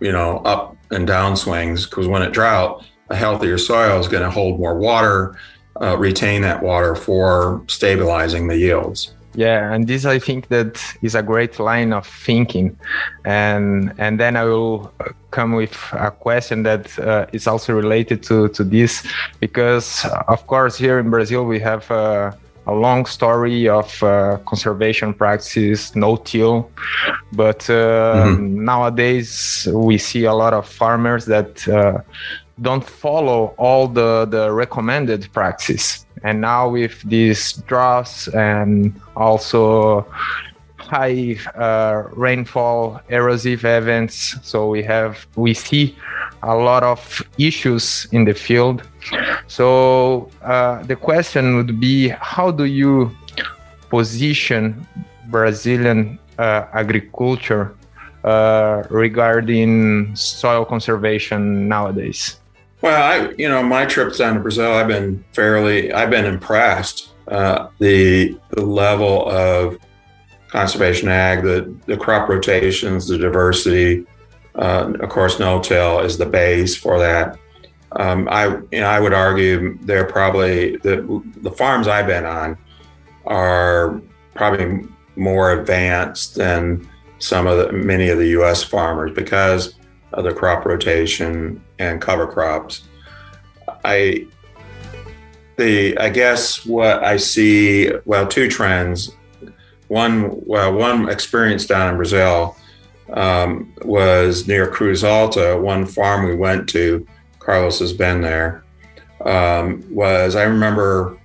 you 0.05 0.13
know, 0.13 0.39
up 0.39 0.77
and 0.91 1.07
down 1.07 1.37
swings 1.37 1.87
because 1.87 2.07
when 2.07 2.23
it 2.23 2.33
drought, 2.33 2.85
a 3.09 3.17
healthier 3.17 3.59
soil 3.59 3.99
is 3.99 4.09
going 4.09 4.23
to 4.23 4.31
hold 4.31 4.61
more 4.61 4.79
water, 4.79 5.39
uh, 5.81 5.97
retain 5.97 6.43
that 6.43 6.63
water 6.63 6.95
for 6.95 7.63
stabilizing 7.69 8.47
the 8.47 8.57
yields. 8.57 9.15
Yeah, 9.35 9.73
and 9.73 9.87
this 9.87 10.05
I 10.05 10.21
think 10.21 10.49
that 10.49 10.81
is 11.03 11.15
a 11.15 11.23
great 11.23 11.59
line 11.59 11.93
of 11.93 12.07
thinking, 12.07 12.77
and 13.25 13.93
and 13.99 14.21
then 14.21 14.37
I 14.37 14.45
will 14.45 14.93
uh, 15.01 15.11
come 15.31 15.55
with 15.55 15.77
a 15.93 16.13
question 16.13 16.63
that 16.63 16.97
uh, 16.99 17.27
is 17.33 17.47
also 17.47 17.75
related 17.75 18.23
to 18.25 18.49
to 18.49 18.63
this, 18.63 19.03
because 19.41 20.07
of 20.29 20.47
course 20.47 20.77
here 20.77 20.99
in 20.99 21.11
Brazil 21.11 21.45
we 21.45 21.61
have. 21.61 21.91
Uh, 21.91 22.33
a 22.67 22.73
long 22.73 23.05
story 23.05 23.69
of 23.69 24.03
uh, 24.03 24.39
conservation 24.47 25.13
practices, 25.13 25.95
no 25.95 26.17
till. 26.17 26.71
But 27.33 27.69
uh, 27.69 28.25
mm-hmm. 28.25 28.65
nowadays, 28.65 29.69
we 29.71 29.99
see 29.99 30.25
a 30.25 30.33
lot 30.33 30.55
of 30.55 30.67
farmers 30.67 31.27
that 31.27 31.69
uh, 31.69 32.01
don't 32.61 32.85
follow 32.85 33.55
all 33.59 33.89
the, 33.89 34.25
the 34.25 34.51
recommended 34.51 35.29
practices. 35.33 36.04
And 36.25 36.41
now, 36.41 36.71
with 36.71 37.03
these 37.03 37.53
droughts 37.69 38.29
and 38.29 38.99
also 39.15 40.07
high 40.79 41.37
uh, 41.55 42.09
rainfall, 42.13 43.01
erosive 43.09 43.65
events, 43.65 44.37
so 44.43 44.69
we 44.69 44.83
have 44.83 45.27
we 45.37 45.55
see 45.55 45.97
a 46.43 46.55
lot 46.55 46.83
of 46.83 47.23
issues 47.39 48.07
in 48.13 48.25
the 48.25 48.35
field. 48.35 48.83
So 49.47 50.31
uh, 50.43 50.83
the 50.83 50.97
question 50.97 51.57
would 51.57 51.81
be, 51.81 52.09
how 52.09 52.51
do 52.51 52.65
you 52.65 53.11
position 53.89 54.87
Brazilian 55.29 56.19
uh, 56.39 56.67
agriculture 56.73 57.75
uh, 58.25 58.83
regarding 58.91 60.15
soil 60.17 60.65
conservation 60.65 61.69
nowadays? 61.69 62.41
Well, 62.85 63.03
I, 63.03 63.33
you 63.39 63.49
know, 63.49 63.63
my 63.63 63.87
trips 63.87 64.19
down 64.19 64.35
to 64.35 64.41
Brazil, 64.41 64.75
I've 64.75 64.89
been 64.89 65.25
fairly, 65.33 65.91
I've 65.91 66.11
been 66.11 66.27
impressed. 66.27 67.15
Uh, 67.27 67.69
the 67.79 68.39
the 68.51 68.63
level 68.63 69.27
of 69.31 69.79
conservation 70.49 71.09
ag, 71.09 71.43
the 71.43 71.75
the 71.87 71.97
crop 71.97 72.29
rotations, 72.29 73.09
the 73.09 73.17
diversity, 73.17 74.05
uh, 74.57 74.93
of 75.01 75.09
course, 75.09 75.39
no-till 75.39 76.01
is 76.01 76.19
the 76.19 76.27
base 76.27 76.77
for 76.77 76.99
that. 76.99 77.39
Um, 77.93 78.29
I, 78.31 78.49
you 78.71 78.81
know, 78.83 78.89
I 78.89 79.01
would 79.01 79.15
argue 79.15 79.79
they're 79.81 80.05
probably 80.05 80.77
the 80.77 81.23
the 81.39 81.53
farms 81.53 81.89
I've 81.89 82.07
been 82.07 82.27
on 82.27 82.59
are 83.25 83.99
probably 84.35 84.87
more 85.17 85.53
advanced 85.53 86.35
than 86.35 86.87
some 87.19 87.47
of 87.47 87.57
the 87.57 87.73
many 87.73 88.11
of 88.11 88.19
the 88.19 88.29
U.S. 88.41 88.63
farmers 88.63 89.13
because 89.13 89.75
the 90.23 90.33
crop 90.33 90.65
rotation 90.65 91.63
and 91.79 92.01
cover 92.01 92.27
crops. 92.27 92.83
I 93.85 94.27
the 95.57 95.97
I 95.99 96.09
guess 96.09 96.65
what 96.67 97.03
I 97.03 97.17
see 97.17 97.91
well 98.05 98.27
two 98.27 98.49
trends. 98.49 99.13
One 99.89 100.31
well 100.47 100.73
one 100.73 101.09
experience 101.09 101.67
down 101.67 101.91
in 101.91 101.97
Brazil 101.97 102.57
um, 103.13 103.73
was 103.83 104.47
near 104.49 104.67
Cruz 104.67 105.05
Alta. 105.05 105.57
One 105.61 105.87
farm 105.87 106.27
we 106.27 106.35
went 106.35 106.69
to, 106.71 107.07
Carlos 107.39 107.79
has 107.79 107.93
been 107.93 108.21
there. 108.21 108.65
Um, 109.25 109.85
was 109.91 110.37
I 110.37 110.45
remember 110.45 111.19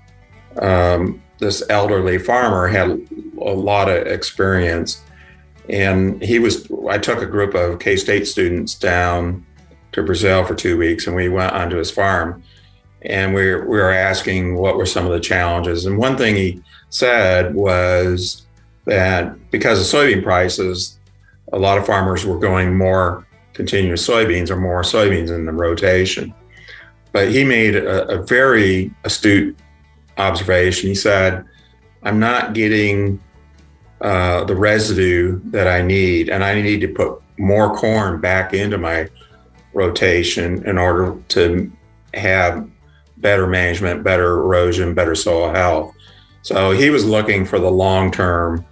um, 0.61 1.21
this 1.39 1.63
elderly 1.69 2.17
farmer 2.17 2.67
had 2.67 2.89
a 3.41 3.53
lot 3.53 3.89
of 3.89 4.07
experience, 4.07 5.01
and 5.69 6.21
he 6.21 6.39
was. 6.39 6.69
I 6.89 6.97
took 6.97 7.21
a 7.21 7.25
group 7.25 7.53
of 7.53 7.79
K 7.79 7.95
State 7.95 8.27
students 8.27 8.75
down 8.75 9.45
to 9.91 10.03
Brazil 10.03 10.43
for 10.43 10.55
two 10.55 10.77
weeks, 10.77 11.07
and 11.07 11.15
we 11.15 11.29
went 11.29 11.53
onto 11.53 11.77
his 11.77 11.91
farm, 11.91 12.43
and 13.03 13.33
we 13.33 13.55
we 13.55 13.77
were 13.77 13.91
asking 13.91 14.55
what 14.55 14.77
were 14.77 14.85
some 14.85 15.05
of 15.05 15.11
the 15.11 15.19
challenges. 15.19 15.85
And 15.85 15.97
one 15.97 16.17
thing 16.17 16.35
he 16.35 16.61
said 16.89 17.53
was 17.53 18.45
that 18.85 19.51
because 19.51 19.79
of 19.79 19.85
soybean 19.85 20.23
prices, 20.23 20.99
a 21.53 21.59
lot 21.59 21.77
of 21.77 21.85
farmers 21.85 22.25
were 22.25 22.39
going 22.39 22.75
more 22.75 23.25
continuous 23.53 24.07
soybeans 24.07 24.49
or 24.49 24.55
more 24.55 24.81
soybeans 24.81 25.29
in 25.29 25.45
the 25.45 25.51
rotation. 25.51 26.33
But 27.11 27.29
he 27.29 27.43
made 27.43 27.75
a, 27.75 28.07
a 28.07 28.23
very 28.23 28.91
astute 29.03 29.57
observation. 30.17 30.89
He 30.89 30.95
said, 30.95 31.45
I'm 32.03 32.19
not 32.19 32.53
getting 32.53 33.19
uh, 34.01 34.43
the 34.45 34.55
residue 34.55 35.39
that 35.45 35.67
I 35.67 35.81
need, 35.81 36.29
and 36.29 36.43
I 36.43 36.61
need 36.61 36.81
to 36.81 36.87
put 36.87 37.21
more 37.37 37.75
corn 37.75 38.19
back 38.19 38.53
into 38.53 38.77
my 38.77 39.09
rotation 39.73 40.65
in 40.65 40.77
order 40.77 41.17
to 41.29 41.71
have 42.13 42.67
better 43.17 43.47
management, 43.47 44.03
better 44.03 44.39
erosion, 44.39 44.93
better 44.93 45.15
soil 45.15 45.53
health. 45.53 45.93
So 46.41 46.71
he 46.71 46.89
was 46.89 47.05
looking 47.05 47.45
for 47.45 47.59
the 47.59 47.69
long 47.69 48.11
term 48.11 48.65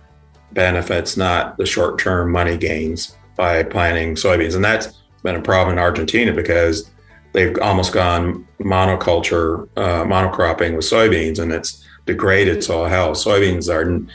benefits, 0.54 1.18
not 1.18 1.58
the 1.58 1.66
short 1.66 2.00
term 2.00 2.32
money 2.32 2.58
gains 2.58 3.16
by 3.36 3.64
planting 3.64 4.16
soybeans. 4.16 4.56
And 4.56 4.64
that's 4.64 4.98
been 5.24 5.36
a 5.36 5.42
problem 5.42 5.78
in 5.78 5.80
Argentina 5.80 6.34
because 6.34 6.90
they've 7.34 7.58
almost 7.60 7.94
gone 7.94 8.48
monoculture, 8.60 9.68
uh, 9.76 10.04
monocropping 10.04 10.76
with 10.76 10.86
soybeans, 10.86 11.40
and 11.40 11.52
it's 11.52 11.86
degraded 12.06 12.64
soil 12.64 12.86
health. 12.86 13.18
Soybeans 13.18 13.70
are 13.70 14.06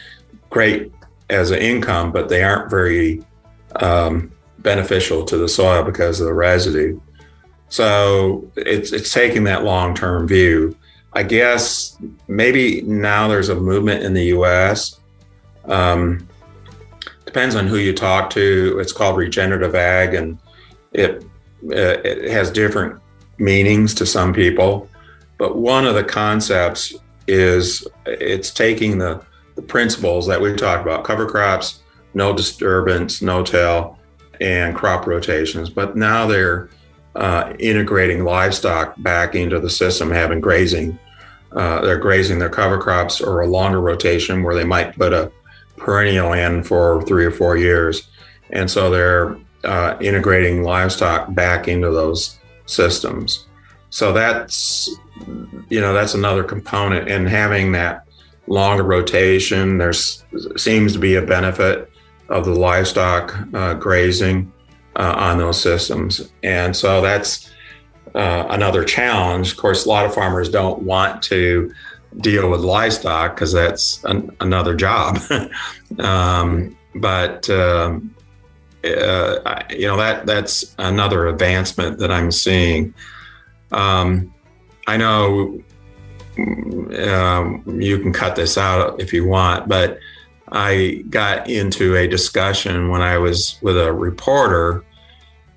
great 0.51 0.93
as 1.33 1.51
an 1.51 1.59
income, 1.59 2.13
but 2.13 2.29
they 2.29 2.45
aren't 2.45 2.71
very 2.71 3.25
um, 3.77 4.31
beneficial 4.59 5.25
to 5.25 5.37
the 5.37 5.49
soil 5.49 5.83
because 5.83 6.21
of 6.21 6.27
the 6.27 6.35
residue. 6.35 7.01
So 7.69 8.51
it's 8.55 8.93
it's 8.93 9.13
taking 9.13 9.45
that 9.45 9.65
long 9.65 9.95
term 9.95 10.29
view. 10.29 10.77
I 11.15 11.23
guess 11.23 11.97
maybe 12.29 12.83
now 12.83 13.29
there's 13.29 13.49
a 13.49 13.55
movement 13.55 14.03
in 14.03 14.13
the 14.13 14.25
U.S. 14.27 15.01
Um, 15.65 16.29
depends 17.25 17.55
on 17.55 17.67
who 17.67 17.77
you 17.77 17.95
talk 17.95 18.29
to. 18.31 18.79
It's 18.79 18.93
called 18.93 19.17
regenerative 19.17 19.75
ag, 19.75 20.15
and 20.15 20.39
it 20.93 21.25
uh, 21.65 21.99
it 22.05 22.31
has 22.31 22.51
different 22.51 23.01
meanings 23.39 23.95
to 23.95 24.07
some 24.07 24.35
people. 24.35 24.89
But 25.39 25.57
one 25.57 25.87
of 25.87 25.95
the 25.95 26.05
concepts 26.05 26.95
is 27.27 27.87
it's 28.05 28.51
taking 28.51 28.99
the 28.99 29.25
the 29.55 29.63
principles 29.63 30.27
that 30.27 30.41
we 30.41 30.55
talked 30.55 30.83
about: 30.83 31.05
cover 31.05 31.27
crops, 31.27 31.83
no 32.15 32.33
disturbance, 32.33 33.23
no 33.23 33.43
till, 33.43 33.99
and 34.41 34.75
crop 34.75 35.07
rotations. 35.07 35.71
But 35.71 35.97
now 35.97 36.27
they're 36.27 36.69
uh, 37.15 37.53
integrating 37.59 38.25
livestock 38.25 38.95
back 39.03 39.35
into 39.35 39.61
the 39.61 39.71
system, 39.71 40.11
having 40.11 40.41
grazing. 40.41 40.99
Uh, 41.53 41.83
they're 41.83 41.99
grazing 41.99 42.39
their 42.39 42.49
cover 42.49 42.79
crops 42.79 43.21
or 43.21 43.43
a 43.43 43.47
longer 43.47 43.81
rotation 43.81 44.43
where 44.43 44.55
they 44.55 44.65
might 44.65 44.97
put 44.97 45.13
a 45.13 45.31
perennial 45.77 46.33
in 46.33 46.63
for 46.63 47.03
three 47.03 47.27
or 47.27 47.31
four 47.31 47.57
years. 47.57 48.09
And 48.51 48.71
so 48.71 48.91
they're 48.91 49.37
uh, 49.65 49.97
integrating 50.01 50.63
livestock 50.63 51.35
back 51.35 51.69
into 51.69 51.91
those 51.91 52.39
systems. 52.67 53.47
So 53.91 54.13
that's, 54.13 54.89
you 55.69 55.81
know, 55.81 55.93
that's 55.93 56.15
another 56.15 56.43
component. 56.43 57.11
And 57.11 57.29
having 57.29 57.73
that 57.73 58.07
longer 58.53 58.83
rotation, 58.83 59.79
There 59.79 59.95
seems 59.95 60.93
to 60.93 60.99
be 60.99 61.15
a 61.15 61.23
benefit 61.23 61.91
of 62.29 62.45
the 62.45 62.55
livestock 62.55 63.35
uh, 63.55 63.75
grazing 63.75 64.53
uh, 64.95 65.15
on 65.17 65.39
those 65.39 65.59
systems. 65.59 66.31
And 66.43 66.77
so 66.77 67.01
that's 67.01 67.51
uh, 68.15 68.45
another 68.51 68.85
challenge. 68.85 69.53
Of 69.53 69.57
course, 69.57 69.87
a 69.87 69.89
lot 69.89 70.05
of 70.05 70.15
farmers 70.15 70.51
don't 70.51 70.83
want 70.83 71.23
to 71.25 71.73
deal 72.19 72.51
with 72.51 72.61
livestock 72.61 73.35
because 73.35 73.55
that's 73.55 74.05
an, 74.05 74.31
another 74.41 74.75
job. 74.75 75.19
um, 75.99 76.77
but 76.97 77.49
um, 77.49 78.15
uh, 78.85 79.63
you 79.71 79.87
know 79.87 79.97
that 79.97 80.27
that's 80.27 80.75
another 80.79 81.29
advancement 81.29 81.99
that 82.01 82.11
I'm 82.11 82.31
seeing. 82.31 82.93
Um, 83.71 84.35
I 84.87 84.99
know 84.99 85.63
um, 86.39 87.63
you 87.81 87.99
can 87.99 88.13
cut 88.13 88.37
this 88.37 88.57
out 88.57 89.01
if 89.01 89.13
you 89.13 89.27
want, 89.27 89.69
but 89.69 89.99
I 90.51 91.05
got 91.09 91.49
into 91.49 91.97
a 91.97 92.07
discussion 92.07 92.89
when 92.89 93.01
I 93.01 93.19
was 93.19 93.59
with 93.63 93.79
a 93.79 93.93
reporter. 93.93 94.85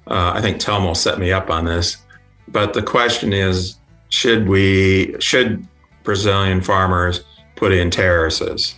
Uh, 0.07 0.33
I 0.35 0.41
think 0.41 0.57
Telmo 0.57 0.95
set 0.95 1.19
me 1.19 1.31
up 1.31 1.49
on 1.49 1.65
this, 1.65 1.97
but 2.47 2.73
the 2.73 2.81
question 2.81 3.33
is: 3.33 3.75
Should 4.09 4.47
we? 4.47 5.15
Should 5.19 5.67
Brazilian 6.03 6.61
farmers 6.61 7.23
put 7.55 7.71
in 7.71 7.89
terraces? 7.89 8.75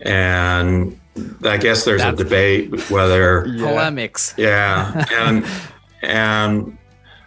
And 0.00 0.98
I 1.44 1.56
guess 1.58 1.84
there's 1.84 2.00
That's 2.00 2.20
a 2.20 2.24
debate 2.24 2.90
whether 2.90 3.46
yeah. 3.46 3.64
polemics. 3.68 4.34
Yeah, 4.36 5.04
and 5.12 5.44
and 6.02 6.78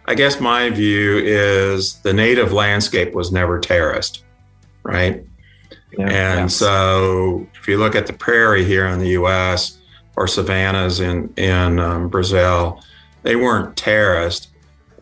I 0.07 0.15
guess 0.15 0.39
my 0.39 0.69
view 0.69 1.17
is 1.17 1.95
the 1.99 2.13
native 2.13 2.53
landscape 2.53 3.13
was 3.13 3.31
never 3.31 3.59
terraced, 3.59 4.23
right? 4.83 5.23
Yeah, 5.97 6.05
and 6.05 6.39
yes. 6.41 6.55
so 6.55 7.47
if 7.55 7.67
you 7.67 7.77
look 7.77 7.95
at 7.95 8.05
the 8.05 8.13
prairie 8.13 8.63
here 8.63 8.85
in 8.87 8.99
the 8.99 9.09
U.S. 9.09 9.79
or 10.15 10.27
savannas 10.27 10.99
in 10.99 11.33
in 11.37 11.79
um, 11.79 12.09
Brazil, 12.09 12.83
they 13.23 13.35
weren't 13.35 13.75
terraced, 13.75 14.49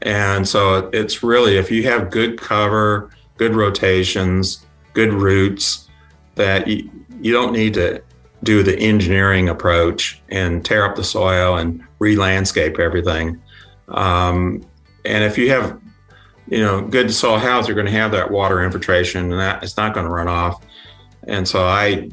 and 0.02 0.48
so 0.48 0.90
it's 0.94 1.22
really 1.24 1.58
if 1.58 1.70
you 1.70 1.84
have 1.84 2.10
good 2.10 2.40
cover, 2.40 3.10
good 3.38 3.56
rotations, 3.56 4.66
good 4.94 5.12
roots, 5.12 5.90
that 6.36 6.68
you, 6.68 6.90
you 7.20 7.34
don't 7.34 7.52
need 7.52 7.74
to 7.74 8.02
do 8.44 8.62
the 8.62 8.78
engineering 8.78 9.50
approach 9.50 10.22
and 10.30 10.64
tear 10.66 10.86
up 10.86 10.96
the 10.96 11.04
soil 11.04 11.58
and 11.58 11.84
re-landscape 12.00 12.78
everything. 12.78 13.42
Um, 13.88 14.64
and 15.06 15.24
if 15.24 15.38
you 15.38 15.50
have, 15.50 15.80
you 16.48 16.60
know, 16.60 16.82
good 16.82 17.14
soil 17.14 17.38
health, 17.38 17.68
you're 17.68 17.76
going 17.76 17.88
to 17.88 17.92
have 17.92 18.12
that 18.12 18.32
water 18.32 18.64
infiltration, 18.64 19.32
and 19.32 19.40
that 19.40 19.64
it's 19.64 19.78
not 19.78 19.94
going 19.94 20.06
to 20.06 20.12
run 20.12 20.28
off. 20.28 20.64
And 21.28 21.48
so 21.48 21.64
I, 21.66 22.10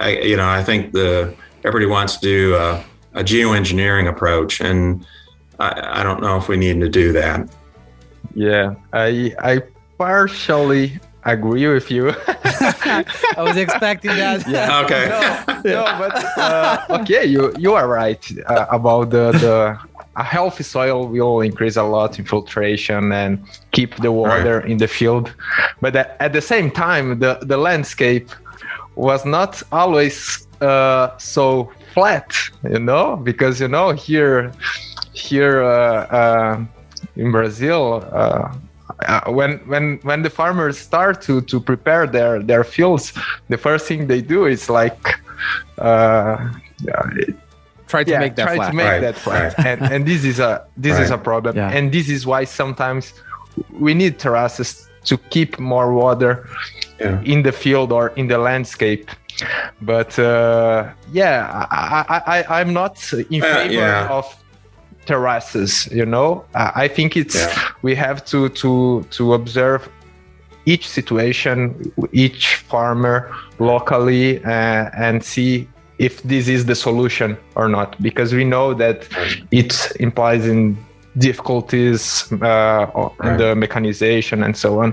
I 0.00 0.10
you 0.22 0.36
know, 0.36 0.48
I 0.48 0.62
think 0.62 0.92
the 0.92 1.34
everybody 1.64 1.86
wants 1.86 2.16
to 2.16 2.20
do 2.20 2.54
a, 2.56 2.84
a 3.14 3.24
geoengineering 3.24 4.08
approach, 4.08 4.60
and 4.60 5.06
I, 5.58 6.00
I 6.00 6.02
don't 6.02 6.20
know 6.20 6.36
if 6.36 6.48
we 6.48 6.56
need 6.56 6.80
to 6.80 6.88
do 6.88 7.12
that. 7.12 7.48
Yeah, 8.34 8.74
I 8.92 9.34
I 9.38 9.62
partially 9.98 10.98
agree 11.24 11.66
with 11.68 11.90
you. 11.90 12.12
I 12.26 13.04
was 13.38 13.56
expecting 13.56 14.10
that. 14.10 14.46
Yeah. 14.48 14.80
Okay. 14.84 15.08
No, 15.08 15.62
no 15.64 15.84
but 15.98 16.38
uh, 16.38 16.86
okay, 17.00 17.24
you 17.24 17.52
you 17.58 17.74
are 17.74 17.88
right 17.88 18.24
uh, 18.46 18.66
about 18.70 19.10
the 19.10 19.32
the 19.32 19.78
a 20.16 20.22
healthy 20.22 20.62
soil 20.62 21.08
will 21.08 21.40
increase 21.40 21.76
a 21.76 21.82
lot 21.82 22.18
infiltration 22.18 23.12
and 23.12 23.44
keep 23.72 23.96
the 23.96 24.12
water 24.12 24.58
right. 24.58 24.70
in 24.70 24.78
the 24.78 24.88
field. 24.88 25.34
But 25.80 25.96
at 25.96 26.32
the 26.32 26.40
same 26.40 26.70
time, 26.70 27.18
the, 27.18 27.38
the 27.42 27.56
landscape 27.56 28.30
was 28.94 29.24
not 29.24 29.62
always 29.72 30.46
uh, 30.60 31.16
so 31.18 31.72
flat, 31.92 32.36
you 32.62 32.78
know, 32.78 33.16
because 33.16 33.60
you 33.60 33.68
know 33.68 33.90
here 33.90 34.52
here 35.12 35.62
uh, 35.62 36.06
uh, 36.20 36.64
in 37.16 37.32
Brazil. 37.32 38.08
Uh, 38.12 38.54
uh, 39.08 39.20
when 39.32 39.58
when 39.66 39.98
when 40.02 40.22
the 40.22 40.30
farmers 40.30 40.78
start 40.78 41.20
to 41.22 41.40
to 41.42 41.60
prepare 41.60 42.06
their 42.06 42.40
their 42.42 42.62
fields, 42.62 43.12
the 43.48 43.58
first 43.58 43.86
thing 43.86 44.06
they 44.06 44.20
do 44.20 44.46
is 44.46 44.70
like 44.70 45.18
uh, 45.78 46.36
try 47.94 48.02
to 48.04 48.10
yeah, 48.10 48.24
make 48.24 48.34
that 48.38 48.46
try 48.48 48.56
flat. 48.56 48.70
to 48.70 48.76
make 48.80 48.92
right. 48.92 49.00
that 49.06 49.16
flat, 49.24 49.50
right. 49.58 49.66
and 49.70 49.78
and 49.92 50.00
this 50.10 50.22
is 50.30 50.38
a 50.40 50.50
this 50.84 50.94
right. 50.94 51.04
is 51.04 51.10
a 51.18 51.20
problem, 51.28 51.52
yeah. 51.56 51.76
and 51.76 51.84
this 51.96 52.06
is 52.16 52.20
why 52.30 52.42
sometimes 52.60 53.04
we 53.84 53.92
need 54.02 54.12
terraces 54.18 54.68
to 55.10 55.14
keep 55.34 55.50
more 55.72 55.88
water 56.02 56.32
Yeah. 57.00 57.32
in 57.32 57.42
the 57.42 57.52
field 57.52 57.88
or 57.98 58.04
in 58.20 58.26
the 58.32 58.38
landscape. 58.48 59.04
But 59.92 60.10
uh, 60.18 60.86
yeah, 61.12 61.66
I, 61.70 62.00
I, 62.16 62.18
I, 62.34 62.60
I'm 62.60 62.70
not 62.72 62.94
in 63.30 63.42
Uh, 63.42 63.54
favor 63.54 63.74
yeah. 63.86 64.18
of 64.18 64.24
terraces. 65.06 65.72
You 65.98 66.06
know, 66.14 66.28
I 66.54 66.84
I 66.84 66.86
think 66.96 67.10
it's 67.22 67.34
Yeah. 67.36 67.50
we 67.86 67.92
have 68.06 68.18
to 68.32 68.38
to 68.62 68.70
to 69.16 69.22
observe 69.34 69.82
each 70.72 70.86
situation, 70.98 71.58
each 72.24 72.44
farmer 72.70 73.16
locally, 73.58 74.26
uh, 74.44 75.06
and 75.06 75.16
see 75.32 75.68
if 76.04 76.22
this 76.22 76.46
is 76.48 76.60
the 76.66 76.74
solution 76.74 77.36
or 77.60 77.66
not. 77.68 77.88
Because 78.02 78.30
we 78.34 78.44
know 78.44 78.74
that 78.74 78.98
it 79.50 79.72
implies 80.06 80.46
in 80.46 80.76
difficulties 81.18 82.02
uh, 82.32 82.86
in 83.22 83.28
Right. 83.28 83.38
the 83.38 83.54
mechanization 83.64 84.42
and 84.46 84.54
so 84.56 84.68
on. 84.82 84.92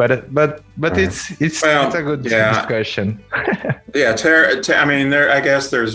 But 0.00 0.10
but 0.38 0.50
but 0.76 0.92
Right. 0.92 1.04
it's 1.04 1.18
it's 1.40 1.62
Well, 1.62 1.86
it's 1.86 1.94
a 2.02 2.02
good 2.02 2.22
yeah. 2.24 2.52
discussion. 2.54 3.06
Yeah, 4.02 4.14
ter- 4.14 4.60
ter- 4.62 4.78
I 4.82 4.84
mean, 4.84 5.10
there. 5.10 5.28
I 5.38 5.40
guess 5.40 5.70
there's 5.74 5.94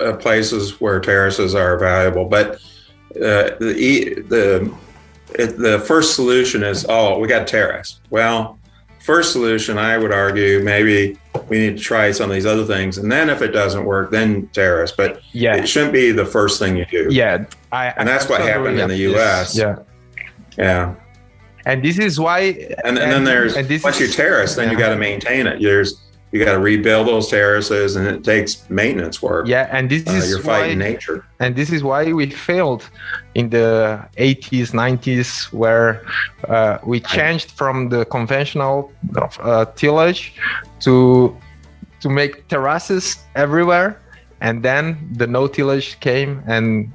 uh, 0.00 0.14
places 0.26 0.80
where 0.80 0.98
terraces 0.98 1.54
are 1.54 1.78
valuable, 1.78 2.24
but 2.36 2.46
uh, 3.28 3.54
the 3.64 3.72
e- 3.90 4.14
the 4.34 4.46
the 5.68 5.78
first 5.90 6.08
solution 6.18 6.60
is 6.72 6.78
oh, 6.88 7.08
we 7.20 7.28
got 7.28 7.42
a 7.42 7.44
terrace. 7.44 7.90
Well, 8.10 8.58
first 9.06 9.30
solution, 9.32 9.78
I 9.78 9.96
would 9.96 10.12
argue, 10.12 10.60
maybe 10.64 11.16
we 11.48 11.58
need 11.58 11.76
to 11.78 11.82
try 11.82 12.10
some 12.10 12.28
of 12.28 12.34
these 12.34 12.44
other 12.44 12.64
things, 12.64 12.98
and 12.98 13.10
then 13.10 13.30
if 13.30 13.40
it 13.40 13.52
doesn't 13.52 13.84
work, 13.84 14.10
then 14.10 14.48
terrace. 14.52 14.90
But 14.90 15.20
Yeah, 15.32 15.54
it 15.56 15.68
shouldn't 15.68 15.92
be 15.92 16.10
the 16.10 16.26
first 16.26 16.58
thing 16.58 16.76
you 16.76 16.86
do. 16.86 17.08
yeah. 17.10 17.44
I, 17.70 17.86
And 17.96 18.08
that's 18.08 18.28
what 18.28 18.40
happened 18.40 18.80
in 18.80 18.88
the 18.88 18.96
US. 19.14 19.56
Yeah, 19.56 19.76
yeah. 20.58 20.94
and 21.64 21.84
this 21.84 21.98
is 22.00 22.18
why. 22.18 22.40
And, 22.84 22.98
and 22.98 23.12
then 23.12 23.22
there's 23.24 23.56
and 23.56 23.68
this 23.68 23.84
once 23.84 24.00
you 24.00 24.06
is- 24.06 24.16
terrace, 24.16 24.56
then 24.56 24.70
you 24.72 24.76
got 24.78 24.88
to 24.90 24.96
maintain 24.96 25.46
it. 25.46 25.62
There's 25.62 26.00
you 26.38 26.44
got 26.44 26.52
to 26.52 26.58
rebuild 26.58 27.06
those 27.08 27.28
terraces, 27.28 27.96
and 27.96 28.06
it 28.06 28.22
takes 28.24 28.68
maintenance 28.70 29.22
work. 29.22 29.46
Yeah, 29.46 29.68
and 29.76 29.88
this 29.90 30.02
Uh, 30.06 30.12
is 30.18 30.30
you're 30.30 30.42
why 30.42 30.60
fighting 30.60 30.78
nature. 30.78 31.24
and 31.40 31.54
this 31.56 31.70
is 31.70 31.82
why 31.82 32.12
we 32.12 32.26
failed 32.30 32.82
in 33.34 33.50
the 33.50 33.98
80s 34.18 34.72
90s 34.72 35.52
where 35.52 36.02
uh, 36.48 36.78
we 36.84 37.00
changed 37.00 37.50
from 37.52 37.88
the 37.88 38.04
conventional 38.04 38.90
uh, 39.16 39.64
tillage 39.76 40.32
to 40.80 40.94
to 42.00 42.08
make 42.10 42.46
terraces 42.48 43.04
everywhere 43.34 43.96
and 44.40 44.62
then 44.62 44.82
the 45.18 45.26
no 45.26 45.46
tillage 45.48 45.98
came 46.00 46.42
and 46.46 46.90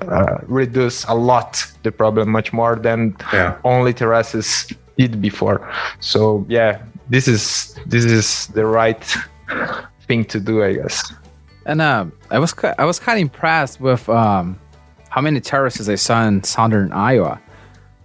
uh, 0.00 0.38
reduced 0.48 1.04
a 1.08 1.14
lot 1.14 1.50
the 1.82 1.92
problem 1.92 2.28
much 2.30 2.52
more 2.52 2.76
than 2.76 3.14
Yeah. 3.32 3.54
only 3.64 3.92
terraces 3.92 4.66
did 4.98 5.20
before 5.20 5.58
so 6.00 6.44
yeah 6.48 6.78
this 7.08 7.28
is 7.28 7.74
this 7.86 8.04
is 8.04 8.46
the 8.48 8.64
right 8.64 9.04
thing 10.06 10.24
to 10.24 10.40
do 10.40 10.62
i 10.64 10.72
guess 10.74 11.12
And 11.66 11.80
uh, 11.82 12.06
I 12.30 12.38
was 12.38 12.54
I 12.78 12.84
was 12.84 12.98
kind 13.00 13.16
of 13.18 13.22
impressed 13.22 13.80
with 13.80 14.08
um, 14.08 14.56
how 15.10 15.20
many 15.20 15.40
terraces 15.40 15.88
I 15.88 15.96
saw 15.96 16.22
in 16.28 16.44
southern 16.44 16.92
Iowa, 16.92 17.40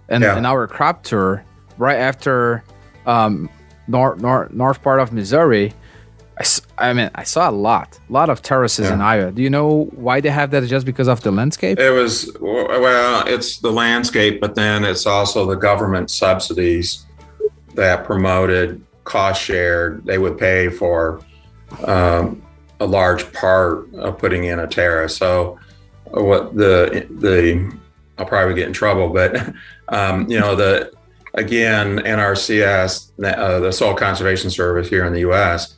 and 0.08 0.24
Yeah. 0.24 0.36
in 0.38 0.44
our 0.44 0.66
crop 0.66 1.04
tour 1.04 1.44
right 1.78 2.00
after 2.10 2.64
um, 3.06 3.48
north 3.86 4.18
north 4.20 4.50
north 4.52 4.78
part 4.82 4.98
of 5.00 5.12
Missouri. 5.12 5.72
I 6.78 6.92
mean, 6.92 7.10
I 7.14 7.24
saw 7.24 7.48
a 7.48 7.54
lot, 7.68 7.88
a 8.08 8.12
lot 8.12 8.28
of 8.30 8.42
terraces 8.42 8.90
in 8.90 9.00
Iowa. 9.00 9.30
Do 9.30 9.42
you 9.46 9.50
know 9.50 9.86
why 10.06 10.20
they 10.20 10.30
have 10.40 10.50
that? 10.50 10.66
Just 10.66 10.84
because 10.86 11.06
of 11.14 11.20
the 11.20 11.30
landscape? 11.30 11.78
It 11.78 11.92
was 12.00 12.12
well, 12.40 13.22
it's 13.34 13.60
the 13.60 13.70
landscape, 13.70 14.40
but 14.40 14.54
then 14.56 14.82
it's 14.84 15.06
also 15.06 15.46
the 15.46 15.60
government 15.68 16.10
subsidies 16.10 17.06
that 17.76 17.96
promoted 18.10 18.82
cost 19.04 19.42
shared. 19.42 20.04
They 20.04 20.18
would 20.18 20.38
pay 20.38 20.68
for 20.68 21.20
um, 21.86 22.42
a 22.80 22.86
large 22.86 23.32
part 23.32 23.92
of 23.94 24.18
putting 24.18 24.44
in 24.44 24.58
a 24.58 24.66
terrace. 24.66 25.16
So 25.16 25.58
what 26.06 26.54
the 26.54 27.06
the 27.10 27.72
I'll 28.18 28.26
probably 28.26 28.54
get 28.54 28.66
in 28.66 28.72
trouble, 28.72 29.08
but 29.08 29.54
um, 29.88 30.30
you 30.30 30.38
know 30.38 30.54
the 30.54 30.92
again 31.34 31.98
NRCS, 31.98 33.12
uh, 33.24 33.60
the 33.60 33.72
Soil 33.72 33.94
Conservation 33.94 34.50
Service 34.50 34.88
here 34.88 35.06
in 35.06 35.12
the 35.12 35.20
U.S. 35.20 35.76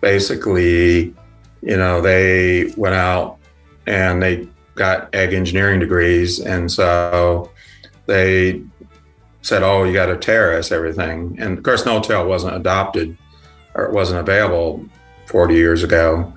Basically, 0.00 1.14
you 1.62 1.76
know 1.76 2.00
they 2.00 2.72
went 2.76 2.94
out 2.94 3.38
and 3.86 4.22
they 4.22 4.48
got 4.74 5.14
ag 5.14 5.32
engineering 5.32 5.80
degrees, 5.80 6.40
and 6.40 6.70
so 6.70 7.50
they 8.06 8.62
said, 9.46 9.62
"Oh, 9.62 9.84
you 9.84 9.92
got 9.92 10.06
to 10.06 10.16
terrace 10.16 10.72
everything." 10.72 11.36
And 11.38 11.56
of 11.58 11.64
course, 11.64 11.86
no-till 11.86 12.26
wasn't 12.26 12.56
adopted 12.56 13.16
or 13.74 13.84
it 13.84 13.92
wasn't 13.92 14.18
available 14.18 14.84
40 15.26 15.54
years 15.54 15.82
ago. 15.82 16.32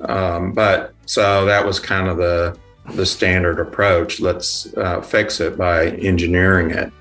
Um, 0.00 0.52
but 0.52 0.94
so 1.06 1.44
that 1.46 1.66
was 1.66 1.80
kind 1.80 2.08
of 2.08 2.16
the 2.16 2.58
the 2.94 3.04
standard 3.04 3.58
approach. 3.58 4.20
Let's 4.20 4.72
uh, 4.76 5.00
fix 5.00 5.40
it 5.40 5.58
by 5.58 5.88
engineering 5.88 6.70
it, 6.70 6.92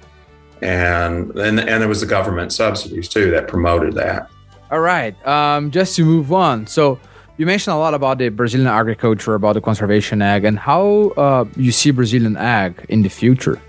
and 0.62 1.32
and 1.38 1.60
and 1.60 1.82
there 1.82 1.88
was 1.88 2.02
the 2.02 2.08
government 2.08 2.52
subsidies 2.52 3.08
too 3.08 3.32
that 3.32 3.48
promoted 3.48 3.94
that. 3.96 4.30
All 4.72 4.80
right. 4.80 5.16
Um, 5.28 5.72
just 5.72 5.96
to 5.98 6.06
move 6.06 6.34
on. 6.34 6.66
So 6.66 7.00
you 7.38 7.46
mentioned 7.46 7.76
a 7.76 7.78
lot 7.78 7.94
about 7.94 8.18
the 8.18 8.30
Brazilian 8.30 8.68
agriculture, 8.68 9.36
about 9.36 9.54
the 9.54 9.62
conservation 9.62 10.22
ag, 10.22 10.44
and 10.44 10.58
how 10.58 11.14
uh, 11.18 11.46
you 11.56 11.72
see 11.72 11.92
Brazilian 11.92 12.38
ag 12.38 12.86
in 12.90 13.04
the 13.04 13.10
future. 13.10 13.62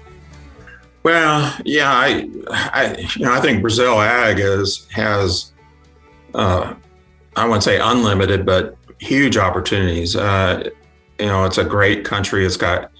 Well, 1.06 1.56
yeah, 1.64 1.92
I, 1.92 2.28
I, 2.50 3.06
you 3.14 3.24
know, 3.24 3.32
I 3.32 3.40
think 3.40 3.62
Brazil 3.62 4.00
ag 4.00 4.40
is 4.40 4.88
has, 4.90 5.52
uh, 6.34 6.74
I 7.36 7.44
wouldn't 7.44 7.62
say 7.62 7.78
unlimited, 7.78 8.44
but 8.44 8.76
huge 8.98 9.36
opportunities. 9.36 10.16
Uh, 10.16 10.68
you 11.20 11.26
know, 11.26 11.44
it's 11.44 11.58
a 11.58 11.64
great 11.64 12.04
country. 12.04 12.44
It's 12.44 12.56
got, 12.56 12.90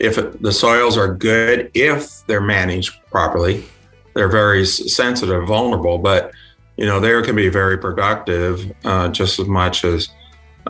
if 0.00 0.18
it, 0.18 0.42
the 0.42 0.50
soils 0.50 0.98
are 0.98 1.14
good, 1.14 1.70
if 1.74 2.26
they're 2.26 2.40
managed 2.40 2.98
properly, 3.12 3.62
they're 4.14 4.26
very 4.26 4.66
sensitive, 4.66 5.46
vulnerable, 5.46 5.98
but 5.98 6.32
you 6.76 6.86
know, 6.86 6.98
they 6.98 7.22
can 7.22 7.36
be 7.36 7.50
very 7.50 7.78
productive, 7.78 8.72
uh, 8.84 9.10
just 9.10 9.38
as 9.38 9.46
much 9.46 9.84
as, 9.84 10.08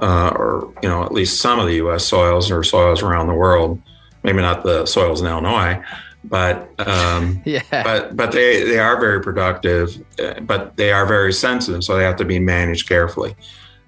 uh, 0.02 0.34
or 0.36 0.70
you 0.82 0.88
know, 0.90 1.02
at 1.02 1.12
least 1.12 1.40
some 1.40 1.58
of 1.58 1.66
the 1.66 1.76
U.S. 1.76 2.04
soils 2.04 2.50
or 2.50 2.62
soils 2.62 3.02
around 3.02 3.28
the 3.28 3.34
world. 3.34 3.80
Maybe 4.22 4.42
not 4.42 4.64
the 4.64 4.84
soils 4.84 5.22
in 5.22 5.26
Illinois, 5.26 5.82
but 6.24 6.68
um, 6.88 7.40
Yeah. 7.44 7.62
but 7.70 8.16
but 8.16 8.32
they 8.32 8.64
they 8.64 8.78
are 8.78 8.98
very 8.98 9.20
productive, 9.22 10.02
uh, 10.18 10.40
but 10.40 10.76
they 10.76 10.92
are 10.92 11.06
very 11.06 11.32
sensitive, 11.32 11.84
so 11.84 11.96
they 11.96 12.04
have 12.04 12.16
to 12.16 12.24
be 12.24 12.38
managed 12.38 12.88
carefully. 12.88 13.36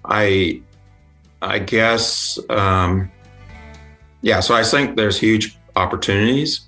I 0.05 0.63
I 1.43 1.59
guess 1.59 2.39
um, 2.51 3.11
yeah. 4.23 4.41
So 4.41 4.55
I 4.55 4.63
think 4.63 4.97
there's 4.97 5.19
huge 5.19 5.59
opportunities. 5.75 6.61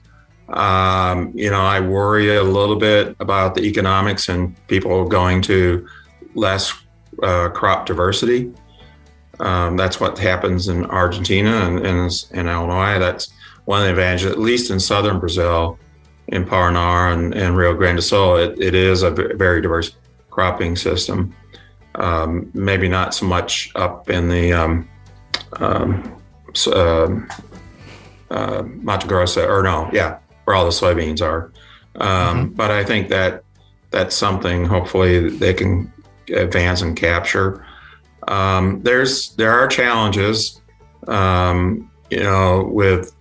Um, 0.49 1.33
you 1.35 1.51
know, 1.51 1.61
I 1.61 1.81
worry 1.81 2.35
a 2.35 2.43
little 2.43 2.77
bit 2.77 3.15
about 3.21 3.55
the 3.55 3.63
economics 3.63 4.29
and 4.29 4.57
people 4.69 5.07
going 5.07 5.43
to 5.43 5.87
less 6.35 6.73
uh, 7.23 7.51
crop 7.51 7.85
diversity. 7.87 8.53
Um, 9.41 9.77
that's 9.77 10.01
what 10.01 10.19
happens 10.19 10.69
in 10.69 10.85
Argentina 10.87 11.51
and, 11.51 11.87
and 11.87 12.11
in 12.33 12.49
Illinois. 12.49 12.99
That's 12.99 13.29
one 13.69 13.81
of 13.81 13.85
the 13.85 13.91
advantages, 13.91 14.31
at 14.33 14.39
least 14.39 14.71
in 14.71 14.81
southern 14.81 15.19
Brazil, 15.19 15.79
in 16.29 16.43
Paraná 16.43 17.13
and, 17.13 17.35
and 17.35 17.55
Rio 17.55 17.75
Grande 17.75 17.99
do 17.99 18.01
Sul. 18.01 18.39
It, 18.39 18.59
it 18.59 18.75
is 18.75 19.03
a 19.03 19.11
very 19.11 19.61
diverse 19.61 19.95
cropping 20.31 20.75
system. 20.75 21.35
Um, 21.97 22.51
maybe 22.55 22.89
not 22.89 23.13
so 23.13 23.27
much 23.27 23.71
up 23.75 24.09
in 24.09 24.31
the 24.31 24.55
um, 24.55 24.89
um, 25.61 26.19
um 26.73 27.29
uh, 28.31 28.63
Mato 28.63 29.07
Grosso, 29.07 29.47
or 29.47 29.63
no, 29.63 29.91
yeah, 29.93 30.19
where 30.45 30.57
all 30.57 30.65
the 30.65 30.71
soybeans 30.71 31.21
are. 31.21 31.53
Um, 31.97 32.49
But 32.55 32.71
I 32.71 32.85
think 32.85 33.11
that 33.11 33.45
that's 33.91 34.17
something 34.17 34.65
hopefully 34.65 35.29
they 35.29 35.53
can 35.53 35.93
advance 36.35 36.81
and 36.81 36.97
capture. 36.97 37.67
Um, 38.29 38.81
there's 38.83 39.35
there 39.37 39.53
are 39.53 39.69
challenges, 39.69 40.63
um, 41.07 41.91
you 42.09 42.23
know, 42.23 42.71
with 42.73 43.15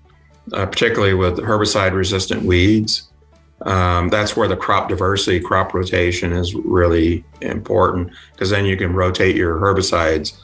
uh, 0.54 0.66
particularly 0.66 1.14
with 1.14 1.38
herbicide 1.38 1.94
resistant 1.94 2.44
weeds. 2.44 3.10
Um, 3.64 4.10
that's 4.10 4.38
where 4.38 4.48
the 4.48 4.56
crop 4.56 4.90
diversity, 4.90 5.40
crop 5.40 5.74
rotation 5.74 6.32
is 6.32 6.54
really 6.54 7.26
important 7.42 8.12
because 8.34 8.52
then 8.52 8.66
you 8.66 8.78
can 8.78 8.94
rotate 8.94 9.36
your 9.36 9.56
herbicides 9.60 10.38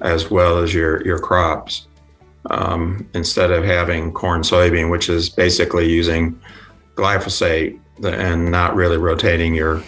as 0.00 0.30
well 0.30 0.58
as 0.58 0.72
your 0.72 1.04
your 1.04 1.18
crops 1.18 1.88
um, 2.48 3.08
instead 3.14 3.50
of 3.50 3.64
having 3.64 4.12
corn 4.12 4.42
soybean, 4.42 4.90
which 4.90 5.08
is 5.08 5.28
basically 5.28 5.90
using 5.90 6.40
glyphosate 6.94 7.78
and 8.02 8.50
not 8.50 8.74
really 8.74 8.96
rotating 8.96 9.54
your 9.54 9.82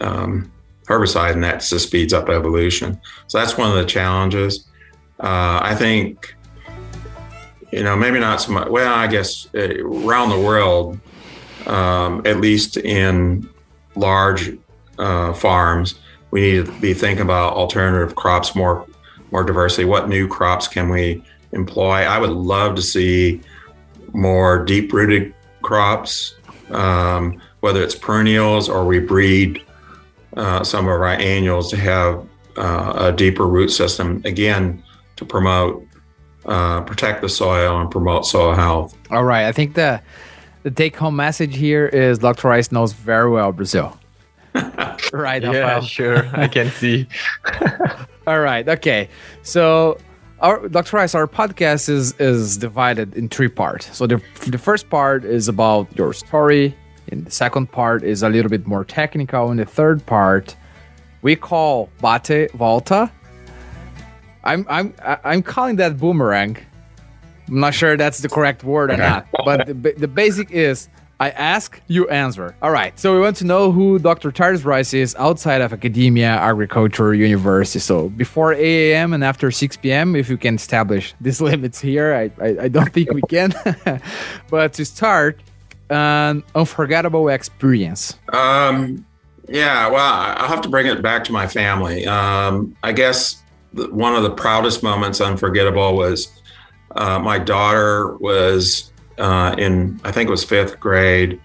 um, 0.00 0.50
herbicide, 0.88 1.32
and 1.32 1.44
that 1.44 1.58
just 1.60 1.86
speeds 1.86 2.12
up 2.12 2.28
evolution. 2.28 3.00
So 3.28 3.38
that's 3.38 3.56
one 3.56 3.70
of 3.70 3.76
the 3.76 3.84
challenges. 3.84 4.66
Uh, 5.20 5.60
I 5.62 5.74
think, 5.74 6.34
you 7.72 7.82
know, 7.82 7.96
maybe 7.96 8.18
not 8.20 8.40
so 8.40 8.52
much. 8.52 8.68
Well, 8.68 8.92
I 8.92 9.06
guess 9.06 9.48
uh, 9.54 9.82
around 9.84 10.30
the 10.30 10.38
world, 10.38 10.98
um, 11.66 12.22
at 12.24 12.40
least 12.40 12.76
in 12.76 13.48
large 13.96 14.56
uh, 14.98 15.32
farms, 15.32 15.96
we 16.30 16.40
need 16.40 16.66
to 16.66 16.72
be 16.80 16.94
thinking 16.94 17.22
about 17.22 17.54
alternative 17.54 18.14
crops 18.14 18.54
more 18.54 18.86
more 19.32 19.42
diversity. 19.42 19.84
What 19.84 20.08
new 20.08 20.28
crops 20.28 20.68
can 20.68 20.88
we 20.88 21.22
employ? 21.52 22.02
I 22.02 22.18
would 22.18 22.30
love 22.30 22.76
to 22.76 22.82
see 22.82 23.40
more 24.12 24.64
deep 24.64 24.92
rooted 24.92 25.34
crops, 25.62 26.36
um, 26.70 27.40
whether 27.60 27.82
it's 27.82 27.94
perennials 27.94 28.68
or 28.68 28.84
we 28.84 29.00
breed 29.00 29.62
uh, 30.36 30.62
some 30.62 30.84
of 30.84 30.92
our 30.92 31.06
annuals 31.06 31.70
to 31.70 31.76
have 31.76 32.26
uh, 32.56 32.92
a 32.96 33.12
deeper 33.12 33.46
root 33.46 33.68
system. 33.68 34.22
Again, 34.24 34.82
to 35.16 35.24
promote 35.24 35.85
uh, 36.46 36.80
protect 36.82 37.20
the 37.22 37.28
soil 37.28 37.80
and 37.80 37.90
promote 37.90 38.24
soil 38.26 38.54
health. 38.54 38.96
All 39.10 39.24
right, 39.24 39.46
I 39.46 39.52
think 39.52 39.74
the 39.74 40.00
the 40.62 40.70
take 40.70 40.96
home 40.96 41.14
message 41.16 41.54
here 41.56 41.86
is 41.86 42.18
Dr. 42.18 42.48
Rice 42.48 42.72
knows 42.72 42.92
very 42.92 43.30
well 43.30 43.52
Brazil. 43.52 43.96
right, 45.12 45.42
Yeah, 45.42 45.50
Rafael? 45.50 45.82
sure. 45.82 46.26
I 46.32 46.48
can 46.48 46.70
see. 46.70 47.06
All 48.26 48.40
right. 48.40 48.66
Okay. 48.68 49.08
So, 49.42 49.98
our 50.40 50.66
Dr. 50.68 50.96
Rice, 50.96 51.14
our 51.14 51.26
podcast 51.28 51.88
is 51.88 52.14
is 52.18 52.56
divided 52.56 53.14
in 53.14 53.28
three 53.28 53.48
parts. 53.48 53.94
So 53.96 54.06
the 54.06 54.20
the 54.48 54.58
first 54.58 54.88
part 54.90 55.24
is 55.24 55.46
about 55.48 55.86
your 55.96 56.12
story, 56.12 56.74
and 57.12 57.24
the 57.26 57.30
second 57.30 57.70
part 57.70 58.02
is 58.02 58.22
a 58.22 58.28
little 58.28 58.50
bit 58.50 58.66
more 58.66 58.84
technical, 58.84 59.50
and 59.50 59.58
the 59.60 59.64
third 59.66 60.04
part 60.06 60.56
we 61.22 61.36
call 61.36 61.88
bate 62.00 62.50
volta. 62.52 63.10
I'm 64.46 64.66
I'm 64.68 64.94
I- 65.04 65.18
I'm 65.24 65.42
calling 65.42 65.76
that 65.76 65.98
boomerang. 65.98 66.56
I'm 67.48 67.60
not 67.60 67.74
sure 67.74 67.96
that's 67.96 68.18
the 68.20 68.28
correct 68.28 68.64
word 68.64 68.90
or 68.90 68.96
not, 68.96 69.26
but 69.44 69.66
the, 69.66 69.74
the 69.74 70.08
basic 70.08 70.50
is 70.50 70.88
I 71.18 71.30
ask, 71.30 71.80
you 71.86 72.06
answer. 72.10 72.54
All 72.60 72.70
right. 72.70 72.92
So 73.00 73.14
we 73.14 73.20
want 73.20 73.36
to 73.36 73.44
know 73.46 73.72
who 73.72 73.98
Dr. 73.98 74.30
Charles 74.30 74.64
Rice 74.66 74.92
is 74.92 75.14
outside 75.18 75.62
of 75.62 75.72
academia, 75.72 76.28
agriculture, 76.28 77.14
university. 77.14 77.78
So 77.78 78.10
before 78.10 78.52
8 78.52 78.92
a.m. 78.92 79.14
and 79.14 79.24
after 79.24 79.50
6 79.50 79.76
p.m., 79.78 80.14
if 80.14 80.28
you 80.28 80.36
can 80.36 80.56
establish 80.56 81.14
these 81.20 81.40
limits 81.50 81.80
here, 81.80 82.12
I, 82.14 82.44
I, 82.44 82.48
I 82.64 82.68
don't 82.68 82.92
think 82.92 83.12
we 83.14 83.22
can. 83.22 83.54
but 84.50 84.74
to 84.74 84.84
start, 84.84 85.40
an 85.88 86.42
unforgettable 86.54 87.28
experience. 87.30 88.18
Um, 88.34 89.06
yeah, 89.48 89.88
well, 89.88 90.04
I- 90.12 90.34
I'll 90.36 90.48
have 90.48 90.60
to 90.62 90.68
bring 90.68 90.86
it 90.86 91.00
back 91.00 91.24
to 91.24 91.32
my 91.32 91.46
family. 91.46 92.04
Um, 92.06 92.76
I 92.82 92.92
guess 92.92 93.42
one 93.90 94.14
of 94.14 94.22
the 94.22 94.30
proudest 94.30 94.82
moments, 94.82 95.20
unforgettable, 95.20 95.96
was 95.96 96.42
uh, 96.94 97.18
my 97.18 97.38
daughter 97.38 98.16
was 98.16 98.92
uh, 99.18 99.54
in, 99.58 100.00
I 100.04 100.12
think 100.12 100.28
it 100.28 100.30
was 100.30 100.44
fifth 100.44 100.80
grade, 100.80 101.40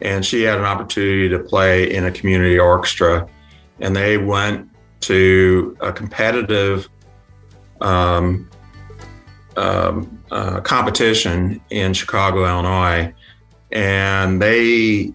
and 0.00 0.24
she 0.24 0.42
had 0.42 0.58
an 0.58 0.64
opportunity 0.64 1.28
to 1.28 1.38
play 1.38 1.92
in 1.92 2.04
a 2.06 2.10
community 2.10 2.58
orchestra, 2.58 3.28
and 3.80 3.94
they 3.94 4.18
went 4.18 4.68
to 5.00 5.76
a 5.80 5.92
competitive 5.92 6.88
um, 7.80 8.48
um, 9.56 10.22
uh, 10.30 10.60
competition 10.60 11.60
in 11.70 11.92
Chicago, 11.92 12.46
Illinois, 12.46 13.12
and 13.72 14.40
they 14.40 15.12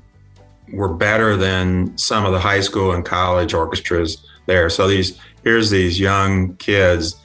were 0.74 0.94
better 0.94 1.36
than 1.36 1.96
some 1.98 2.26
of 2.26 2.32
the 2.34 2.40
high 2.40 2.60
school 2.60 2.92
and 2.92 3.06
college 3.06 3.54
orchestras 3.54 4.26
there. 4.46 4.70
So 4.70 4.88
these 4.88 5.20
here's 5.46 5.70
these 5.70 5.98
young 5.98 6.56
kids. 6.58 7.16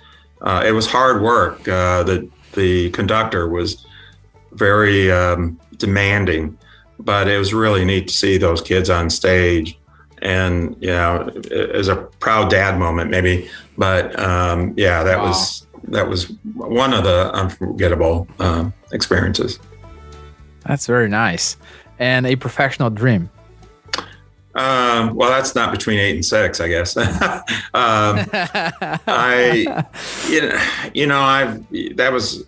Uh, 0.43 0.62
it 0.64 0.71
was 0.71 0.87
hard 0.87 1.21
work. 1.23 1.66
Uh, 1.66 2.05
the 2.05 2.29
the 2.53 2.91
conductor 2.91 3.49
was 3.49 3.85
very 4.53 5.11
um, 5.11 5.59
demanding, 5.79 6.57
but 7.01 7.27
it 7.27 7.39
was 7.39 7.53
really 7.53 7.85
neat 7.85 8.07
to 8.09 8.14
see 8.14 8.39
those 8.39 8.61
kids 8.62 8.89
on 8.91 9.11
stage. 9.11 9.77
And 10.23 10.77
you 10.81 10.89
know, 10.89 11.31
it 11.51 11.75
was 11.75 11.89
a 11.89 11.97
proud 11.97 12.51
dad 12.51 12.79
moment, 12.79 13.11
maybe. 13.11 13.49
But 13.77 14.16
um, 14.18 14.75
yeah, 14.77 15.03
that 15.03 15.18
Wow. 15.18 15.29
was 15.29 15.66
that 15.89 16.09
was 16.09 16.31
one 16.55 16.93
of 16.93 17.05
the 17.05 17.33
unforgettable 17.33 18.29
um, 18.39 18.73
experiences. 18.93 19.59
That's 20.66 20.87
very 20.87 21.09
nice. 21.09 21.57
And 21.99 22.27
a 22.27 22.37
professional 22.37 22.91
dream. 22.91 23.31
Um, 24.61 25.14
well, 25.14 25.30
that's 25.30 25.54
not 25.54 25.72
between 25.72 25.98
eight 25.98 26.14
and 26.14 26.24
six, 26.24 26.61
I 26.61 26.68
guess. 26.68 26.94
um, 26.96 27.06
I, 27.72 29.86
you 30.28 30.42
know, 30.42 30.62
you 30.92 31.06
know, 31.06 31.20
I've 31.20 31.66
that 31.96 32.12
was. 32.12 32.44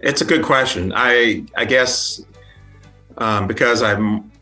It's 0.00 0.20
a 0.20 0.24
good 0.24 0.42
question. 0.42 0.92
I, 0.96 1.44
I 1.56 1.64
guess, 1.64 2.20
um, 3.18 3.46
because 3.46 3.84
I've 3.84 4.00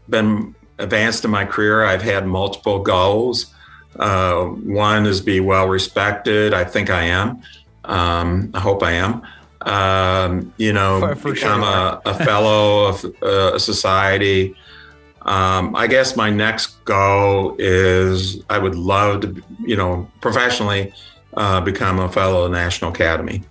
been 0.09 0.55
advanced 0.79 1.27
in 1.27 1.31
my 1.31 1.45
career, 1.45 1.85
I've 1.85 2.01
had 2.01 2.27
multiple 2.27 2.79
goals. 2.79 3.53
Uh, 3.99 4.45
one 4.47 5.05
is 5.05 5.21
be 5.21 5.41
well 5.41 5.69
respected. 5.69 6.55
I 6.55 6.65
think 6.65 6.89
I 6.89 7.03
am. 7.03 7.43
Um, 7.85 8.51
I 8.55 8.61
hope 8.61 8.83
I 8.83 8.93
am. 8.93 9.21
Um, 9.61 10.55
you 10.57 10.73
know, 10.73 11.01
For- 11.01 11.17
for 11.17 11.33
become 11.35 11.61
sure. 11.61 11.71
a, 11.71 12.01
a 12.07 12.15
fellow 12.15 12.87
of 12.87 13.05
uh, 13.23 13.53
a 13.57 13.61
society. 13.61 14.57
Um, 15.31 15.77
I 15.77 15.87
guess 15.87 16.17
my 16.17 16.29
next 16.29 16.85
goal 16.85 17.55
is 17.59 18.43
I 18.51 18.59
would 18.59 18.75
love 18.75 19.21
to, 19.23 19.43
you 19.65 19.77
know, 19.77 20.11
professionally 20.21 20.93
uh, 21.35 21.61
become 21.61 22.01
a 22.01 22.11
fellow 22.11 22.45
of 22.45 22.51
the 22.51 22.57
National 22.59 22.91
Academy. 22.91 23.43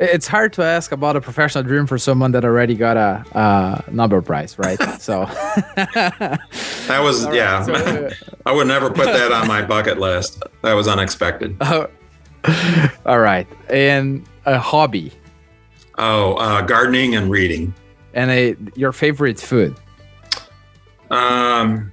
It's 0.00 0.26
hard 0.26 0.52
to 0.54 0.62
ask 0.64 0.90
about 0.90 1.14
a 1.14 1.20
professional 1.20 1.62
dream 1.62 1.86
for 1.86 1.98
someone 1.98 2.32
that 2.32 2.44
already 2.44 2.74
got 2.74 2.96
a, 2.96 3.24
a 3.38 3.84
Nobel 3.92 4.22
Prize, 4.22 4.58
right? 4.58 4.78
So, 5.00 5.24
That 5.76 7.00
was, 7.00 7.24
right, 7.26 7.34
yeah, 7.34 7.62
so, 7.62 7.72
uh, 7.74 8.10
I 8.44 8.52
would 8.52 8.66
never 8.66 8.90
put 8.90 9.06
that 9.06 9.30
on 9.30 9.46
my 9.46 9.62
bucket 9.62 9.98
list. 10.00 10.42
That 10.62 10.72
was 10.72 10.88
unexpected. 10.88 11.56
Oh, 11.60 11.86
all 13.06 13.20
right. 13.20 13.46
And 13.70 14.26
a 14.46 14.58
hobby 14.58 15.12
Oh, 15.96 16.34
uh, 16.34 16.60
gardening 16.62 17.14
and 17.14 17.30
reading. 17.30 17.72
and 18.14 18.30
a 18.32 18.56
your 18.74 18.90
favorite 18.92 19.38
food. 19.38 19.76
Um, 21.10 21.92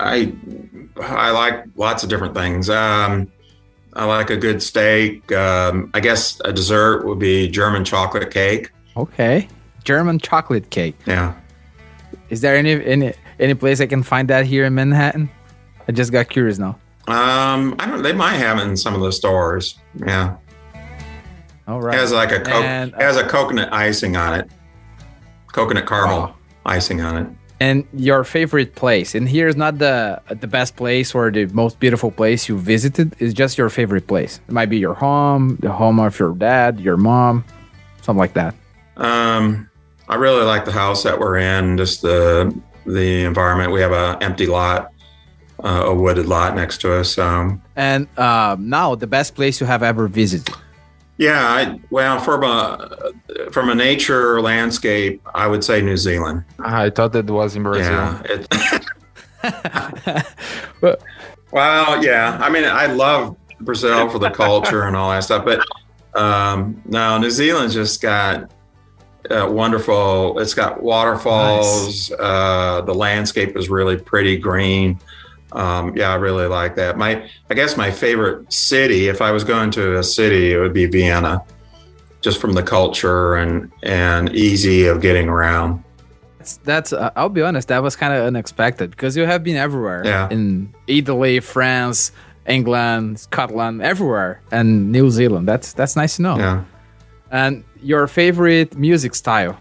I 0.00 0.32
I 1.00 1.30
like 1.30 1.64
lots 1.76 2.02
of 2.02 2.08
different 2.08 2.34
things. 2.34 2.70
Um, 2.70 3.30
I 3.94 4.04
like 4.04 4.30
a 4.30 4.36
good 4.36 4.62
steak. 4.62 5.30
Um, 5.32 5.90
I 5.94 6.00
guess 6.00 6.40
a 6.44 6.52
dessert 6.52 7.04
would 7.06 7.18
be 7.18 7.48
German 7.48 7.84
chocolate 7.84 8.30
cake. 8.30 8.70
Okay. 8.96 9.48
German 9.84 10.18
chocolate 10.18 10.70
cake. 10.70 10.96
Yeah. 11.06 11.34
Is 12.30 12.40
there 12.42 12.54
any 12.56 12.84
any 12.84 13.14
any 13.40 13.54
place 13.54 13.80
I 13.80 13.86
can 13.86 14.02
find 14.02 14.28
that 14.28 14.44
here 14.46 14.64
in 14.64 14.74
Manhattan? 14.74 15.30
I 15.88 15.92
just 15.92 16.12
got 16.12 16.28
curious 16.28 16.58
now. 16.58 16.78
Um, 17.08 17.74
I 17.78 17.86
don't. 17.86 18.02
They 18.02 18.12
might 18.12 18.34
have 18.34 18.58
it 18.58 18.62
in 18.64 18.76
some 18.76 18.94
of 18.94 19.00
the 19.00 19.10
stores. 19.12 19.78
Yeah. 19.96 20.36
All 21.66 21.80
right. 21.80 21.94
It 21.94 21.98
has 21.98 22.12
like 22.12 22.32
a 22.32 22.40
co- 22.40 22.52
And- 22.62 22.92
it 22.92 23.00
has 23.00 23.16
a 23.16 23.26
coconut 23.26 23.72
icing 23.72 24.16
on 24.16 24.34
it. 24.38 24.50
Coconut 25.52 25.86
caramel 25.86 26.34
Oh. 26.34 26.36
icing 26.66 27.00
on 27.00 27.16
it. 27.16 27.26
And 27.60 27.84
your 27.92 28.24
favorite 28.24 28.74
place. 28.74 29.14
And 29.14 29.28
here's 29.28 29.56
not 29.56 29.78
the 29.78 30.20
the 30.28 30.46
best 30.46 30.76
place 30.76 31.14
or 31.14 31.30
the 31.30 31.46
most 31.46 31.80
beautiful 31.80 32.10
place 32.10 32.48
you 32.48 32.58
visited. 32.58 33.14
It's 33.18 33.34
just 33.34 33.58
your 33.58 33.68
favorite 33.70 34.06
place. 34.06 34.40
It 34.48 34.52
might 34.52 34.70
be 34.70 34.78
your 34.78 34.94
home, 34.94 35.56
the 35.60 35.72
home 35.72 35.98
of 36.00 36.18
your 36.18 36.34
dad, 36.34 36.80
your 36.80 36.96
mom, 36.96 37.44
something 38.02 38.18
like 38.18 38.34
that. 38.34 38.54
Um, 38.96 39.68
I 40.08 40.16
really 40.16 40.44
like 40.44 40.64
the 40.64 40.72
house 40.72 41.02
that 41.02 41.18
we're 41.18 41.38
in. 41.38 41.76
Just 41.76 42.02
the 42.02 42.54
the 42.86 43.24
environment. 43.24 43.72
We 43.72 43.80
have 43.80 43.92
a 43.92 44.16
empty 44.20 44.46
lot, 44.46 44.92
uh, 45.62 45.82
a 45.86 45.94
wooded 45.94 46.26
lot 46.26 46.54
next 46.54 46.80
to 46.82 46.94
us. 46.94 47.18
Um, 47.18 47.62
And 47.76 48.06
um, 48.18 48.68
now 48.68 48.94
the 48.94 49.06
best 49.06 49.34
place 49.34 49.60
you 49.60 49.66
have 49.66 49.82
ever 49.82 50.08
visited. 50.08 50.54
Yeah. 51.18 51.46
I, 51.46 51.80
well, 51.90 52.18
from 52.18 52.42
a 52.44 53.12
from 53.52 53.68
a 53.68 53.74
nature 53.74 54.40
landscape, 54.40 55.20
I 55.34 55.46
would 55.46 55.62
say 55.62 55.82
New 55.82 55.96
Zealand. 55.96 56.44
I 56.58 56.90
thought 56.90 57.12
that 57.12 57.26
was 57.28 57.56
in 57.56 57.62
Brazil. 57.62 57.92
Yeah. 57.92 58.22
It, 58.24 58.84
But- 60.80 61.02
well, 61.52 62.04
yeah. 62.04 62.38
I 62.40 62.50
mean, 62.50 62.64
I 62.64 62.86
love 62.86 63.36
Brazil 63.60 64.08
for 64.08 64.18
the 64.18 64.30
culture 64.30 64.82
and 64.84 64.96
all 64.96 65.10
that 65.10 65.24
stuff, 65.24 65.44
but 65.44 65.60
um, 66.20 66.80
no, 66.86 67.18
New 67.18 67.30
Zealand's 67.30 67.74
just 67.74 68.00
got 68.02 68.50
uh, 69.30 69.46
wonderful. 69.50 70.38
It's 70.38 70.54
got 70.54 70.82
waterfalls. 70.82 72.10
Uh, 72.12 72.82
the 72.82 72.94
landscape 72.94 73.56
is 73.56 73.68
really 73.68 73.96
pretty 73.96 74.36
green. 74.36 74.98
Um, 75.52 75.96
yeah, 75.96 76.10
I 76.10 76.16
really 76.16 76.46
like 76.46 76.76
that. 76.76 76.98
My, 76.98 77.28
I 77.50 77.54
guess 77.54 77.76
my 77.76 77.90
favorite 77.90 78.52
city, 78.52 79.08
if 79.08 79.22
I 79.22 79.30
was 79.30 79.44
going 79.44 79.70
to 79.72 79.98
a 79.98 80.02
city, 80.02 80.52
it 80.52 80.58
would 80.58 80.74
be 80.74 80.86
Vienna, 80.86 81.42
just 82.20 82.40
from 82.40 82.52
the 82.52 82.62
culture 82.62 83.36
and 83.36 83.70
and 83.82 84.34
easy 84.34 84.86
of 84.86 85.00
getting 85.00 85.28
around. 85.28 85.82
That's, 86.38 86.56
that's 86.58 86.92
uh, 86.92 87.10
I'll 87.16 87.28
be 87.28 87.42
honest, 87.42 87.68
that 87.68 87.82
was 87.82 87.96
kind 87.96 88.12
of 88.12 88.26
unexpected 88.26 88.90
because 88.90 89.16
you 89.16 89.24
have 89.24 89.42
been 89.42 89.56
everywhere. 89.56 90.02
Yeah. 90.04 90.28
In 90.30 90.74
Italy, 90.86 91.40
France, 91.40 92.12
England, 92.46 93.20
Scotland, 93.20 93.82
everywhere, 93.82 94.40
and 94.50 94.92
New 94.92 95.10
Zealand. 95.10 95.48
That's 95.48 95.72
that's 95.72 95.96
nice 95.96 96.16
to 96.16 96.22
know. 96.22 96.38
Yeah. 96.38 96.64
And 97.30 97.64
your 97.82 98.06
favorite 98.06 98.76
music 98.76 99.14
style? 99.14 99.58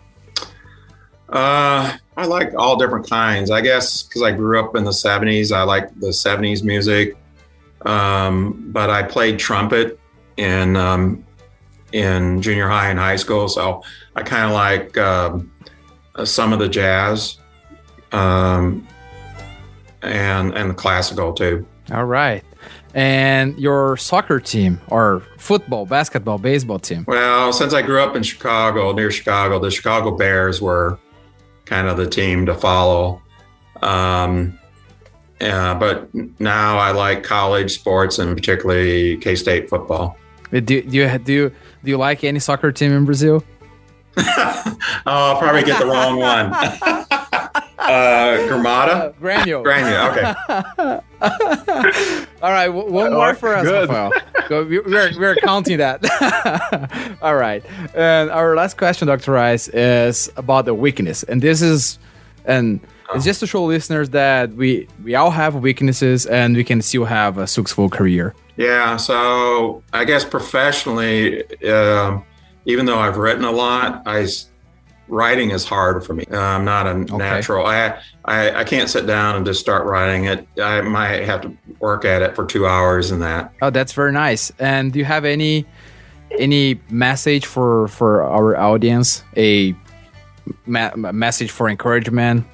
Uh, 1.30 1.98
I 2.18 2.26
like 2.26 2.54
all 2.58 2.76
different 2.76 3.08
kinds. 3.08 3.52
I 3.52 3.62
guess 3.62 4.04
because 4.04 4.24
I 4.24 4.32
grew 4.32 4.60
up 4.60 4.76
in 4.76 4.84
the 4.84 4.92
70s, 4.92 5.56
I 5.56 5.62
like 5.62 5.94
the 6.00 6.08
70s 6.08 6.64
music. 6.64 7.16
Um, 7.84 8.72
but 8.72 8.90
I 8.90 9.04
played 9.04 9.38
trumpet 9.38 10.00
in 10.36 10.76
um, 10.76 11.24
in 11.92 12.42
junior 12.42 12.68
high 12.68 12.90
and 12.90 13.00
high 13.00 13.16
school, 13.16 13.48
so 13.48 13.84
I 14.16 14.24
kind 14.24 14.46
of 14.46 14.52
like 14.52 14.98
um, 14.98 15.52
some 16.26 16.54
of 16.54 16.60
the 16.60 16.68
jazz 16.68 17.38
um, 18.12 18.86
and 20.02 20.54
and 20.56 20.72
the 20.72 20.74
classical 20.74 21.34
too. 21.34 21.66
All 21.92 22.06
right. 22.06 22.44
And 22.96 23.58
your 23.60 23.96
soccer 23.98 24.40
team 24.40 24.82
or 24.88 25.22
football, 25.38 25.86
basketball, 25.86 26.40
baseball 26.40 26.80
team? 26.80 27.06
Well, 27.08 27.54
since 27.54 27.74
I 27.74 27.84
grew 27.84 28.02
up 28.02 28.16
in 28.16 28.24
Chicago, 28.24 28.92
near 28.92 29.12
Chicago, 29.12 29.60
the 29.60 29.70
Chicago 29.70 30.12
Bears 30.12 30.62
were 30.62 30.98
kind 31.68 31.88
of 31.88 31.98
the 31.98 32.10
team 32.10 32.46
to 32.48 32.56
follow. 32.56 33.22
Um, 33.82 34.58
yeah, 35.40 35.76
but 35.76 36.10
now 36.40 36.78
I 36.80 36.92
like 36.92 37.24
college 37.24 37.72
sports 37.72 38.18
and 38.18 38.36
particularly 38.36 39.18
K 39.18 39.36
State 39.36 39.70
football. 39.70 40.18
Do, 40.52 40.62
do 40.62 40.76
you 40.76 40.84
do 41.20 41.34
you 41.34 41.50
do 41.84 41.92
you 41.92 41.98
like 41.98 42.24
any 42.24 42.40
soccer 42.40 42.72
team 42.72 42.92
in 42.92 43.06
Brazil? 43.06 43.44
oh, 44.18 44.78
I'll 45.06 45.38
probably 45.38 45.64
get 45.64 45.80
the 45.80 45.86
wrong 45.86 46.18
one. 46.18 46.52
uh, 47.88 48.48
Gramada? 48.48 48.92
Uh, 48.92 49.12
Grêmio. 49.14 49.64
Grêmio, 49.64 50.12
okay. 50.12 51.02
All 52.42 52.52
right, 52.52 52.70
one 52.70 53.14
more 53.14 53.34
for 53.34 53.56
us, 53.56 53.66
Good. 53.66 53.90
Rafael. 53.90 54.12
So 54.48 54.64
we're, 54.66 55.18
we're 55.18 55.36
counting 55.38 55.78
that. 55.78 57.18
All 57.22 57.36
right. 57.36 57.64
And 57.96 58.30
our 58.30 58.56
last 58.56 58.78
question, 58.78 59.08
Dr. 59.08 59.32
Rice, 59.32 59.68
is 59.70 60.30
about 60.38 60.66
the 60.66 60.74
weakness. 60.74 61.24
And 61.24 61.42
this 61.42 61.62
is, 61.62 62.00
and 62.46 62.80
it's 63.14 63.26
just 63.26 63.40
to 63.40 63.48
show 63.48 63.64
listeners 63.66 64.10
that 64.10 64.54
we 64.54 64.88
we 65.04 65.16
all 65.16 65.32
have 65.32 65.56
weaknesses 65.56 66.26
and 66.26 66.56
we 66.56 66.64
can 66.64 66.82
still 66.82 67.06
have 67.06 67.38
a 67.38 67.48
successful 67.48 67.90
career. 67.90 68.36
Yeah. 68.58 68.98
So 68.98 69.82
I 69.94 70.04
guess 70.04 70.26
professionally, 70.26 71.44
uh, 71.66 72.20
even 72.66 72.86
though 72.86 73.00
I've 73.00 73.18
written 73.18 73.46
a 73.46 73.52
lot, 73.52 74.04
I 74.06 74.28
writing 75.08 75.52
is 75.52 75.66
hard 75.66 76.06
for 76.06 76.14
me. 76.14 76.26
Uh, 76.32 76.40
I'm 76.40 76.66
not 76.66 76.88
a 76.88 76.92
okay. 76.92 77.18
natural. 77.18 77.66
I, 77.66 78.00
I 78.26 78.52
I 78.52 78.64
can't 78.64 78.90
sit 78.90 79.06
down 79.06 79.36
and 79.36 79.46
just 79.46 79.60
start 79.60 79.86
writing 79.86 80.26
it. 80.26 80.48
I 80.62 80.82
might 80.82 81.24
have 81.24 81.42
to 81.42 81.58
work 81.80 82.06
at 82.06 82.22
it 82.22 82.36
for 82.36 82.46
two 82.46 82.68
hours 82.68 83.12
and 83.12 83.22
that. 83.22 83.54
Oh, 83.62 83.70
that's 83.70 83.94
very 83.94 84.12
nice. 84.12 84.52
And 84.60 84.92
do 84.94 85.00
you 85.00 85.06
have 85.06 85.26
any 85.26 85.66
any 86.38 86.80
message 86.90 87.46
for 87.46 87.88
for 87.88 88.24
our 88.24 88.58
audience? 88.58 89.24
A 89.36 89.76
ma- 90.66 90.96
message 90.96 91.52
for 91.52 91.70
encouragement 91.70 92.46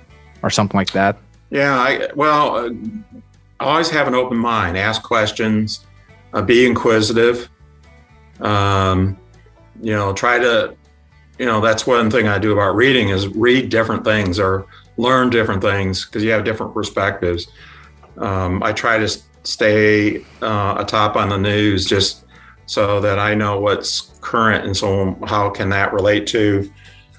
or 0.42 0.50
something 0.50 0.78
like 0.78 0.92
that? 0.92 1.18
Yeah. 1.50 1.78
I 1.78 2.10
well, 2.16 2.56
uh, 2.56 2.70
always 3.60 3.90
have 3.90 4.08
an 4.08 4.16
open 4.16 4.38
mind. 4.38 4.78
Ask 4.78 5.04
questions. 5.04 5.86
Uh, 6.34 6.42
be 6.42 6.66
inquisitive. 6.66 7.50
Um, 8.42 9.18
you 9.82 9.94
know, 9.94 10.14
try 10.14 10.40
to 10.40 10.76
you 11.40 11.46
know 11.46 11.62
that's 11.62 11.88
one 11.88 12.10
thing 12.10 12.28
i 12.28 12.38
do 12.38 12.54
about 12.54 12.76
reading 12.76 13.10
is 13.10 13.28
read 13.30 13.70
different 13.70 14.04
things 14.04 14.40
or 14.40 14.66
learn 14.98 15.30
different 15.30 15.62
things 15.62 16.06
because 16.06 16.24
you 16.24 16.30
have 16.30 16.44
different 16.44 16.74
perspectives. 16.74 17.48
Um, 18.18 18.62
i 18.62 18.72
try 18.72 19.00
to 19.00 19.10
stay 19.44 20.24
uh, 20.42 20.76
atop 20.78 21.16
on 21.16 21.30
the 21.30 21.38
news 21.38 21.86
just 21.86 22.26
so 22.66 23.02
that 23.02 23.20
i 23.20 23.34
know 23.34 23.60
what's 23.60 24.12
current 24.22 24.66
and 24.66 24.78
so 24.78 25.18
how 25.26 25.50
can 25.50 25.70
that 25.70 25.92
relate 25.92 26.28
to 26.28 26.72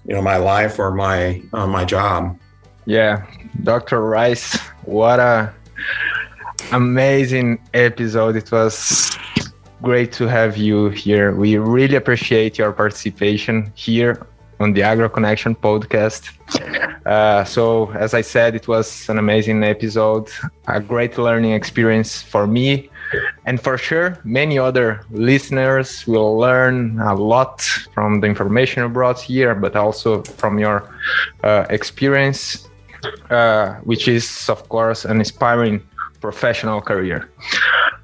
you 0.06 0.14
know 0.14 0.22
my 0.22 0.36
life 0.36 0.78
or 0.78 0.90
my 0.90 1.42
uh, 1.52 1.66
my 1.66 1.84
job. 1.84 2.38
Yeah. 2.86 3.26
Dr 3.62 4.00
rice 4.00 4.58
what 4.84 5.20
a 5.20 5.52
amazing 6.72 7.58
episode. 7.72 8.36
It 8.36 8.50
was 8.52 9.16
great 9.82 10.12
to 10.12 10.26
have 10.26 10.56
you 10.56 10.88
here. 10.90 11.34
We 11.34 11.56
really 11.56 11.96
appreciate 11.96 12.58
your 12.58 12.72
participation 12.72 13.72
here 13.74 14.26
on 14.60 14.72
the 14.72 14.82
Agro 14.82 15.08
Connection 15.08 15.54
podcast. 15.54 16.30
Uh, 17.04 17.44
so, 17.44 17.90
as 17.92 18.14
I 18.14 18.22
said, 18.22 18.54
it 18.54 18.66
was 18.66 19.10
an 19.10 19.18
amazing 19.18 19.62
episode, 19.62 20.30
a 20.66 20.80
great 20.80 21.18
learning 21.18 21.52
experience 21.52 22.22
for 22.22 22.46
me. 22.46 22.88
And 23.44 23.60
for 23.60 23.76
sure, 23.76 24.18
many 24.24 24.58
other 24.58 25.02
listeners 25.10 26.06
will 26.06 26.38
learn 26.38 26.98
a 27.00 27.14
lot 27.14 27.60
from 27.92 28.20
the 28.22 28.26
information 28.26 28.84
you 28.84 28.88
brought 28.88 29.20
here, 29.20 29.54
but 29.54 29.76
also 29.76 30.22
from 30.22 30.58
your 30.58 30.88
uh, 31.42 31.66
experience, 31.68 32.66
uh, 33.28 33.74
which 33.84 34.08
is, 34.08 34.48
of 34.48 34.66
course, 34.70 35.04
an 35.04 35.18
inspiring 35.18 35.82
professional 36.26 36.80
career 36.90 37.18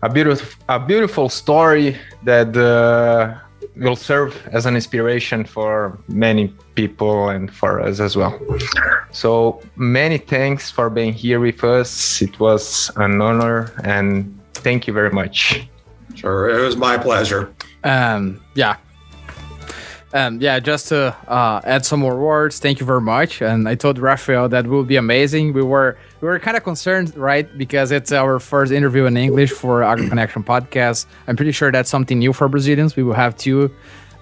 a 0.02 0.08
beautiful 0.08 0.48
a 0.68 0.78
beautiful 0.78 1.28
story 1.28 1.96
that 2.24 2.56
uh, 2.56 3.34
will 3.76 3.96
serve 3.96 4.32
as 4.52 4.66
an 4.66 4.74
inspiration 4.74 5.44
for 5.44 5.98
many 6.08 6.44
people 6.74 7.28
and 7.28 7.52
for 7.60 7.80
us 7.80 8.00
as 8.00 8.16
well. 8.16 8.34
So 9.10 9.60
many 9.76 10.18
thanks 10.18 10.70
for 10.70 10.90
being 10.90 11.12
here 11.12 11.40
with 11.40 11.62
us. 11.64 12.22
It 12.22 12.40
was 12.40 12.90
an 12.96 13.20
honor 13.20 13.72
and 13.84 14.38
thank 14.54 14.86
you 14.86 14.92
very 14.92 15.10
much. 15.10 15.68
Sure, 16.14 16.50
it 16.50 16.62
was 16.62 16.76
my 16.76 16.96
pleasure. 16.98 17.52
Um, 17.84 18.40
yeah, 18.54 18.76
um, 20.12 20.40
yeah, 20.40 20.58
just 20.58 20.88
to 20.88 21.16
uh, 21.28 21.60
add 21.64 21.84
some 21.84 22.00
more 22.00 22.16
words, 22.16 22.58
thank 22.58 22.80
you 22.80 22.86
very 22.86 23.00
much. 23.00 23.42
And 23.42 23.68
I 23.68 23.74
told 23.76 23.98
Rafael 23.98 24.48
that 24.48 24.66
will 24.66 24.84
be 24.84 24.96
amazing. 24.96 25.52
We 25.52 25.62
were 25.62 25.96
we 26.20 26.28
were 26.28 26.38
kind 26.38 26.56
of 26.56 26.62
concerned, 26.62 27.16
right, 27.16 27.46
because 27.56 27.90
it's 27.90 28.12
our 28.12 28.38
first 28.38 28.72
interview 28.72 29.06
in 29.06 29.16
English 29.16 29.52
for 29.52 29.82
Agro 29.82 30.08
Connection 30.08 30.44
podcast. 30.44 31.06
I'm 31.26 31.36
pretty 31.36 31.52
sure 31.52 31.72
that's 31.72 31.88
something 31.88 32.18
new 32.18 32.32
for 32.32 32.48
Brazilians. 32.48 32.94
We 32.94 33.02
will 33.02 33.14
have 33.14 33.36
two 33.36 33.70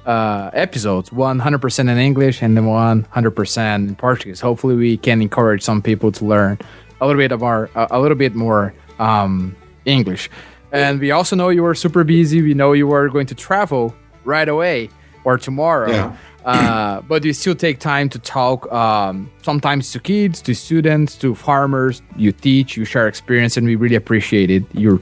uh, 0.07 0.51
episodes, 0.53 1.11
100% 1.11 1.79
in 1.81 1.99
English 1.99 2.41
and 2.41 2.57
then 2.57 2.65
100% 2.65 3.75
in 3.75 3.97
Portuguese. 3.97 4.41
Hopefully, 4.41 4.77
we 4.77 4.97
can 4.97 5.21
encourage 5.21 5.63
some 5.63 5.83
people 5.83 6.13
to 6.13 6.25
learn 6.25 6.59
a 7.01 7.07
little 7.07 7.21
bit 7.21 7.33
of 7.33 7.41
more, 7.41 7.69
a 7.75 7.99
little 7.99 8.17
bit 8.17 8.35
more 8.35 8.73
um, 9.01 9.57
English. 9.85 10.31
And 10.71 11.01
we 11.01 11.11
also 11.11 11.35
know 11.35 11.49
you 11.49 11.63
were 11.63 11.75
super 11.75 12.05
busy. 12.05 12.43
We 12.43 12.55
know 12.55 12.75
you 12.75 12.87
were 12.87 13.09
going 13.09 13.27
to 13.27 13.35
travel 13.35 13.95
right 14.25 14.49
away 14.49 14.91
or 15.25 15.37
tomorrow. 15.37 15.91
Yeah. 15.91 16.17
Uh, 16.49 17.03
but 17.03 17.23
you 17.25 17.35
still 17.35 17.55
take 17.55 17.79
time 17.79 18.09
to 18.09 18.19
talk 18.19 18.73
um, 18.73 19.31
sometimes 19.43 19.93
to 19.93 20.01
kids, 20.01 20.41
to 20.41 20.55
students, 20.55 21.15
to 21.15 21.35
farmers. 21.35 22.01
You 22.17 22.33
teach, 22.33 22.75
you 22.75 22.87
share 22.87 23.07
experience, 23.07 23.59
and 23.59 23.67
we 23.67 23.77
really 23.77 23.97
appreciate 23.97 24.51
it. 24.51 24.65
You're 24.73 25.01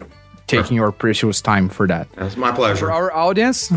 taking 0.48 0.76
your 0.76 0.90
precious 0.90 1.40
time 1.40 1.68
for 1.68 1.86
that. 1.86 2.08
It's 2.16 2.36
my 2.36 2.50
pleasure. 2.50 2.86
For 2.86 2.92
our 2.92 3.12
audience, 3.12 3.72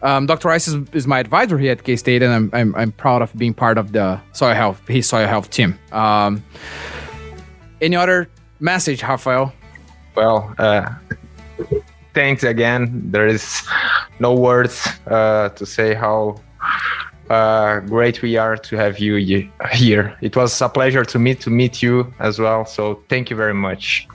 um, 0.00 0.24
Dr. 0.24 0.48
Rice 0.48 0.68
is, 0.68 0.88
is, 0.94 1.06
my 1.06 1.18
advisor 1.20 1.58
here 1.58 1.72
at 1.72 1.84
K 1.84 1.96
State, 1.96 2.22
and 2.22 2.32
I'm, 2.32 2.50
I'm, 2.54 2.74
I'm, 2.74 2.92
proud 2.92 3.20
of 3.20 3.36
being 3.36 3.52
part 3.52 3.76
of 3.76 3.92
the 3.92 4.18
soil 4.32 4.54
health, 4.54 4.80
his 4.88 5.06
soil 5.06 5.26
health 5.26 5.50
team. 5.50 5.78
Um, 5.92 6.42
any 7.82 7.96
other 7.96 8.30
message, 8.58 9.02
Rafael? 9.02 9.52
Well, 10.14 10.54
uh, 10.56 10.94
thanks 12.14 12.42
again. 12.42 13.02
There 13.10 13.26
is 13.26 13.60
no 14.18 14.34
words 14.34 14.88
uh, 15.06 15.50
to 15.50 15.66
say 15.66 15.92
how 15.92 16.40
uh, 17.30 17.80
great 17.80 18.22
we 18.22 18.36
are 18.36 18.56
to 18.56 18.76
have 18.76 18.98
you 18.98 19.16
here. 19.72 20.16
It 20.20 20.36
was 20.36 20.60
a 20.60 20.68
pleasure 20.68 21.04
to 21.04 21.18
meet 21.18 21.40
to 21.40 21.50
meet 21.50 21.82
you 21.82 22.12
as 22.18 22.38
well. 22.38 22.64
So 22.64 23.02
thank 23.08 23.30
you 23.30 23.36
very 23.36 23.54
much. 23.54 24.06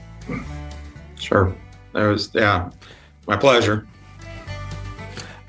Sure, 1.20 1.56
that 1.94 2.04
was 2.04 2.30
yeah, 2.34 2.70
my 3.28 3.38
pleasure. 3.38 3.88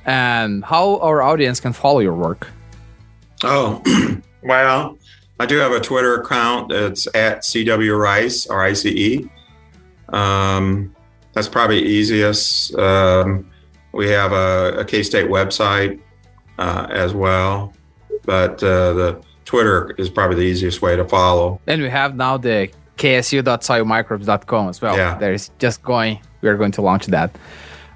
And 0.05 0.65
how 0.65 0.99
our 0.99 1.23
audience 1.23 1.61
can 1.61 1.73
follow 1.73 2.01
your 2.01 2.15
work? 2.15 2.49
Oh, 3.45 3.83
well, 4.43 4.99
I 5.39 5.47
do 5.47 5.59
have 5.59 5.73
a 5.73 5.81
Twitter 5.81 6.21
account. 6.21 6.73
It's 6.73 7.07
at 7.15 7.43
CW 7.43 7.99
Rice 7.99 8.47
or 8.47 8.63
ICE. 8.63 9.25
Um, 10.09 10.95
that's 11.33 11.49
probably 11.49 11.83
easiest. 11.83 12.75
Um, 12.75 13.51
we 13.93 14.11
have 14.11 14.33
a, 14.33 14.79
a 14.79 14.85
K 14.85 15.03
State 15.03 15.29
website 15.29 16.01
uh, 16.63 16.87
as 16.91 17.13
well, 17.13 17.73
but 18.25 18.63
uh, 18.63 18.93
the 18.93 19.23
Twitter 19.45 19.95
is 19.99 20.09
probably 20.09 20.37
the 20.37 20.49
easiest 20.53 20.81
way 20.81 20.95
to 20.97 21.05
follow. 21.05 21.61
And 21.67 21.83
we 21.83 21.91
have 21.91 22.15
now 22.15 22.37
the 22.37 22.71
ksu.soilmicrobes.com 22.99 24.69
as 24.69 24.81
well. 24.81 24.97
Yeah. 24.97 25.19
There 25.19 25.33
is 25.33 25.51
just 25.59 25.83
going, 25.83 26.21
we 26.41 26.49
are 26.49 26.57
going 26.57 26.73
to 26.73 26.83
launch 26.83 27.07
that. 27.07 27.35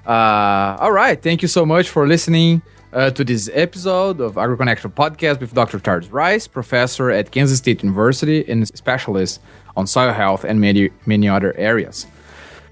Uh, 0.05 0.77
all 0.81 0.91
right. 0.91 1.21
Thank 1.21 1.41
you 1.41 1.47
so 1.47 1.65
much 1.65 1.89
for 1.89 2.07
listening 2.07 2.61
uh, 2.91 3.09
to 3.11 3.23
this 3.23 3.49
episode 3.53 4.19
of 4.19 4.35
AgroConnection 4.35 4.93
Podcast 4.93 5.39
with 5.39 5.53
Dr. 5.53 5.79
Charles 5.79 6.09
Rice, 6.09 6.47
professor 6.47 7.09
at 7.09 7.31
Kansas 7.31 7.59
State 7.59 7.83
University 7.83 8.49
and 8.49 8.67
specialist 8.67 9.39
on 9.77 9.87
soil 9.87 10.11
health 10.11 10.43
and 10.43 10.59
many, 10.59 10.89
many 11.05 11.29
other 11.29 11.55
areas. 11.57 12.05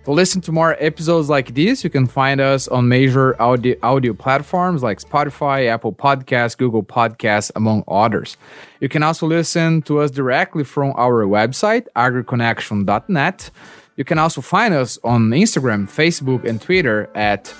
To 0.05 0.11
listen 0.11 0.39
to 0.41 0.51
more 0.51 0.77
episodes 0.79 1.29
like 1.29 1.55
this, 1.55 1.83
you 1.83 1.89
can 1.89 2.05
find 2.05 2.39
us 2.39 2.67
on 2.67 2.87
major 2.87 3.41
audio, 3.41 3.75
audio 3.81 4.13
platforms 4.13 4.83
like 4.83 4.99
Spotify, 4.99 5.67
Apple 5.67 5.93
Podcasts, 5.93 6.55
Google 6.55 6.83
Podcasts, 6.83 7.51
among 7.55 7.83
others. 7.87 8.37
You 8.79 8.87
can 8.87 9.01
also 9.01 9.25
listen 9.25 9.81
to 9.83 10.01
us 10.01 10.11
directly 10.11 10.63
from 10.63 10.93
our 10.95 11.25
website, 11.25 11.87
agroconnection.net. 11.95 13.49
You 13.95 14.03
can 14.03 14.19
also 14.19 14.41
find 14.41 14.75
us 14.75 14.99
on 15.03 15.31
Instagram, 15.31 15.87
Facebook, 15.87 16.47
and 16.47 16.61
Twitter 16.61 17.09
at 17.15 17.51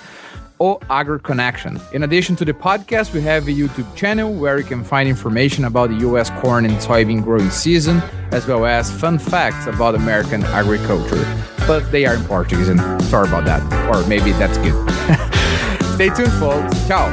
O 0.60 0.78
Agro 0.88 1.18
Connection. 1.18 1.80
In 1.92 2.04
addition 2.04 2.36
to 2.36 2.44
the 2.44 2.52
podcast, 2.52 3.12
we 3.12 3.22
have 3.22 3.48
a 3.48 3.50
YouTube 3.50 3.92
channel 3.96 4.32
where 4.32 4.56
you 4.56 4.64
can 4.64 4.84
find 4.84 5.08
information 5.08 5.64
about 5.64 5.90
the 5.90 5.96
US 6.08 6.30
corn 6.38 6.64
and 6.64 6.76
soybean 6.76 7.24
growing 7.24 7.50
season, 7.50 8.00
as 8.30 8.46
well 8.46 8.64
as 8.66 8.88
fun 8.88 9.18
facts 9.18 9.66
about 9.66 9.96
American 9.96 10.44
agriculture. 10.44 11.55
But 11.66 11.90
they 11.90 12.06
are 12.06 12.14
in 12.14 12.24
Portuguese, 12.24 12.68
and 12.68 12.80
sorry 13.04 13.28
about 13.28 13.44
that. 13.46 13.60
Or 13.92 14.06
maybe 14.06 14.32
that's 14.32 14.56
good. 14.58 14.74
Stay 15.94 16.10
tuned, 16.10 16.32
folks. 16.34 16.86
Ciao. 16.86 17.08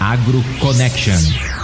Agro 0.00 0.42
Connection. 0.60 1.55